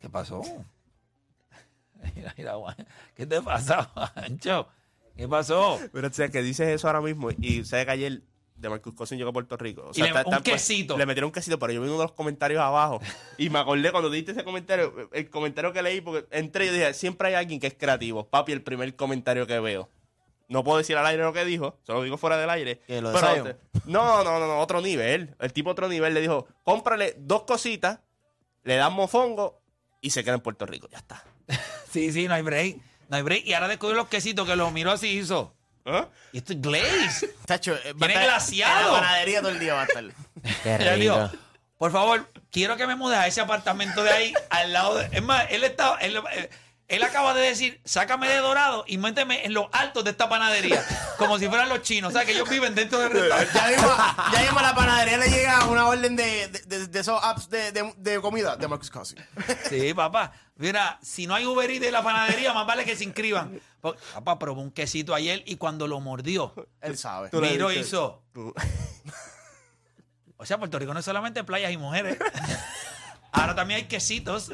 ¿Qué 0.00 0.08
pasó? 0.08 0.42
Mira, 2.16 2.34
mira. 2.36 2.54
¿Qué 3.14 3.26
te 3.26 3.40
pasa, 3.40 3.84
Juancho? 4.14 4.66
¿Qué 5.16 5.28
pasó? 5.28 5.78
Pero 5.92 6.08
o 6.08 6.12
sea, 6.12 6.28
que 6.30 6.42
dices 6.42 6.66
eso 6.68 6.88
ahora 6.88 7.00
mismo 7.00 7.30
y 7.30 7.64
sabes 7.64 7.84
que 7.84 7.90
ayer 7.92 8.22
de 8.62 8.68
Marcus 8.70 8.94
Cousins 8.94 9.18
llegó 9.18 9.30
a 9.30 9.32
Puerto 9.34 9.56
Rico. 9.58 9.82
O 9.82 9.90
Y 9.94 10.00
le- 10.02 10.12
un 10.12 10.22
pues, 10.24 10.40
quesito. 10.42 10.96
le 10.96 11.04
metieron 11.04 11.28
un 11.28 11.32
quesito, 11.32 11.58
pero 11.58 11.72
yo 11.72 11.80
vi 11.82 11.88
uno 11.88 11.98
de 11.98 12.04
los 12.04 12.12
comentarios 12.12 12.60
abajo 12.62 13.00
y 13.38 13.50
me 13.50 13.58
acordé 13.58 13.90
cuando 13.90 14.08
diste 14.08 14.32
ese 14.32 14.44
comentario, 14.44 15.08
el 15.12 15.28
comentario 15.28 15.72
que 15.72 15.82
leí, 15.82 16.00
porque 16.00 16.26
entré 16.30 16.66
y 16.66 16.70
dije, 16.70 16.94
siempre 16.94 17.28
hay 17.28 17.34
alguien 17.34 17.60
que 17.60 17.66
es 17.66 17.74
creativo. 17.74 18.26
Papi, 18.28 18.52
el 18.52 18.62
primer 18.62 18.96
comentario 18.96 19.46
que 19.46 19.60
veo. 19.60 19.90
No 20.48 20.62
puedo 20.64 20.78
decir 20.78 20.96
al 20.96 21.06
aire 21.06 21.22
lo 21.22 21.32
que 21.32 21.44
dijo, 21.44 21.78
solo 21.82 22.02
digo 22.02 22.16
fuera 22.18 22.36
del 22.36 22.50
aire. 22.50 22.80
¿Qué, 22.86 23.00
lo 23.00 23.12
Pero- 23.12 23.56
no, 23.86 24.22
no, 24.22 24.38
no, 24.38 24.46
no, 24.46 24.58
otro 24.60 24.80
nivel. 24.80 25.34
El 25.40 25.52
tipo 25.52 25.70
otro 25.70 25.88
nivel 25.88 26.14
le 26.14 26.20
dijo, 26.20 26.46
cómprale 26.62 27.14
dos 27.18 27.42
cositas, 27.44 28.00
le 28.62 28.76
dan 28.76 28.92
mofongo 28.92 29.60
y 30.00 30.10
se 30.10 30.22
queda 30.24 30.34
en 30.34 30.40
Puerto 30.40 30.66
Rico. 30.66 30.88
Ya 30.90 30.98
está. 30.98 31.24
Sí, 31.90 32.10
sí, 32.12 32.26
no 32.26 32.34
hay 32.34 32.42
break. 32.42 32.76
No 33.10 33.16
hay 33.18 33.22
break. 33.22 33.44
Y 33.46 33.52
ahora 33.52 33.68
descubrió 33.68 33.96
los 33.98 34.08
quesitos 34.08 34.48
que 34.48 34.56
los 34.56 34.72
miró 34.72 34.92
así 34.92 35.08
y 35.08 35.18
hizo. 35.18 35.54
¿Ah? 35.84 36.08
Y 36.32 36.38
esto 36.38 36.52
es 36.52 36.60
glaze. 36.60 37.28
Tacho, 37.46 37.74
eh, 37.74 37.92
Viene 37.96 38.14
glaciado. 38.14 38.88
En 38.88 38.92
la 38.94 39.00
panadería 39.00 39.40
todo 39.40 39.50
el 39.50 39.58
día 39.58 39.74
va 39.74 39.82
a 39.82 39.84
estar. 39.84 40.04
Qué 40.62 40.74
Ella 40.76 40.94
dijo, 40.94 41.22
rico. 41.28 41.44
por 41.78 41.92
favor, 41.92 42.30
quiero 42.50 42.76
que 42.76 42.86
me 42.86 42.94
mudes 42.94 43.18
a 43.18 43.26
ese 43.26 43.40
apartamento 43.40 44.02
de 44.02 44.10
ahí, 44.10 44.34
al 44.50 44.72
lado 44.72 44.96
de... 44.98 45.08
Es 45.12 45.22
más, 45.22 45.46
él, 45.50 45.64
estaba, 45.64 45.98
él, 45.98 46.20
él- 46.88 47.02
acaba 47.02 47.32
de 47.34 47.42
decir, 47.42 47.80
sácame 47.84 48.28
de 48.28 48.36
Dorado 48.38 48.84
y 48.86 48.98
méteme 48.98 49.44
en 49.46 49.54
los 49.54 49.66
altos 49.72 50.04
de 50.04 50.10
esta 50.10 50.28
panadería, 50.28 50.84
como 51.18 51.38
si 51.38 51.48
fueran 51.48 51.68
los 51.68 51.82
chinos, 51.82 52.10
o 52.12 52.16
sea, 52.16 52.24
que 52.26 52.32
ellos 52.32 52.48
viven 52.48 52.74
dentro 52.74 52.98
del 52.98 53.10
restaurante. 53.12 53.52
Ya 53.54 53.68
mismo, 53.68 53.88
ya 54.32 54.40
mismo 54.42 54.58
a 54.58 54.62
la 54.62 54.74
panadería 54.74 55.16
le 55.18 55.28
llega 55.30 55.64
una 55.66 55.86
orden 55.86 56.16
de, 56.16 56.48
de, 56.48 56.58
de- 56.60 56.86
de 56.88 57.00
esos 57.00 57.22
apps 57.22 57.48
de, 57.48 57.72
de, 57.72 57.94
de 57.96 58.20
comida 58.20 58.56
de 58.56 58.68
Marcus 58.68 58.90
Cousins. 58.90 59.22
Sí, 59.68 59.94
papá. 59.94 60.32
Mira, 60.56 60.98
si 61.02 61.26
no 61.26 61.34
hay 61.34 61.46
Uber 61.46 61.68
Eats 61.70 61.80
de 61.80 61.90
la 61.90 62.02
panadería, 62.02 62.52
más 62.52 62.66
vale 62.66 62.84
que 62.84 62.94
se 62.94 63.04
inscriban. 63.04 63.58
Porque, 63.80 64.00
papá 64.14 64.38
probó 64.38 64.60
un 64.60 64.70
quesito 64.70 65.14
ayer 65.14 65.42
y 65.46 65.56
cuando 65.56 65.88
lo 65.88 65.98
mordió, 66.00 66.54
Él 66.82 66.96
sabe. 66.98 67.30
Dices- 67.70 67.86
hizo... 67.88 68.22
tú- 68.32 68.54
O 70.36 70.44
sea, 70.44 70.58
Puerto 70.58 70.78
Rico 70.78 70.92
no 70.92 70.98
es 71.00 71.04
solamente 71.04 71.42
playas 71.44 71.72
y 71.72 71.76
mujeres. 71.76 72.18
Ahora 73.32 73.54
también 73.54 73.78
hay 73.78 73.86
quesitos. 73.88 74.50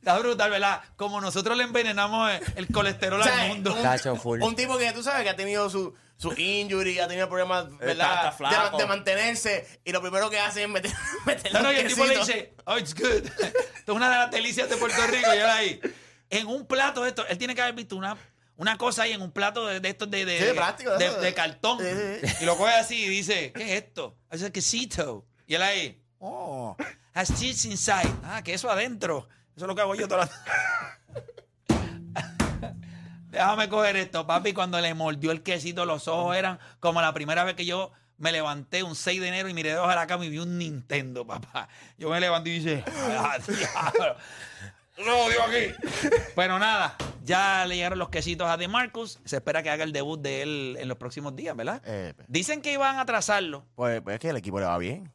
Está 0.00 0.18
brutal, 0.18 0.50
¿verdad? 0.50 0.80
Como 0.96 1.20
nosotros 1.20 1.56
le 1.56 1.64
envenenamos 1.64 2.30
el- 2.56 2.66
colesterol 2.68 3.20
O 3.20 3.24
sea, 3.24 3.42
al 3.42 3.48
mundo. 3.48 3.74
un, 3.74 3.82
Tacho, 3.82 4.16
full. 4.16 4.42
un 4.42 4.56
tipo 4.56 4.76
que 4.78 4.90
tú 4.92 5.02
sabes 5.02 5.22
que 5.24 5.28
ha 5.30 5.36
tenido 5.36 5.68
su, 5.68 5.94
su 6.16 6.32
injury, 6.32 6.98
ha 7.00 7.06
tenido 7.06 7.28
problemas 7.28 7.64
Está- 7.66 7.84
¿verdad? 7.84 8.14
está 8.16 8.32
flaco. 8.32 8.76
De, 8.78 8.82
de 8.82 8.88
mantenerse 8.88 9.80
y 9.84 9.92
lo 9.92 10.00
primero 10.00 10.30
que 10.30 10.38
hace 10.40 10.62
es 10.64 10.68
meter, 10.68 10.90
meterle 11.26 11.58
No, 11.58 11.64
no, 11.64 11.68
un 11.70 11.76
y 11.76 11.78
el 11.80 11.88
tipo 11.88 12.04
le 12.06 12.14
quesito. 12.14 12.26
dice, 12.32 12.54
oh, 12.64 12.78
it's 12.78 12.94
good. 12.94 13.04
Esto 13.76 13.92
es 13.92 13.96
una 13.96 14.10
de 14.10 14.16
las 14.16 14.30
delicias 14.30 14.68
de 14.70 14.76
Puerto 14.78 15.06
Rico. 15.06 15.28
Y 15.34 15.36
él 15.38 15.46
ahí, 15.46 15.80
en 16.30 16.46
un 16.46 16.66
plato 16.66 17.02
de 17.02 17.10
esto, 17.10 17.26
él 17.26 17.36
tiene 17.38 17.54
que 17.54 17.60
haber 17.60 17.74
visto 17.74 17.94
una, 17.96 18.16
una 18.56 18.78
cosa 18.78 19.02
ahí 19.02 19.12
en 19.12 19.20
un 19.20 19.32
plato 19.32 19.66
de, 19.66 19.80
de 19.80 19.88
estos 19.90 20.10
de, 20.10 20.24
de, 20.24 20.38
Sí, 20.38 20.44
de 20.46 20.54
plástico, 20.54 20.92
de 20.92 20.98
de, 20.98 21.06
eso. 21.08 21.20
de 21.20 21.34
cartón. 21.34 21.78
Sí, 21.78 22.26
sí, 22.26 22.36
Y 22.40 22.44
lo 22.46 22.56
coge 22.56 22.72
así 22.72 23.04
y 23.04 23.08
dice, 23.08 23.52
¿qué 23.52 23.64
es 23.76 23.82
esto? 23.84 24.16
Es 24.30 24.40
el 24.40 24.50
quesito. 24.52 25.26
Y 25.46 25.56
él 25.56 25.62
ahí, 25.62 26.02
oh, 26.20 26.74
has 27.12 27.38
cheese 27.38 27.66
inside. 27.66 28.08
Ah, 28.24 28.40
queso 28.42 28.70
adentro. 28.70 29.28
Eso 29.60 29.66
es 29.66 29.68
lo 29.68 29.74
que 29.74 29.82
hago 29.82 29.94
yo 29.94 30.08
toda 30.08 30.24
la... 30.24 30.30
Déjame 33.30 33.68
coger 33.68 33.94
esto, 33.96 34.26
papi. 34.26 34.54
Cuando 34.54 34.80
le 34.80 34.94
mordió 34.94 35.32
el 35.32 35.42
quesito, 35.42 35.84
los 35.84 36.08
ojos 36.08 36.34
eran 36.34 36.58
como 36.80 37.02
la 37.02 37.12
primera 37.12 37.44
vez 37.44 37.56
que 37.56 37.66
yo 37.66 37.92
me 38.16 38.32
levanté 38.32 38.82
un 38.82 38.96
6 38.96 39.20
de 39.20 39.28
enero 39.28 39.50
y 39.50 39.52
miré 39.54 39.68
debajo 39.68 39.90
de 39.90 39.96
la 39.96 40.06
cama 40.06 40.24
y 40.24 40.30
vi 40.30 40.38
un 40.38 40.56
Nintendo, 40.56 41.26
papá. 41.26 41.68
Yo 41.98 42.08
me 42.08 42.18
levanté 42.20 42.48
y 42.48 42.58
dije, 42.60 42.82
"Ah, 43.18 43.36
diablo". 43.46 44.16
No, 45.04 45.28
digo 45.28 45.42
aquí. 45.42 45.74
Pero 46.34 46.58
nada, 46.58 46.96
ya 47.22 47.66
le 47.66 47.76
llegaron 47.76 47.98
los 47.98 48.08
quesitos 48.08 48.48
a 48.48 48.56
DeMarcus. 48.56 49.18
Se 49.26 49.36
espera 49.36 49.62
que 49.62 49.68
haga 49.68 49.84
el 49.84 49.92
debut 49.92 50.22
de 50.22 50.40
él 50.40 50.76
en 50.80 50.88
los 50.88 50.96
próximos 50.96 51.36
días, 51.36 51.54
¿verdad? 51.54 51.82
Eh, 51.84 52.14
pues, 52.16 52.26
Dicen 52.30 52.62
que 52.62 52.72
iban 52.72 52.96
a 52.96 53.02
atrasarlo. 53.02 53.66
pues, 53.74 54.00
pues 54.00 54.14
es 54.14 54.20
que 54.20 54.30
el 54.30 54.38
equipo 54.38 54.58
le 54.58 54.64
va 54.64 54.78
bien. 54.78 55.12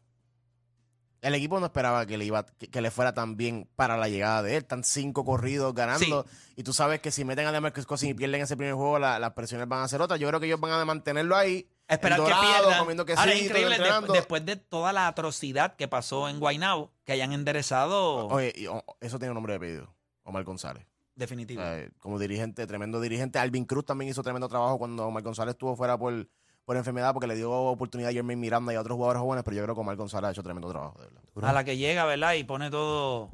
El 1.25 1.33
equipo 1.35 1.59
no 1.59 1.65
esperaba 1.65 2.05
que 2.05 2.17
le 2.17 2.25
iba 2.25 2.45
que, 2.45 2.67
que 2.69 2.81
le 2.81 2.91
fuera 2.91 3.13
tan 3.13 3.35
bien 3.35 3.67
para 3.75 3.97
la 3.97 4.07
llegada 4.09 4.43
de 4.43 4.51
él. 4.57 4.63
Están 4.63 4.83
cinco 4.83 5.25
corridos 5.25 5.73
ganando. 5.73 6.25
Y 6.55 6.63
tú 6.63 6.71
sabes 6.71 6.99
que 7.01 7.11
si 7.11 7.25
meten 7.25 7.47
a 7.47 7.51
DeMarcus 7.51 7.85
Cousins 7.85 8.11
y 8.11 8.13
pierden 8.13 8.41
ese 8.41 8.55
primer 8.55 8.75
juego, 8.75 8.99
la- 8.99 9.17
las 9.19 9.31
presiones 9.33 9.67
van 9.67 9.81
a 9.81 9.87
ser 9.87 10.01
otras. 10.01 10.19
Yo 10.19 10.27
creo 10.27 10.39
que 10.39 10.45
ellos 10.45 10.59
van 10.59 10.71
a 10.71 10.85
mantenerlo 10.85 11.35
ahí. 11.35 11.67
Esperar 11.87 12.19
que 12.19 12.25
pierdan. 12.25 12.79
comiendo 12.79 13.05
Ahora 13.17 13.33
es 13.33 13.41
increíble, 13.43 13.77
de- 13.77 14.13
después 14.13 14.45
de 14.45 14.55
toda 14.55 14.93
la 14.93 15.07
atrocidad 15.07 15.75
que 15.75 15.87
pasó 15.87 16.29
en 16.29 16.39
Guaynabo, 16.39 16.91
que 17.05 17.11
hayan 17.13 17.31
enderezado 17.33 18.27
Oye, 18.27 18.53
y, 18.55 18.67
oh, 18.67 18.83
eso 19.01 19.19
tiene 19.19 19.33
nombre 19.33 19.53
de 19.53 19.59
pedido. 19.59 19.95
Omar 20.23 20.43
González. 20.43 20.85
definitivo. 21.15 21.61
Como 21.99 22.19
dirigente, 22.19 22.67
tremendo 22.67 22.99
dirigente. 23.01 23.39
Alvin 23.39 23.65
Cruz 23.65 23.85
también 23.85 24.11
hizo 24.11 24.21
tremendo 24.21 24.47
trabajo 24.49 24.77
cuando 24.77 25.07
Omar 25.07 25.23
González 25.23 25.53
estuvo 25.53 25.75
fuera 25.75 25.97
por, 25.97 26.27
por 26.65 26.75
enfermedad 26.77 27.13
porque 27.13 27.27
le 27.27 27.35
dio 27.35 27.51
oportunidad 27.51 28.09
a 28.09 28.13
Jermaine 28.13 28.41
Miranda 28.41 28.73
y 28.73 28.75
a 28.75 28.81
otros 28.81 28.95
jugadores 28.95 29.21
jóvenes, 29.21 29.43
pero 29.43 29.55
yo 29.55 29.63
creo 29.63 29.75
que 29.75 29.81
Omar 29.81 29.95
González 29.95 30.29
ha 30.29 30.31
hecho 30.31 30.43
tremendo 30.43 30.67
trabajo. 30.69 30.99
De 30.99 31.07
verdad. 31.35 31.49
a 31.51 31.53
la 31.53 31.63
que 31.63 31.77
llega, 31.77 32.05
¿verdad? 32.05 32.33
Y 32.33 32.43
pone 32.43 32.71
todo 32.71 33.29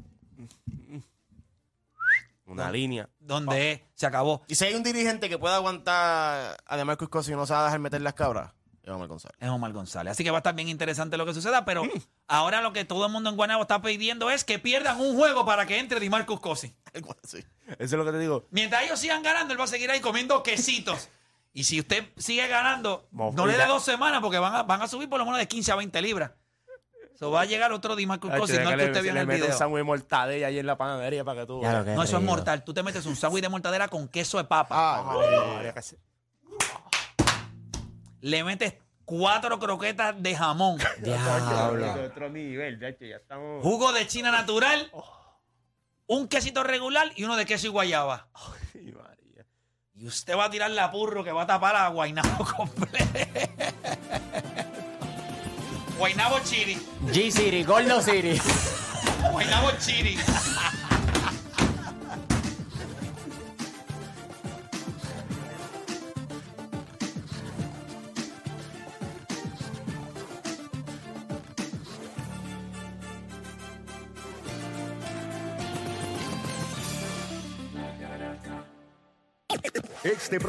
Una 2.46 2.70
línea. 2.70 3.08
donde 3.18 3.72
es. 3.72 3.80
Se 3.94 4.06
acabó. 4.06 4.42
Y 4.48 4.54
si 4.54 4.66
hay 4.66 4.74
un 4.74 4.82
dirigente 4.82 5.28
que 5.28 5.38
pueda 5.38 5.56
aguantar 5.56 6.56
a 6.66 6.76
DeMarcus 6.76 7.08
Cousins 7.08 7.34
y 7.34 7.36
no 7.36 7.46
se 7.46 7.54
va 7.54 7.62
a 7.62 7.64
dejar 7.64 7.80
meter 7.80 8.02
las 8.02 8.12
cabras, 8.14 8.52
es 8.82 8.90
Omar 8.90 9.08
González. 9.08 9.36
Es 9.40 9.48
Omar 9.48 9.72
González. 9.72 10.10
Así 10.10 10.24
que 10.24 10.30
va 10.30 10.38
a 10.38 10.40
estar 10.40 10.54
bien 10.54 10.68
interesante 10.68 11.16
lo 11.16 11.24
que 11.24 11.32
suceda, 11.32 11.64
pero 11.64 11.84
ahora 12.26 12.60
lo 12.60 12.72
que 12.72 12.84
todo 12.84 13.06
el 13.06 13.12
mundo 13.12 13.30
en 13.30 13.36
Guaynabo 13.36 13.62
está 13.62 13.80
pidiendo 13.80 14.28
es 14.28 14.44
que 14.44 14.58
pierdan 14.58 15.00
un 15.00 15.16
juego 15.16 15.46
para 15.46 15.64
que 15.66 15.78
entre 15.78 16.00
DiMarcus 16.00 16.40
Cosi. 16.40 16.74
Algo 16.94 17.16
así. 17.24 17.38
Eso 17.38 17.76
es 17.78 17.92
lo 17.92 18.04
que 18.04 18.10
te 18.12 18.18
digo. 18.18 18.44
Mientras 18.50 18.82
ellos 18.82 18.98
sigan 18.98 19.22
ganando, 19.22 19.54
él 19.54 19.60
va 19.60 19.64
a 19.64 19.68
seguir 19.68 19.90
ahí 19.90 20.00
comiendo 20.00 20.42
quesitos. 20.42 21.08
Y 21.54 21.64
si 21.64 21.80
usted 21.80 22.04
sigue 22.16 22.46
ganando, 22.48 23.06
no 23.12 23.46
le 23.46 23.56
dé 23.56 23.66
dos 23.66 23.82
semanas 23.84 24.20
porque 24.22 24.38
van 24.38 24.54
a, 24.54 24.62
van 24.62 24.80
a 24.82 24.88
subir 24.88 25.08
por 25.08 25.18
lo 25.18 25.24
menos 25.26 25.38
de 25.38 25.46
15 25.48 25.72
a 25.72 25.76
20 25.76 26.00
libras. 26.02 26.32
So 27.18 27.30
va 27.30 27.42
a 27.42 27.44
llegar 27.44 27.72
otro 27.72 27.94
Hacho, 27.94 28.38
Cousins, 28.40 28.64
no 28.64 28.70
que 28.70 28.76
le- 28.76 28.84
usted 28.86 29.02
vio 29.02 29.10
en 29.10 29.14
le 29.16 29.20
el 29.20 29.26
mete 29.26 29.40
un 29.42 29.46
video. 29.48 29.58
sándwich 29.58 29.78
de 29.80 29.84
mortadella 29.84 30.46
ahí 30.48 30.58
en 30.58 30.66
la 30.66 30.76
panadería 30.78 31.24
para 31.24 31.42
que 31.42 31.46
tú 31.46 31.62
Ya 31.62 31.84
que 31.84 31.90
No, 31.94 32.02
eso 32.02 32.16
es 32.16 32.22
mortal. 32.22 32.64
Tú 32.64 32.72
te 32.74 32.82
metes 32.82 33.04
un 33.06 33.14
sándwich 33.14 33.42
de 33.42 33.48
mortadera 33.50 33.86
con 33.88 34.08
queso 34.08 34.38
de 34.38 34.44
papa. 34.44 34.74
Ah, 34.76 35.62
casi- 35.74 35.96
Le 38.22 38.44
metes 38.44 38.74
cuatro 39.04 39.58
croquetas 39.58 40.20
de 40.20 40.34
jamón. 40.34 40.78
Diablo. 41.00 42.04
Otro 42.06 42.30
nivel, 42.30 42.78
de 42.78 42.88
hecho, 42.88 43.04
ya 43.04 43.16
estamos. 43.16 43.62
Jugo 43.62 43.92
de 43.92 44.06
china 44.06 44.30
natural. 44.30 44.90
Un 46.06 46.28
quesito 46.28 46.62
regular 46.62 47.08
y 47.16 47.24
uno 47.24 47.36
de 47.36 47.44
queso 47.46 47.66
y 47.66 47.70
guayaba. 47.70 48.28
Ay, 48.34 48.92
María. 48.92 49.16
Y 50.02 50.06
usted 50.08 50.36
va 50.36 50.46
a 50.46 50.50
tirar 50.50 50.68
la 50.72 50.90
purro 50.90 51.22
que 51.22 51.30
va 51.30 51.42
a 51.42 51.46
tapar 51.46 51.76
a 51.76 51.86
Guainabo 51.86 52.44
completo. 52.56 53.06
Guainabo 55.96 56.40
Chiri. 56.40 56.76
G-City, 57.12 57.62
Gordo 57.62 58.02
City. 58.02 58.36
Guainabo 59.30 59.70
Chiri. 59.78 60.18
Este 80.04 80.40